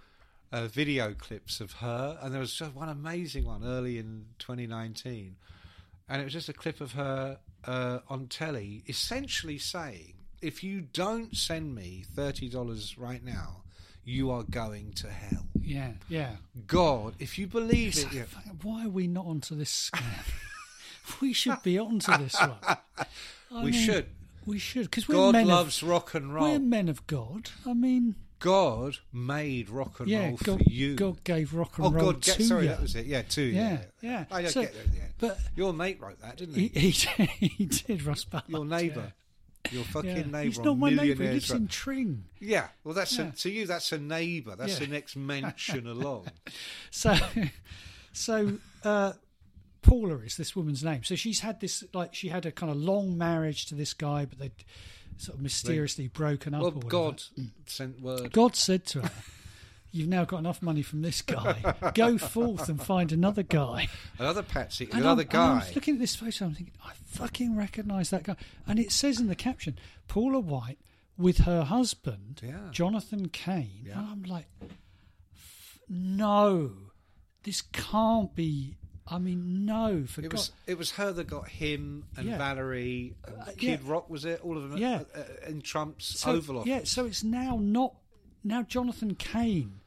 uh, 0.53 0.66
video 0.66 1.12
clips 1.12 1.61
of 1.61 1.72
her, 1.72 2.18
and 2.22 2.33
there 2.33 2.40
was 2.40 2.55
just 2.55 2.75
one 2.75 2.88
amazing 2.88 3.44
one 3.44 3.64
early 3.64 3.99
in 3.99 4.27
2019, 4.38 5.37
and 6.09 6.20
it 6.20 6.25
was 6.25 6.33
just 6.33 6.49
a 6.49 6.53
clip 6.53 6.81
of 6.81 6.92
her 6.92 7.38
uh, 7.64 7.99
on 8.09 8.29
telly, 8.29 8.85
essentially 8.87 9.59
saying, 9.59 10.14
"If 10.40 10.62
you 10.62 10.81
don't 10.81 11.37
send 11.37 11.75
me 11.75 12.05
thirty 12.14 12.49
dollars 12.49 12.96
right 12.96 13.25
now, 13.25 13.62
you 14.05 14.31
are 14.31 14.44
going 14.44 14.92
to 14.92 15.11
hell." 15.11 15.46
yeah, 15.66 15.92
yeah. 16.09 16.37
God, 16.66 17.14
if 17.18 17.38
you 17.38 17.46
believe 17.46 17.99
it, 17.99 18.12
yeah. 18.12 18.22
Why 18.62 18.87
are 18.87 18.88
we 18.88 19.09
not 19.09 19.27
onto 19.27 19.57
this 19.57 19.90
scam? 19.90 20.33
we 21.20 21.33
should 21.33 21.62
be 21.62 21.79
onto 21.79 22.16
this 22.16 22.40
one. 22.40 22.53
I 23.53 23.64
we 23.64 23.72
mean, 23.72 23.72
should. 23.72 24.07
We 24.46 24.59
should 24.59 24.85
because 24.85 25.09
we're 25.09 25.16
God 25.16 25.32
men 25.32 25.48
loves 25.48 25.82
of, 25.82 25.88
rock 25.88 26.14
and 26.14 26.32
roll. 26.32 26.44
We're 26.50 26.61
men 26.61 26.88
of 26.88 27.06
God. 27.06 27.50
I 27.66 27.74
mean, 27.74 28.14
God 28.38 28.98
made 29.12 29.68
rock 29.68 29.98
and 30.00 30.09
yeah, 30.09 30.28
roll 30.28 30.38
God, 30.42 30.62
for 30.64 30.70
you. 30.70 30.94
God 30.94 31.24
gave 31.24 31.52
rock 31.52 31.78
and 31.78 31.87
oh, 31.87 31.90
roll 31.90 32.12
God, 32.12 32.22
to 32.22 32.42
sorry, 32.42 32.62
you. 32.64 32.68
that 32.68 32.80
was 32.80 32.94
it. 32.94 33.06
Yeah, 33.06 33.22
to 33.22 33.42
you. 33.42 33.52
Yeah, 33.54 33.78
yeah. 34.00 34.24
I 34.30 34.42
don't 34.42 34.50
So- 34.52 34.62
get 34.62 34.72
there 34.74 34.82
at 34.85 34.92
the 34.92 35.00
end. 35.00 35.12
but- 35.18 35.38
your 35.56 35.72
mate 35.72 36.00
wrote 36.00 36.20
that, 36.20 36.37
didn't 36.37 36.54
He, 36.54 36.68
he? 36.68 36.90
he, 36.90 37.46
he 37.48 37.64
did, 37.66 38.04
Russ 38.04 38.24
Ballard. 38.24 38.44
Your 38.48 38.64
neighbour. 38.64 39.12
Your 39.72 39.82
fucking 39.85 40.11
Yeah. 40.11 40.22
neighbour 40.22 40.42
He's 40.44 40.59
not 40.61 40.78
my 40.78 40.90
neighbour. 40.90 41.24
He 41.24 41.30
lives 41.30 41.50
in 41.50 41.66
Tring. 41.66 42.24
Yeah, 42.38 42.68
well, 42.85 42.94
that's 42.94 43.18
Yeah. 43.18 43.28
A, 43.28 43.32
to 43.32 43.50
you. 43.50 43.66
That's 43.66 43.90
a 43.90 43.98
neighbour. 43.98 44.54
That's 44.54 44.74
Yeah. 44.74 44.87
the 44.87 44.92
next 44.92 45.16
mention 45.16 45.87
along. 45.88 46.28
So, 46.92 47.16
so 48.12 48.59
uh, 48.85 49.14
Paula 49.87 50.16
is 50.18 50.37
this 50.37 50.57
woman's 50.57 50.83
name. 50.83 51.05
So 51.05 51.14
she's 51.14 51.40
had 51.40 51.61
this 51.61 51.85
like 51.94 52.14
she 52.14 52.29
had 52.29 52.44
a 52.46 52.53
kind 52.53 52.70
of 52.70 52.77
long 52.79 53.16
marriage 53.16 53.66
to 53.66 53.75
this 53.75 53.94
guy, 53.94 54.25
but 54.25 54.38
they'd 54.38 54.64
sort 55.16 55.37
of 55.37 55.42
mysteriously 55.42 56.09
broken 56.09 56.55
up. 56.55 56.62
Well. 56.62 56.72
God 56.72 57.22
sent 57.66 58.01
word. 58.01 58.33
God 58.33 58.57
said 58.57 58.85
to 58.87 59.03
her, 59.03 59.11
"You've 59.92 60.09
now 60.09 60.25
got 60.25 60.38
enough 60.38 60.61
money 60.61 60.83
from 60.83 61.03
this 61.03 61.22
guy. 61.22 61.75
Go 61.94 62.18
forth 62.18 62.68
and 62.68 62.83
find 62.83 63.12
another 63.12 63.42
guy." 63.42 63.88
Another 64.18 64.42
Patsy, 64.42 64.88
And 64.92 65.03
another 65.03 65.22
I'm, 65.22 65.29
guy. 65.29 65.64
I'm 65.66 65.75
looking 65.75 65.94
at 65.94 66.01
this 66.01 66.16
photo. 66.16 66.46
I'm 66.46 66.55
thinking, 66.55 66.75
I 66.85 66.92
fucking 67.07 67.57
recognise 67.57 68.11
that 68.11 68.25
guy. 68.25 68.37
And 68.66 68.79
it 68.79 68.90
says 68.92 69.20
in 69.20 69.29
the 69.29 69.37
caption, 69.37 69.79
Paula 70.09 70.40
White 70.40 70.79
with 71.16 71.38
her 71.38 71.62
husband, 71.64 72.42
Yeah. 72.44 72.68
Jonathan 72.72 73.29
Cain. 73.29 73.85
Yeah. 73.85 73.99
And 74.01 74.09
I'm 74.09 74.22
like, 74.25 74.46
no, 75.88 76.72
this 77.44 77.62
can't 77.62 78.35
be. 78.35 78.77
I 79.09 79.19
mean, 79.19 79.64
no, 79.64 80.05
for 80.07 80.21
It 80.21 80.31
God. 80.31 80.33
was 80.33 80.53
it 80.66 80.77
was 80.79 80.90
her 80.92 81.12
that 81.12 81.29
got 81.29 81.49
him 81.49 82.05
and 82.16 82.27
Yeah. 82.29 82.38
Valory, 82.38 83.14
and 83.27 83.37
Uh, 83.42 83.45
Kid 83.57 83.81
yeah. 83.85 83.90
Rock 83.92 84.11
was 84.11 84.25
it? 84.25 84.40
All 84.42 84.57
of 84.57 84.71
them, 84.71 84.79
Yeah. 84.79 85.03
uh, 85.14 85.21
uh, 85.21 85.49
in 85.49 85.61
Trump's 85.62 86.19
so, 86.21 86.33
Oval 86.33 86.59
Office. 86.59 86.69
Yeah, 86.69 86.81
so 86.85 87.05
it's 87.07 87.23
now 87.23 87.57
not 87.61 87.95
now 88.42 88.62
Jonathan 88.62 89.14
Cain 89.14 89.81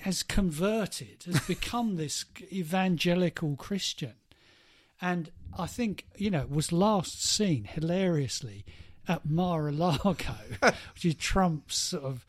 has 0.00 0.22
converted, 0.22 1.24
has 1.24 1.40
become 1.46 1.96
this 1.96 2.24
evangelical 2.52 3.56
Christian, 3.56 4.14
and 5.00 5.30
I 5.56 5.66
think 5.66 6.06
you 6.16 6.30
know 6.30 6.46
was 6.46 6.72
last 6.72 7.22
seen 7.24 7.64
hilariously 7.64 8.64
at 9.06 9.24
Mar-a-Lago, 9.24 10.14
which 10.94 11.04
is 11.04 11.14
Trump's 11.14 11.76
sort 11.76 12.04
of 12.04 12.26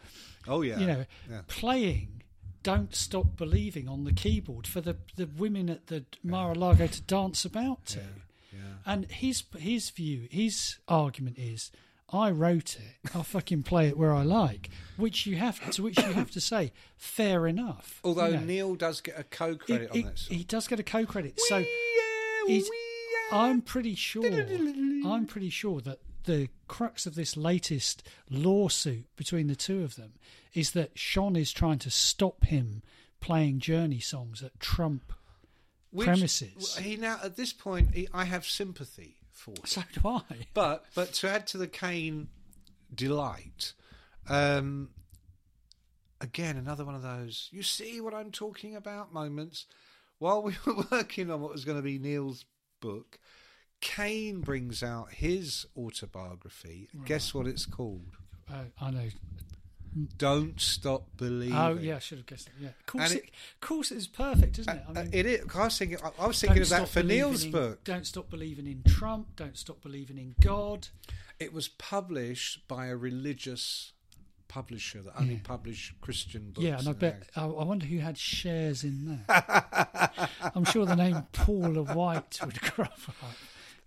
Oh 0.47 0.61
yeah, 0.61 0.79
you 0.79 0.85
know 0.87 1.05
yeah. 1.29 1.41
playing. 1.47 2.18
Don't 2.61 2.93
stop 2.93 3.37
believing 3.37 3.87
on 3.87 4.03
the 4.03 4.11
keyboard 4.13 4.67
for 4.67 4.81
the 4.81 4.97
the 5.15 5.25
women 5.25 5.69
at 5.69 5.87
the 5.87 6.05
Mar-a-Lago 6.23 6.87
to 6.87 7.01
dance 7.01 7.45
about 7.45 7.85
to. 7.87 7.99
And 8.85 9.05
his 9.05 9.43
his 9.57 9.89
view, 9.91 10.27
his 10.31 10.77
argument 10.87 11.37
is, 11.37 11.71
I 12.11 12.31
wrote 12.31 12.75
it. 12.77 13.11
I'll 13.13 13.23
fucking 13.23 13.63
play 13.63 13.87
it 13.87 13.97
where 13.97 14.13
I 14.13 14.23
like. 14.23 14.69
Which 14.97 15.25
you 15.27 15.35
have 15.35 15.69
to, 15.71 15.83
which 15.83 15.97
you 15.97 16.11
have 16.13 16.31
to 16.31 16.41
say, 16.41 16.71
fair 16.97 17.45
enough. 17.45 17.99
Although 18.03 18.27
You 18.27 18.37
know, 18.37 18.43
Neal 18.45 18.75
does 18.75 19.01
get 19.01 19.19
a 19.19 19.23
co-credit 19.23 19.91
on 19.91 20.01
this. 20.01 20.27
he 20.29 20.43
does 20.43 20.67
get 20.67 20.79
a 20.79 20.83
co-credit. 20.83 21.39
So 21.39 21.63
he's, 22.47 22.69
I'm 23.31 23.61
pretty 23.61 23.95
sure. 23.95 24.25
I'm 25.05 25.25
pretty 25.27 25.49
sure 25.51 25.81
that 25.81 25.99
the 26.25 26.49
crux 26.67 27.05
of 27.05 27.15
this 27.15 27.35
latest 27.37 28.03
lawsuit 28.29 29.05
between 29.15 29.47
the 29.47 29.55
two 29.55 29.83
of 29.83 29.95
them 29.95 30.13
is 30.53 30.71
that 30.71 30.95
Schon 30.95 31.37
is 31.37 31.51
trying 31.51 31.79
to 31.79 31.89
stop 31.91 32.45
him 32.45 32.81
playing 33.21 33.59
Journey 33.59 33.99
songs 33.99 34.41
at 34.43 34.59
Trump 34.59 35.13
Which- 35.91 36.05
premises. 36.05 36.75
He 36.77 36.95
now 36.97 37.19
at 37.23 37.35
this 37.35 37.53
point, 37.53 37.93
he, 37.95 38.07
I 38.13 38.25
have 38.25 38.45
sympathy 38.45 39.17
for. 39.31 39.51
him. 39.51 39.65
So 39.65 39.81
do 39.93 40.07
I. 40.07 40.47
But 40.53 40.85
but 40.95 41.13
to 41.15 41.29
add 41.29 41.47
to 41.47 41.57
the 41.57 41.67
Cain 41.67 42.27
delight, 42.93 43.73
um, 44.27 44.89
again 46.21 46.57
another 46.57 46.83
one 46.85 46.95
of 46.95 47.01
those 47.01 47.47
you 47.51 47.63
see 47.63 48.01
what 48.01 48.13
I'm 48.13 48.31
talking 48.31 48.75
about 48.75 49.13
moments. 49.13 49.65
While 50.17 50.43
we 50.43 50.53
were 50.65 50.83
working 50.91 51.31
on 51.31 51.41
what 51.41 51.51
was 51.51 51.63
going 51.65 51.77
to 51.77 51.81
be 51.83 51.97
Neal's 51.97 52.43
book, 52.81 53.19
Cain 53.81 54.41
brings 54.41 54.83
out 54.83 55.13
his 55.13 55.65
autobiography. 55.77 56.89
Guess 57.05 57.33
what 57.33 57.47
it's 57.47 57.65
called? 57.65 58.05
Uh, 58.51 58.63
I 58.81 58.91
know. 58.91 59.07
Don't 60.17 60.59
stop 60.61 61.03
believing. 61.17 61.55
Oh 61.57 61.77
yeah, 61.81 61.95
I 61.95 61.99
should 61.99 62.19
have 62.19 62.27
guessed 62.27 62.45
that. 62.45 62.53
Yeah, 62.61 62.69
of 62.69 62.85
course, 62.85 63.09
And 63.11 63.19
it, 63.21 63.31
of 63.55 63.67
course, 63.67 63.91
it's 63.91 64.05
perfect, 64.05 64.59
isn't 64.59 64.75
it? 64.77 64.83
Uh, 64.95 65.05
it 65.11 65.25
is. 65.25 65.45
I 65.55 65.63
was 65.63 65.77
thinking. 65.77 65.97
I 66.03 66.11
I 66.23 66.27
was 66.27 66.39
thinking 66.39 66.61
of 66.61 66.69
that 66.69 66.89
for 66.89 67.01
Neal's 67.01 67.45
in- 67.45 67.51
book. 67.51 67.83
Don't 67.85 68.05
stop 68.05 68.29
believing 68.29 68.67
in 68.67 68.83
Trump. 68.87 69.35
Don't 69.35 69.57
stop 69.57 69.81
believing 69.81 70.17
in 70.19 70.35
God. 70.41 70.89
It 71.39 71.53
was 71.53 71.69
published 71.69 72.67
by 72.67 72.87
a 72.87 72.95
religious 72.95 73.93
publisher 74.47 75.01
that 75.01 75.13
only 75.19 75.37
published 75.37 75.93
Christian 76.01 76.51
books. 76.51 76.65
yeah, 76.65 76.77
and 76.77 76.87
I 76.89 76.93
bet. 76.93 77.23
I, 77.35 77.43
I 77.45 77.63
wonder 77.63 77.85
who 77.87 77.97
had 77.99 78.17
shares 78.17 78.83
in 78.83 79.23
that. 79.27 80.29
I'm 80.55 80.65
sure 80.65 80.85
the 80.85 80.95
name 80.95 81.23
Paula 81.31 81.81
White 81.81 82.39
would 82.45 82.61
crop 82.61 82.93
up. 83.23 83.35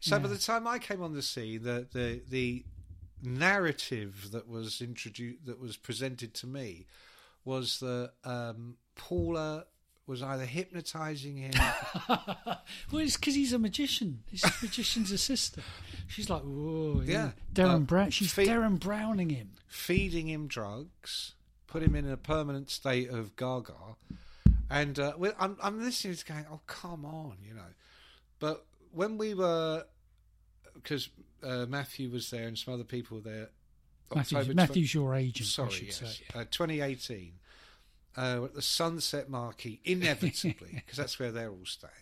So 0.02 0.18
by 0.18 0.28
the 0.28 0.36
time 0.38 0.66
I 0.66 0.78
came 0.78 1.00
on 1.02 1.12
the 1.14 1.22
scene, 1.22 1.62
the 1.62 1.86
the 1.92 2.20
the 2.28 2.64
narrative 3.22 4.30
that 4.32 4.48
was 4.48 4.80
introduced, 4.80 5.46
that 5.46 5.60
was 5.60 5.76
presented 5.76 6.34
to 6.34 6.46
me, 6.46 6.86
was 7.44 7.78
that 7.80 8.12
um, 8.24 8.76
Paula 8.96 9.66
was 10.06 10.22
either 10.22 10.44
hypnotizing 10.44 11.36
him. 11.36 11.52
Well, 12.90 13.00
it's 13.02 13.16
because 13.16 13.34
he's 13.34 13.52
a 13.54 13.58
magician. 13.58 14.22
He's 14.26 14.44
a 14.44 14.52
magician's 14.60 15.10
assistant. 15.20 15.64
She's 16.08 16.28
like, 16.28 16.42
whoa, 16.42 17.02
yeah. 17.04 17.12
Yeah. 17.12 17.30
Derren 17.54 17.74
Uh, 17.74 17.78
Brown. 17.80 18.10
She's 18.10 18.32
fe- 18.32 18.46
Derren 18.46 18.78
Browning 18.78 19.30
him. 19.30 19.52
feeding 19.66 20.28
him 20.28 20.46
drugs, 20.48 21.34
put 21.66 21.82
him 21.82 21.94
in 21.94 22.08
a 22.08 22.16
permanent 22.18 22.68
state 22.70 23.08
of 23.08 23.34
gaga, 23.36 23.96
and 24.70 24.98
uh, 24.98 25.12
I'm 25.38 25.56
I'm 25.62 25.80
listening 25.82 26.16
to 26.16 26.24
going, 26.24 26.44
oh 26.50 26.60
come 26.66 27.04
on, 27.06 27.36
you 27.46 27.54
know. 27.54 27.72
But 28.38 28.66
when 28.92 29.18
we 29.18 29.34
were, 29.34 29.84
because 30.74 31.08
uh, 31.42 31.66
Matthew 31.68 32.10
was 32.10 32.30
there 32.30 32.46
and 32.46 32.56
some 32.56 32.74
other 32.74 32.84
people 32.84 33.18
were 33.18 33.22
there. 33.30 33.48
Matthew's, 34.14 34.32
October 34.38 34.52
tw- 34.52 34.56
Matthew's 34.56 34.94
your 34.94 35.14
agent. 35.14 35.46
I 35.48 35.50
Sorry, 35.50 35.70
should 35.70 35.86
yes, 35.86 35.96
say. 35.98 36.24
uh, 36.34 36.44
2018. 36.50 37.32
Uh, 38.14 38.36
we're 38.40 38.46
at 38.46 38.54
the 38.54 38.60
Sunset 38.62 39.30
Marquis, 39.30 39.80
inevitably, 39.84 40.68
because 40.74 40.98
that's 40.98 41.18
where 41.18 41.32
they're 41.32 41.48
all 41.50 41.64
staying. 41.64 41.92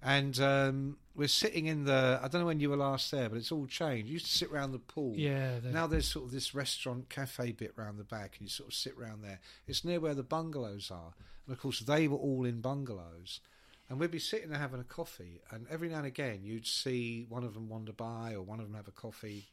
And 0.00 0.38
um, 0.38 0.96
we're 1.16 1.26
sitting 1.28 1.66
in 1.66 1.84
the. 1.86 2.20
I 2.22 2.28
don't 2.28 2.42
know 2.42 2.46
when 2.46 2.60
you 2.60 2.70
were 2.70 2.76
last 2.76 3.10
there, 3.10 3.28
but 3.28 3.38
it's 3.38 3.50
all 3.50 3.66
changed. 3.66 4.06
You 4.06 4.12
used 4.14 4.26
to 4.26 4.32
sit 4.32 4.50
around 4.52 4.72
the 4.72 4.78
pool. 4.78 5.14
Yeah, 5.16 5.58
Now 5.64 5.86
there's 5.86 6.06
sort 6.06 6.26
of 6.26 6.30
this 6.30 6.54
restaurant 6.54 7.08
cafe 7.08 7.52
bit 7.52 7.72
round 7.76 7.98
the 7.98 8.04
back, 8.04 8.36
and 8.38 8.42
you 8.42 8.48
sort 8.48 8.68
of 8.68 8.74
sit 8.74 8.96
round 8.98 9.24
there. 9.24 9.40
It's 9.66 9.84
near 9.84 9.98
where 10.00 10.14
the 10.14 10.22
bungalows 10.22 10.90
are, 10.92 11.14
and 11.46 11.56
of 11.56 11.60
course 11.60 11.80
they 11.80 12.06
were 12.06 12.18
all 12.18 12.44
in 12.44 12.60
bungalows. 12.60 13.40
And 13.88 14.00
we'd 14.00 14.10
be 14.10 14.18
sitting 14.18 14.48
there 14.50 14.58
having 14.58 14.80
a 14.80 14.84
coffee, 14.84 15.40
and 15.50 15.66
every 15.70 15.88
now 15.90 15.98
and 15.98 16.06
again 16.06 16.40
you'd 16.42 16.66
see 16.66 17.26
one 17.28 17.44
of 17.44 17.52
them 17.54 17.68
wander 17.68 17.92
by, 17.92 18.32
or 18.34 18.42
one 18.42 18.58
of 18.60 18.66
them 18.66 18.74
have 18.76 18.88
a 18.88 18.92
coffee. 18.92 19.44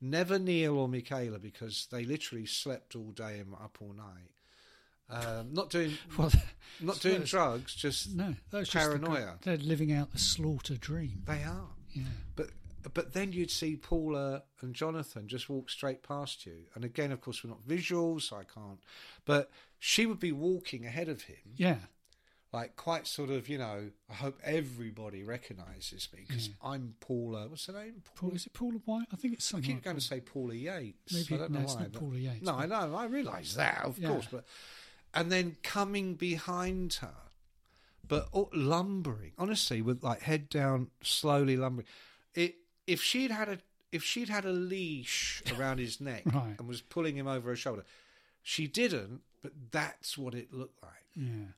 Never 0.00 0.38
Neal 0.38 0.78
or 0.78 0.88
Michaela 0.88 1.38
because 1.38 1.86
they 1.90 2.04
literally 2.04 2.46
slept 2.46 2.94
all 2.96 3.10
day 3.12 3.38
and 3.38 3.50
were 3.52 3.62
up 3.62 3.78
all 3.80 3.94
night. 3.94 4.30
Um, 5.08 5.52
not 5.52 5.70
doing, 5.70 5.92
Well, 6.18 6.32
not 6.80 7.00
doing 7.00 7.22
drugs, 7.22 7.74
just 7.74 8.14
No, 8.14 8.34
that's 8.50 8.68
just 8.70 8.90
the- 8.90 8.98
paranoia. 8.98 9.34
they're 9.42 9.56
living 9.56 9.92
out 9.92 10.12
the 10.12 10.18
slaughter 10.18 10.76
dream. 10.76 11.22
They 11.26 11.42
are. 11.44 11.68
Yeah. 11.92 12.02
But 12.34 12.50
but 12.94 13.14
then 13.14 13.32
you'd 13.32 13.50
see 13.50 13.74
Paula 13.76 14.44
and 14.60 14.72
Jonathan 14.74 15.26
just 15.28 15.48
walk 15.48 15.70
straight 15.70 16.02
past 16.04 16.46
you. 16.46 16.54
And 16.74 16.84
again, 16.84 17.10
of 17.10 17.20
course, 17.20 17.42
we're 17.42 17.50
not 17.50 17.64
visual, 17.66 18.20
so 18.20 18.36
I 18.36 18.44
can't. 18.44 18.78
But 19.24 19.50
she 19.80 20.06
would 20.06 20.20
be 20.20 20.30
walking 20.32 20.86
ahead 20.86 21.08
of 21.08 21.22
him, 21.22 21.36
Yeah. 21.56 21.78
Like 22.56 22.74
quite 22.74 23.06
sort 23.06 23.28
of, 23.28 23.50
you 23.50 23.58
know, 23.58 23.90
I 24.10 24.14
hope 24.14 24.40
everybody 24.42 25.22
recognises 25.22 26.08
me 26.14 26.24
because 26.26 26.48
mm. 26.48 26.54
I'm 26.64 26.94
Paula. 27.00 27.48
What's 27.48 27.66
her 27.66 27.74
name? 27.74 28.02
Paul, 28.14 28.30
is 28.30 28.46
it 28.46 28.54
Paula 28.54 28.80
White? 28.86 29.08
I 29.12 29.16
think 29.16 29.34
it's 29.34 29.44
something. 29.44 29.64
I 29.72 29.74
keep 29.74 29.76
like 29.76 29.84
going 29.84 29.96
to 29.96 30.02
say 30.02 30.20
Paula 30.20 30.54
Yates. 30.54 31.12
Maybe- 31.12 31.34
I 31.34 31.36
don't 31.36 31.50
no, 31.50 31.58
know 31.58 31.64
it's 31.66 31.74
why. 31.74 31.86
Paula 31.92 32.16
Yates, 32.16 32.42
No, 32.46 32.54
I 32.54 32.64
know. 32.64 32.94
I 32.94 33.04
realise 33.04 33.54
that, 33.56 33.84
of 33.84 33.98
Yeah. 33.98 34.08
course. 34.08 34.26
But 34.30 34.46
and 35.12 35.30
then 35.30 35.58
coming 35.62 36.14
behind 36.14 36.94
her, 36.94 37.14
but 38.08 38.28
all- 38.32 38.50
lumbering. 38.54 39.32
Honestly, 39.36 39.82
with 39.82 40.02
like 40.02 40.22
head 40.22 40.48
down, 40.48 40.90
slowly 41.02 41.58
lumbering. 41.58 41.86
It 42.34 42.56
if 42.86 43.02
she'd 43.02 43.30
had 43.30 43.50
a 43.50 43.58
if 43.92 44.02
she'd 44.02 44.30
had 44.30 44.46
a 44.46 44.52
leash 44.52 45.42
around 45.58 45.78
his 45.78 46.00
neck 46.00 46.22
Right. 46.24 46.56
and 46.58 46.66
was 46.66 46.80
pulling 46.80 47.16
him 47.18 47.26
over 47.26 47.50
her 47.50 47.56
shoulder, 47.56 47.84
she 48.42 48.66
didn't. 48.66 49.20
But 49.42 49.52
that's 49.70 50.16
what 50.16 50.34
it 50.34 50.54
looked 50.54 50.82
like. 50.82 51.04
Yeah. 51.14 51.52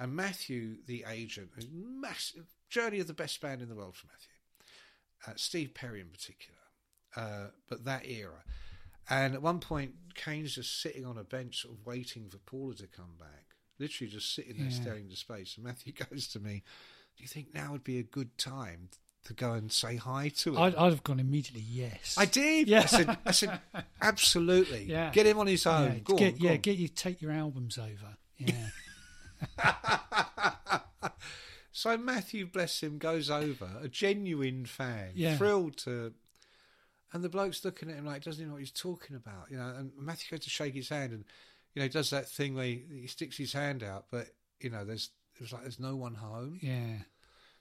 And 0.00 0.16
Matthew, 0.16 0.76
the 0.86 1.04
agent, 1.08 1.50
a 1.58 1.64
massive 1.72 2.46
journey 2.70 3.00
of 3.00 3.06
the 3.06 3.12
best 3.14 3.40
band 3.40 3.60
in 3.60 3.68
the 3.68 3.74
world 3.74 3.94
for 3.96 4.06
Matthew. 4.06 4.28
Uh, 5.26 5.32
Steve 5.36 5.74
Perry 5.74 6.00
in 6.00 6.08
particular, 6.08 6.58
uh, 7.16 7.48
but 7.68 7.84
that 7.84 8.06
era. 8.06 8.42
And 9.10 9.34
at 9.34 9.42
one 9.42 9.58
point, 9.60 9.92
Cain's 10.14 10.54
just 10.54 10.80
sitting 10.80 11.04
on 11.04 11.18
a 11.18 11.24
bench, 11.24 11.60
sort 11.62 11.74
of 11.74 11.84
waiting 11.84 12.28
for 12.30 12.38
Paula 12.38 12.74
to 12.76 12.86
come 12.86 13.16
back. 13.18 13.44
Literally 13.78 14.10
just 14.10 14.34
sitting 14.34 14.56
there 14.56 14.66
Yeah. 14.68 14.80
staring 14.80 15.04
into 15.04 15.16
space. 15.16 15.56
And 15.56 15.66
Matthew 15.66 15.92
goes 16.10 16.28
to 16.28 16.40
me, 16.40 16.62
"Do 17.18 17.22
you 17.22 17.28
think 17.28 17.52
now 17.52 17.72
would 17.72 17.84
be 17.84 17.98
a 17.98 18.02
good 18.02 18.38
time 18.38 18.88
to 19.24 19.34
go 19.34 19.52
and 19.52 19.70
say 19.70 19.96
hi 19.96 20.28
to 20.38 20.52
him?" 20.52 20.58
I'd, 20.62 20.74
I'd 20.76 20.90
have 20.92 21.04
gone 21.04 21.20
immediately. 21.20 21.60
Yes. 21.68 22.14
I 22.16 22.24
did. 22.24 22.68
Yeah. 22.68 22.80
I 22.80 22.86
said, 22.86 23.18
I 23.26 23.30
said, 23.32 23.60
absolutely. 24.00 24.84
Yeah. 24.88 25.10
Get 25.10 25.26
him 25.26 25.38
on 25.38 25.46
his 25.46 25.66
own. 25.66 25.92
Yeah, 25.92 25.98
Go 25.98 26.16
get, 26.16 26.34
on, 26.34 26.40
yeah, 26.40 26.50
on. 26.52 26.58
get 26.58 26.76
you 26.78 26.88
take 26.88 27.20
your 27.20 27.32
albums 27.32 27.76
over. 27.78 28.16
Yeah. 28.38 28.54
So 31.72 31.96
Matthew, 31.96 32.46
bless 32.46 32.82
him, 32.82 32.98
goes 32.98 33.30
over, 33.30 33.70
a 33.80 33.88
genuine 33.88 34.66
fan, 34.66 35.12
Yeah. 35.14 35.36
thrilled 35.38 35.76
to. 35.78 36.12
And 37.12 37.22
the 37.24 37.28
bloke's 37.28 37.64
looking 37.64 37.88
at 37.90 37.96
him 37.96 38.04
like, 38.04 38.22
doesn't 38.22 38.42
he 38.42 38.46
know 38.46 38.54
what 38.54 38.60
he's 38.60 38.72
talking 38.72 39.16
about? 39.16 39.50
You 39.50 39.56
know, 39.56 39.72
and 39.78 39.92
Matthew 39.96 40.30
goes 40.30 40.44
to 40.44 40.50
shake 40.50 40.74
his 40.74 40.88
hand 40.90 41.12
and, 41.12 41.24
you 41.74 41.80
know, 41.80 41.84
he 41.84 41.88
does 41.88 42.10
that 42.10 42.28
thing 42.28 42.54
where 42.54 42.64
he, 42.66 42.82
he 43.02 43.06
sticks 43.06 43.36
his 43.38 43.52
hand 43.52 43.82
out, 43.82 44.06
but, 44.10 44.26
you 44.60 44.68
know, 44.68 44.84
there's, 44.84 45.10
it 45.36 45.40
was 45.42 45.52
like, 45.52 45.62
there's 45.62 45.80
no 45.80 45.96
one 45.96 46.14
home. 46.16 46.58
Yeah. 46.60 46.96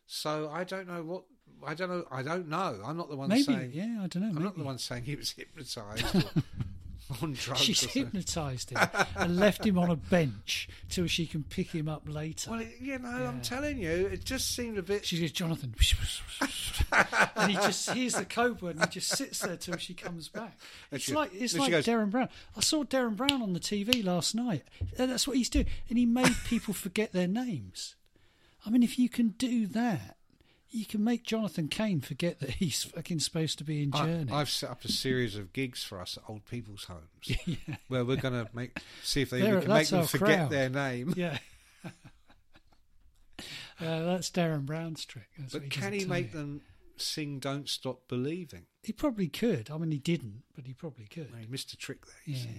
So 0.05 0.49
I 0.51 0.63
don't 0.65 0.87
know 0.87 1.03
what, 1.03 1.23
I 1.65 1.73
don't 1.75 1.89
know, 1.89 2.05
I 2.11 2.21
don't 2.23 2.49
know. 2.49 2.81
I'm 2.83 2.97
not 2.97 3.09
the 3.09 3.15
one 3.15 3.29
Maybe. 3.29 3.43
saying, 3.43 3.71
Yeah, 3.73 3.99
I 4.03 4.07
don't 4.07 4.23
know. 4.23 4.29
I'm 4.35 4.43
not 4.43 4.53
the 4.53 4.59
maybe. 4.59 4.65
one 4.67 4.79
saying 4.79 5.03
he 5.03 5.15
was 5.15 5.31
hypnotised 5.37 6.15
or 6.15 6.23
on 7.21 7.33
drugs. 7.33 7.61
She's 7.61 7.81
hypnotised 7.83 8.69
him 8.71 8.79
and 9.15 9.37
left 9.37 9.65
him 9.65 9.77
on 9.77 9.89
a 9.89 9.95
bench 9.95 10.69
till 10.89 11.07
she 11.07 11.25
can 11.25 11.43
pick 11.43 11.69
him 11.71 11.89
up 11.89 12.03
later. 12.07 12.51
Well, 12.51 12.61
you 12.79 12.99
know, 12.99 13.09
I'm 13.09 13.41
telling 13.41 13.79
you, 13.79 13.89
it 13.89 14.23
just 14.23 14.55
seemed 14.55 14.77
a 14.77 14.83
bit. 14.83 15.05
She 15.05 15.19
goes, 15.19 15.31
Jonathan, 15.31 15.73
and 17.35 17.51
he 17.51 17.57
just 17.57 17.89
hears 17.91 18.13
the 18.13 18.25
code 18.25 18.61
word 18.61 18.75
and 18.75 18.85
he 18.85 18.91
just 18.91 19.09
sits 19.17 19.39
there 19.39 19.57
till 19.57 19.77
she 19.77 19.93
comes 19.93 20.29
back. 20.29 20.57
It's 20.91 21.05
she- 21.05 21.13
like 21.13 21.31
it's 21.33 21.57
like 21.57 21.71
goes- 21.71 21.85
Derren 21.85 22.09
Brown. 22.11 22.29
I 22.55 22.61
saw 22.61 22.83
Derren 22.83 23.15
Brown 23.15 23.41
on 23.41 23.53
the 23.53 23.59
TV 23.59 24.03
last 24.03 24.35
night. 24.35 24.63
Uh, 24.97 25.05
that's 25.07 25.27
what 25.27 25.37
he's 25.37 25.49
doing, 25.49 25.67
and 25.89 25.97
he 25.97 26.05
made 26.05 26.35
people 26.45 26.73
forget 26.73 27.11
their 27.13 27.27
names. 27.27 27.95
I 28.65 28.69
mean, 28.69 28.83
if 28.83 28.99
you 28.99 29.09
can 29.09 29.29
do 29.29 29.65
that, 29.67 30.17
you 30.71 30.85
can 30.85 31.03
make 31.03 31.23
Jonathan 31.23 31.67
Cain 31.67 32.01
forget 32.01 32.39
that 32.39 32.51
he's 32.51 32.83
fucking 32.83 33.19
supposed 33.19 33.57
to 33.57 33.63
be 33.63 33.83
in 33.83 33.91
I, 33.93 34.05
Journey. 34.05 34.31
I've 34.31 34.49
set 34.49 34.69
up 34.69 34.85
a 34.85 34.91
series 34.91 35.35
of 35.35 35.53
gigs 35.53 35.83
for 35.83 35.99
us 35.99 36.17
at 36.17 36.23
old 36.29 36.45
people's 36.45 36.85
homes, 36.85 37.37
where 37.87 38.05
we're 38.05 38.17
going 38.17 38.33
to 38.45 38.49
make 38.53 38.77
see 39.03 39.21
if 39.21 39.29
they 39.31 39.41
can 39.41 39.67
make 39.67 39.87
them 39.87 40.05
forget 40.05 40.37
crowd. 40.37 40.49
their 40.51 40.69
name. 40.69 41.13
yeah. 41.15 41.37
Uh, 43.81 44.03
that's 44.03 44.29
Derren 44.29 44.65
Brown's 44.65 45.05
trick. 45.05 45.29
That's 45.37 45.53
But 45.53 45.61
he 45.63 45.69
can 45.69 45.93
he 45.93 46.03
make 46.03 46.33
you. 46.33 46.39
them 46.39 46.61
sing 46.97 47.39
"Don't 47.39 47.69
Stop 47.69 48.09
Believing"? 48.09 48.65
He 48.83 48.91
probably 48.91 49.29
could. 49.29 49.69
I 49.71 49.77
mean, 49.77 49.91
he 49.91 49.99
didn't, 49.99 50.43
but 50.53 50.67
he 50.67 50.73
probably 50.73 51.05
could. 51.05 51.29
He 51.39 51.47
missed 51.47 51.71
a 51.71 51.77
trick 51.77 52.05
there. 52.05 52.15
Yeah, 52.25 52.41
see. 52.41 52.49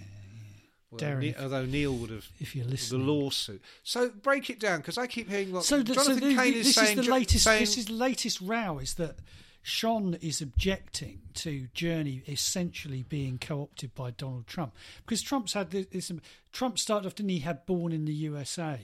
Well, 0.91 0.99
Derren, 0.99 1.41
although 1.41 1.65
Neal 1.65 1.93
would 1.95 2.09
have 2.09 2.27
if 2.39 2.53
you're 2.55 2.65
the 2.65 2.97
lawsuit. 2.97 3.61
So 3.83 4.09
break 4.09 4.49
it 4.49 4.59
down 4.59 4.79
because 4.79 4.97
I 4.97 5.07
keep 5.07 5.29
hearing 5.29 5.53
what 5.53 5.63
So, 5.63 5.81
the, 5.81 5.93
so 5.93 6.03
Jonathan 6.03 6.29
the, 6.29 6.35
Cain 6.35 6.53
is 6.53 6.65
this 6.67 6.75
saying. 6.75 6.99
is 6.99 7.05
the 7.05 7.11
latest. 7.11 7.43
saying- 7.45 7.59
This 7.61 7.77
is 7.77 7.85
the 7.85 7.93
latest 7.93 8.41
row. 8.41 8.77
Is 8.79 8.95
that 8.95 9.15
Schon 9.63 10.21
is 10.21 10.41
objecting 10.41 11.21
to 11.35 11.67
Journey 11.73 12.23
essentially 12.27 13.03
being 13.03 13.37
co-opted 13.37 13.93
by 13.95 14.11
Donald 14.11 14.47
Trump 14.47 14.73
because 15.05 15.21
Trump's 15.21 15.53
had 15.53 15.71
this. 15.71 15.85
this 15.91 16.11
Trump 16.51 16.77
started 16.79 17.07
off, 17.07 17.15
didn't 17.15 17.29
he? 17.29 17.39
Had 17.39 17.65
born 17.65 17.91
in 17.93 18.05
the 18.05 18.13
USA, 18.13 18.79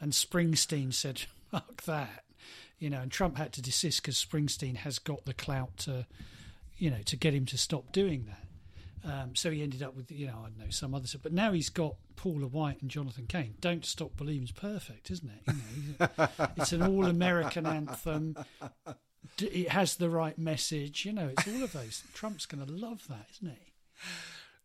and 0.00 0.12
Springsteen 0.12 0.92
said, 0.92 1.22
"Fuck 1.52 1.82
that," 1.84 2.24
you 2.78 2.90
know, 2.90 3.00
and 3.02 3.12
Trump 3.12 3.36
had 3.36 3.52
to 3.52 3.62
desist 3.62 4.02
because 4.02 4.16
Springsteen 4.24 4.76
has 4.78 4.98
got 4.98 5.26
the 5.26 5.34
clout 5.34 5.76
to, 5.78 6.06
you 6.78 6.90
know, 6.90 7.02
to 7.04 7.14
get 7.16 7.34
him 7.34 7.46
to 7.46 7.58
stop 7.58 7.92
doing 7.92 8.24
that. 8.26 8.41
Um, 9.04 9.34
so 9.34 9.50
he 9.50 9.62
ended 9.62 9.82
up 9.82 9.96
with, 9.96 10.12
you 10.12 10.26
know, 10.28 10.38
I 10.40 10.48
don't 10.48 10.58
know, 10.58 10.70
some 10.70 10.94
other 10.94 11.06
stuff. 11.06 11.22
But 11.22 11.32
now 11.32 11.52
he's 11.52 11.70
got 11.70 11.96
Paula 12.14 12.46
White 12.46 12.80
and 12.82 12.90
Jonathan 12.90 13.26
Cain. 13.26 13.54
Don't 13.60 13.84
Stop 13.84 14.16
Believing's 14.16 14.52
perfect, 14.52 15.10
isn't 15.10 15.28
it? 15.30 15.54
You 15.54 15.94
know, 15.98 16.28
it's 16.56 16.72
an 16.72 16.82
all 16.82 17.06
American 17.06 17.66
anthem. 17.66 18.36
It 19.40 19.70
has 19.70 19.96
the 19.96 20.08
right 20.10 20.38
message. 20.38 21.04
You 21.04 21.12
know, 21.12 21.28
it's 21.36 21.48
all 21.48 21.62
of 21.64 21.72
those. 21.72 22.02
Trump's 22.14 22.46
going 22.46 22.64
to 22.64 22.72
love 22.72 23.06
that, 23.08 23.26
isn't 23.34 23.48
he? 23.56 23.72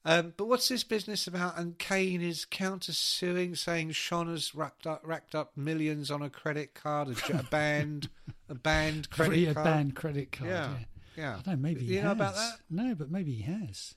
Um, 0.06 0.34
but 0.38 0.46
what's 0.46 0.68
this 0.70 0.84
business 0.84 1.28
about? 1.28 1.58
And 1.58 1.78
Cain 1.78 2.22
is 2.22 2.46
countersuing, 2.50 3.58
saying 3.58 3.90
Schon 3.92 4.30
has 4.30 4.54
racked 4.56 4.88
up, 4.88 5.02
racked 5.04 5.36
up 5.36 5.52
millions 5.58 6.10
on 6.12 6.22
a 6.22 6.30
credit 6.30 6.74
card, 6.76 7.10
a, 7.10 7.40
a 7.40 7.44
band, 7.44 8.10
a 8.48 8.56
band 8.56 9.10
credit 9.10 9.32
Free 9.34 9.46
a 9.48 9.54
card. 9.54 9.66
band 9.66 9.96
credit 9.96 10.32
card. 10.32 10.50
Yeah, 10.50 10.70
Yeah. 10.70 10.78
yeah. 11.18 11.30
I 11.32 11.42
don't 11.42 11.48
know, 11.48 11.56
maybe 11.58 11.82
he 11.86 11.96
You 11.96 12.04
know 12.04 12.12
about 12.12 12.36
that? 12.36 12.54
No, 12.70 12.96
but 12.96 13.12
maybe 13.12 13.34
he 13.34 13.42
has. 13.52 13.96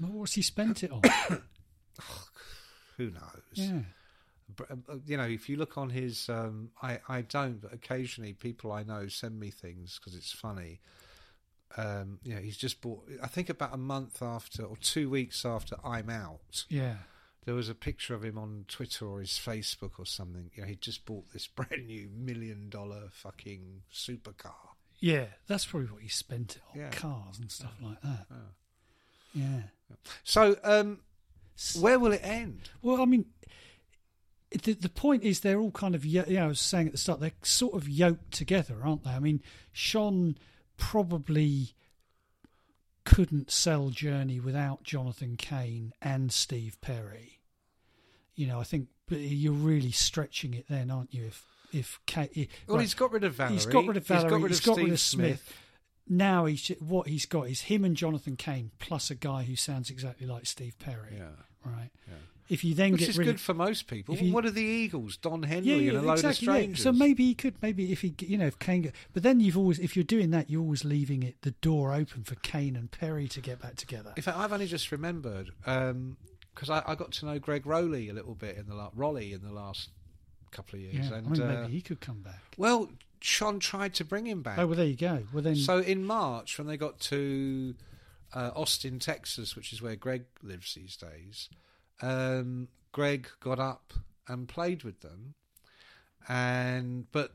Well, 0.00 0.12
what's 0.12 0.34
he 0.34 0.42
spent 0.42 0.82
it 0.82 0.90
on? 0.90 1.02
Who 2.96 3.10
knows? 3.10 3.42
yeah. 3.54 3.80
Br- 4.54 4.64
uh, 4.70 4.96
You 5.06 5.16
know, 5.16 5.24
if 5.24 5.48
you 5.48 5.56
look 5.56 5.78
on 5.78 5.90
his, 5.90 6.28
um, 6.28 6.70
I 6.82 7.00
I 7.08 7.20
don't, 7.22 7.60
but 7.60 7.72
occasionally 7.72 8.32
people 8.32 8.72
I 8.72 8.82
know 8.82 9.08
send 9.08 9.38
me 9.38 9.50
things 9.50 9.98
because 9.98 10.14
it's 10.14 10.32
funny. 10.32 10.80
Um, 11.76 12.18
you 12.24 12.34
know, 12.34 12.40
he's 12.40 12.56
just 12.56 12.80
bought. 12.80 13.08
I 13.22 13.28
think 13.28 13.48
about 13.48 13.72
a 13.74 13.78
month 13.78 14.22
after 14.22 14.64
or 14.64 14.76
two 14.76 15.08
weeks 15.08 15.44
after 15.44 15.76
I'm 15.84 16.10
out, 16.10 16.64
Yeah. 16.68 16.96
there 17.44 17.54
was 17.54 17.68
a 17.68 17.74
picture 17.76 18.12
of 18.14 18.24
him 18.24 18.36
on 18.38 18.64
Twitter 18.66 19.06
or 19.06 19.20
his 19.20 19.30
Facebook 19.38 19.92
or 19.98 20.04
something. 20.06 20.50
You 20.54 20.62
know, 20.62 20.68
he 20.68 20.74
just 20.74 21.04
bought 21.06 21.30
this 21.32 21.46
brand 21.56 21.86
new 21.86 22.08
million 22.12 22.70
dollar 22.70 23.08
fucking 23.12 23.82
supercar. 23.92 24.54
Yeah. 24.98 25.26
That's 25.46 25.64
probably 25.64 25.90
what 25.90 26.02
he 26.02 26.08
spent 26.08 26.56
it 26.56 26.62
on 26.74 26.80
Yeah. 26.80 26.90
cars 26.90 27.38
and 27.38 27.50
stuff 27.52 27.74
like 27.80 28.00
that. 28.02 28.26
Yeah. 29.32 29.62
So, 30.24 30.56
um, 30.64 31.00
where 31.78 31.98
will 31.98 32.12
it 32.12 32.20
end? 32.24 32.70
Well, 32.82 33.00
I 33.02 33.04
mean, 33.04 33.26
the, 34.62 34.72
the 34.72 34.88
point 34.88 35.22
is 35.22 35.40
they're 35.40 35.58
all 35.60 35.70
kind 35.70 35.94
of, 35.94 36.04
yo- 36.04 36.24
yeah, 36.26 36.44
I 36.44 36.48
was 36.48 36.60
saying 36.60 36.86
at 36.86 36.92
the 36.92 36.98
start, 36.98 37.20
they're 37.20 37.32
sort 37.42 37.74
of 37.74 37.88
yoked 37.88 38.32
together, 38.32 38.76
aren't 38.82 39.04
they? 39.04 39.10
I 39.10 39.18
mean, 39.20 39.42
Schon 39.74 40.36
probably 40.76 41.74
couldn't 43.04 43.50
sell 43.50 43.90
Journey 43.90 44.40
without 44.40 44.82
Jonathan 44.82 45.36
Cain 45.36 45.92
and 46.00 46.32
Steve 46.32 46.80
Perry. 46.80 47.40
You 48.34 48.46
know, 48.46 48.60
I 48.60 48.64
think 48.64 48.88
you're 49.10 49.52
really 49.52 49.90
stretching 49.90 50.54
it 50.54 50.66
then, 50.68 50.90
aren't 50.90 51.12
you? 51.12 51.26
If 51.26 51.44
if 51.72 52.00
Cain, 52.06 52.28
Well, 52.66 52.76
right, 52.78 52.80
he's 52.82 52.94
got 52.94 53.12
rid 53.12 53.22
of 53.24 53.34
Valory. 53.36 53.50
He's 53.50 53.66
got 53.66 53.86
rid 53.86 53.96
of 53.96 54.06
Valory. 54.06 54.22
He's 54.22 54.30
got 54.30 54.40
rid 54.40 54.50
he's 54.50 54.58
of 54.58 54.64
got 54.64 54.72
Steve 54.74 54.84
rid 54.84 54.92
of 54.92 55.00
Smith. 55.00 55.26
Smith. 55.44 55.56
Now 56.12 56.46
he's 56.46 56.68
what 56.80 57.06
he's 57.06 57.24
got 57.24 57.48
is 57.48 57.62
him 57.62 57.84
and 57.84 57.96
Jonathan 57.96 58.34
Cain 58.36 58.72
plus 58.80 59.10
a 59.10 59.14
guy 59.14 59.44
who 59.44 59.54
sounds 59.54 59.90
exactly 59.90 60.26
like 60.26 60.44
Steve 60.44 60.76
Perry. 60.78 61.14
Yeah. 61.16 61.28
Right. 61.64 61.90
If 62.48 62.64
you 62.64 62.74
then 62.74 62.90
Which 62.90 63.02
get 63.02 63.10
is 63.10 63.16
good 63.18 63.28
of, 63.36 63.40
for 63.40 63.54
most 63.54 63.86
people. 63.86 64.16
you- 64.16 64.32
what 64.32 64.44
are 64.44 64.50
the 64.50 64.60
Eagles? 64.60 65.16
Don 65.16 65.44
Henley 65.44 65.70
yeah, 65.70 65.76
yeah, 65.76 65.88
and 65.90 65.98
a 65.98 66.02
load 66.02 66.12
exactly. 66.14 66.28
of 66.48 66.54
yeah. 66.54 66.58
strangers. 66.58 66.82
So 66.82 66.90
maybe 66.92 67.24
he 67.26 67.34
could. 67.36 67.54
Maybe 67.62 67.92
if 67.92 68.00
he, 68.00 68.12
you 68.22 68.36
know, 68.36 68.48
if 68.48 68.58
Cain. 68.58 68.90
But 69.12 69.22
then 69.22 69.38
you've 69.38 69.56
always, 69.56 69.78
if 69.78 69.94
you're 69.94 70.02
doing 70.02 70.32
that, 70.32 70.50
you're 70.50 70.60
always 70.60 70.84
leaving 70.84 71.22
it 71.22 71.36
the 71.42 71.52
door 71.52 71.94
open 71.94 72.24
for 72.24 72.34
Cain 72.34 72.74
and 72.74 72.90
Perry 72.90 73.28
to 73.28 73.40
get 73.40 73.62
back 73.62 73.76
together. 73.76 74.12
In 74.16 74.22
fact, 74.24 74.36
I've 74.36 74.52
only 74.52 74.66
just 74.66 74.90
remembered 74.90 75.52
because 75.64 76.70
I, 76.70 76.82
I 76.88 76.96
got 76.96 77.12
to 77.12 77.26
know 77.26 77.38
Gregg 77.38 77.62
Rolie 77.66 78.10
a 78.10 78.12
little 78.12 78.34
bit 78.34 78.56
in 78.56 78.66
the 78.66 78.74
la- 78.74 78.90
Rolie 78.96 79.32
in 79.32 79.42
the 79.42 79.52
last 79.52 79.90
couple 80.50 80.74
of 80.74 80.80
years. 80.82 81.08
yeah, 81.08 81.14
and 81.18 81.26
I 81.28 81.30
mean, 81.30 81.42
uh, 81.42 81.60
maybe 81.62 81.72
he 81.72 81.80
could 81.80 82.00
come 82.00 82.22
back. 82.22 82.40
well, 82.58 82.88
Schon 83.20 83.60
tried 83.60 83.94
to 83.94 84.04
bring 84.04 84.26
him 84.26 84.42
back. 84.42 84.58
Oh 84.58 84.66
well, 84.66 84.76
there 84.76 84.86
you 84.86 84.96
go. 84.96 85.24
Well 85.32 85.42
then, 85.42 85.56
So 85.56 85.78
in 85.78 86.04
March, 86.04 86.56
when 86.58 86.66
they 86.66 86.76
got 86.76 87.00
to 87.00 87.74
uh, 88.34 88.50
Austin, 88.56 88.98
Texas, 88.98 89.54
which 89.56 89.72
is 89.72 89.82
where 89.82 89.96
Gregg 89.96 90.24
lives 90.42 90.74
these 90.74 90.96
days, 90.96 91.48
um, 92.00 92.68
Gregg 92.92 93.28
got 93.40 93.58
up 93.58 93.92
and 94.28 94.48
played 94.48 94.84
with 94.84 95.00
them, 95.00 95.34
and 96.28 97.10
but 97.12 97.32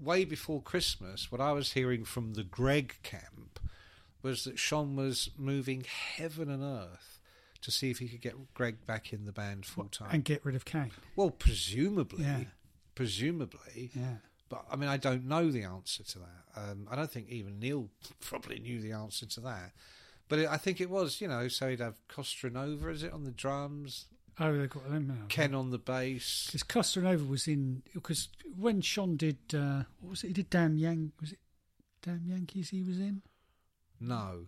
way 0.00 0.24
before 0.24 0.62
Christmas, 0.62 1.32
what 1.32 1.40
I 1.40 1.52
was 1.52 1.72
hearing 1.72 2.04
from 2.04 2.34
the 2.34 2.44
Gregg 2.44 2.96
camp 3.02 3.58
was 4.22 4.44
that 4.44 4.56
Schon 4.56 4.94
was 4.96 5.30
moving 5.36 5.84
heaven 6.16 6.50
and 6.50 6.62
earth 6.62 7.20
to 7.62 7.70
see 7.72 7.90
if 7.90 7.98
he 7.98 8.08
could 8.08 8.20
get 8.20 8.54
Gregg 8.54 8.86
back 8.86 9.12
in 9.12 9.24
the 9.24 9.32
band 9.32 9.66
full 9.66 9.86
time. 9.86 10.10
and 10.12 10.24
get 10.24 10.44
rid 10.44 10.54
of 10.54 10.64
Cain. 10.64 10.90
well, 11.16 11.30
presumably, 11.30 12.24
Yeah. 12.24 12.44
presumably, 12.94 13.90
Yeah. 13.94 14.16
But 14.48 14.64
I 14.70 14.76
mean, 14.76 14.88
I 14.88 14.96
don't 14.96 15.26
know 15.26 15.50
the 15.50 15.64
answer 15.64 16.02
to 16.02 16.18
that. 16.20 16.60
Um, 16.70 16.88
I 16.90 16.96
don't 16.96 17.10
think 17.10 17.28
even 17.28 17.58
Neal 17.58 17.88
probably 18.20 18.58
knew 18.58 18.80
the 18.80 18.92
answer 18.92 19.26
to 19.26 19.40
that. 19.40 19.72
But 20.28 20.40
it, 20.40 20.48
I 20.48 20.56
think 20.58 20.80
it 20.80 20.90
was, 20.90 21.20
you 21.20 21.28
know, 21.28 21.48
so 21.48 21.68
he'd 21.68 21.80
have 21.80 21.96
Castronovo, 22.08 22.92
is 22.92 23.02
it, 23.02 23.12
on 23.12 23.24
the 23.24 23.30
drums, 23.30 24.06
Oh, 24.40 24.56
they've 24.56 24.70
got 24.70 24.88
them 24.88 25.08
now. 25.08 25.26
Ken 25.28 25.54
on 25.54 25.70
the 25.70 25.78
bass. 25.78 26.46
Because 26.46 26.62
Castronovo 26.62 27.28
was 27.28 27.48
in 27.48 27.82
because 27.92 28.28
when 28.56 28.80
Schon 28.80 29.16
did 29.16 29.38
uh, 29.52 29.82
what 30.00 30.10
was 30.10 30.24
it? 30.24 30.28
He 30.28 30.32
did 30.32 30.50
Damn 30.50 30.78
Yan 30.78 31.12
was 31.20 31.32
it 31.32 31.38
Damn 32.02 32.22
Yankees? 32.24 32.70
He 32.70 32.82
was 32.82 33.00
in 33.00 33.22
No, 34.00 34.46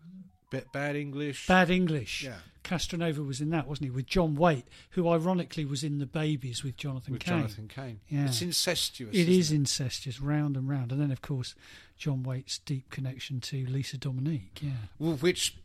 bit 0.51 0.70
bad 0.72 0.96
English. 0.96 1.46
Bad 1.46 1.70
English. 1.70 2.24
Yeah. 2.24 2.36
Castronovo 2.62 3.26
was 3.26 3.40
in 3.40 3.51
that, 3.51 3.66
wasn't 3.66 3.86
he? 3.86 3.90
With 3.90 4.07
John 4.07 4.36
Waite, 4.36 4.66
who 4.90 5.09
ironically 5.09 5.64
was 5.64 5.82
in 5.82 5.98
the 5.98 6.07
Babys 6.07 6.62
with 6.62 6.76
Jonathan 6.76 7.14
with 7.14 7.22
Cain. 7.22 7.38
Jonathan 7.38 7.68
Cain. 7.68 8.01
Yeah. 8.09 8.26
It's 8.26 8.42
incestuous. 8.42 9.16
It 9.16 9.28
is 9.28 9.51
incestuous, 9.51 10.20
round 10.20 10.57
and 10.57 10.68
round, 10.68 10.92
and 10.92 11.01
then 11.01 11.11
of 11.11 11.22
course 11.22 11.55
John 11.96 12.22
Waite's 12.22 12.59
deep 12.59 12.90
connection 12.90 13.40
to 13.40 13.64
Lisa 13.66 13.96
Dominique. 13.96 14.59
Yeah, 14.61 14.70
Well, 14.98 15.14
which, 15.16 15.57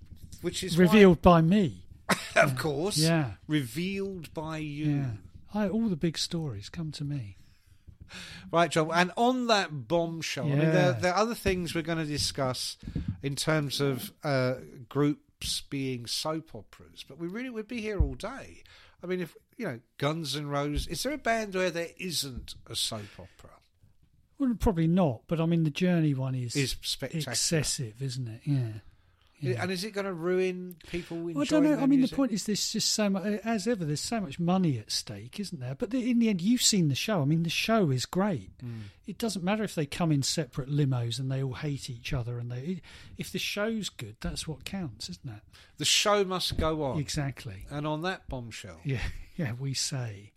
which 0.41 0.63
is 0.63 0.77
revealed 0.77 1.21
by 1.21 1.41
me. 1.41 1.83
why- 2.07 2.17
of 2.43 2.57
course. 2.57 2.97
Yeah. 2.97 3.31
Revealed 3.47 4.33
by 4.33 4.57
you. 4.59 4.85
Yeah, 4.85 5.09
I, 5.53 5.67
all 5.67 5.89
the 5.89 5.95
big 5.97 6.17
stories 6.17 6.69
come 6.69 6.91
to 6.93 7.03
me. 7.03 7.37
Right, 8.51 8.69
John. 8.71 8.89
And 8.93 9.11
on 9.17 9.47
that 9.47 9.87
bombshell, 9.87 10.45
I 10.45 10.49
mean, 10.49 10.59
there, 10.71 10.93
there 10.93 11.13
are 11.13 11.19
other 11.19 11.35
things 11.35 11.73
we're 11.75 11.81
going 11.81 11.97
to 11.97 12.05
discuss 12.05 12.77
in 13.23 13.35
terms 13.35 13.81
of 13.81 14.13
uh, 14.23 14.55
groups 14.87 15.61
being 15.69 16.05
soap 16.05 16.53
operas, 16.55 17.03
but 17.07 17.17
we 17.17 17.27
really 17.27 17.49
would 17.49 17.67
be 17.67 17.81
here 17.81 17.99
all 17.99 18.13
day. 18.15 18.63
I 19.03 19.07
mean, 19.07 19.19
if 19.19 19.35
you 19.57 19.65
know, 19.65 19.79
Guns 19.97 20.35
N' 20.35 20.47
Roses, 20.47 20.87
is 20.87 21.03
there 21.03 21.13
a 21.13 21.17
band 21.17 21.55
where 21.55 21.69
there 21.71 21.89
isn't 21.97 22.55
a 22.69 22.75
soap 22.75 23.01
opera? 23.19 23.51
Well, 24.37 24.53
probably 24.59 24.87
not, 24.87 25.21
but 25.27 25.39
I 25.41 25.45
mean 25.45 25.63
the 25.63 25.69
Journey 25.69 26.13
one 26.13 26.35
is 26.35 26.55
Is 26.55 26.75
spectacular. 26.81 27.31
excessive, 27.31 28.01
isn't 28.01 28.27
it? 28.27 28.41
Yeah. 28.45 28.67
Yeah. 29.45 29.61
And 29.61 29.71
is 29.71 29.83
it 29.83 29.91
going 29.91 30.05
to 30.05 30.13
ruin 30.13 30.75
people? 30.89 31.17
Well, 31.17 31.41
I 31.41 31.45
don't 31.45 31.63
know. 31.63 31.77
I 31.77 31.85
mean, 31.85 32.01
the 32.01 32.07
point 32.07 32.31
is, 32.31 32.45
there's 32.45 32.71
just 32.71 32.91
so 32.91 33.09
much. 33.09 33.23
As 33.43 33.67
ever, 33.67 33.85
there's 33.85 34.01
so 34.01 34.19
much 34.21 34.39
money 34.39 34.77
at 34.79 34.91
stake, 34.91 35.39
isn't 35.39 35.59
there? 35.59 35.75
But 35.75 35.91
the, 35.91 36.09
in 36.09 36.19
the 36.19 36.29
end, 36.29 36.41
you've 36.41 36.61
seen 36.61 36.89
the 36.89 36.95
show. 36.95 37.21
I 37.21 37.25
mean, 37.25 37.43
the 37.43 37.49
show 37.49 37.91
is 37.91 38.05
great. 38.05 38.57
Mm. 38.59 38.81
It 39.07 39.17
doesn't 39.17 39.43
matter 39.43 39.63
if 39.63 39.75
they 39.75 39.85
come 39.85 40.11
in 40.11 40.23
separate 40.23 40.69
limos 40.69 41.19
and 41.19 41.31
they 41.31 41.43
all 41.43 41.53
hate 41.53 41.89
each 41.89 42.13
other. 42.13 42.39
And 42.39 42.51
they, 42.51 42.81
if 43.17 43.31
the 43.31 43.39
show's 43.39 43.89
good, 43.89 44.15
that's 44.21 44.47
what 44.47 44.65
counts, 44.65 45.09
isn't 45.09 45.29
it? 45.29 45.41
The 45.77 45.85
show 45.85 46.23
must 46.23 46.57
go 46.57 46.83
on. 46.83 46.99
Exactly. 46.99 47.65
And 47.69 47.85
on 47.85 48.01
that 48.03 48.27
bombshell. 48.27 48.79
Yeah, 48.83 49.01
yeah. 49.35 49.53
We 49.59 49.73
say 49.73 50.33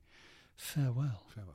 farewell. 0.56 1.22
Farewell. 1.34 1.54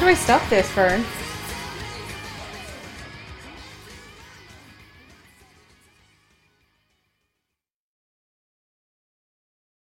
How 0.00 0.06
do 0.06 0.12
I 0.12 0.14
stop 0.14 0.48
this, 0.48 0.66
Fern? 0.70 1.04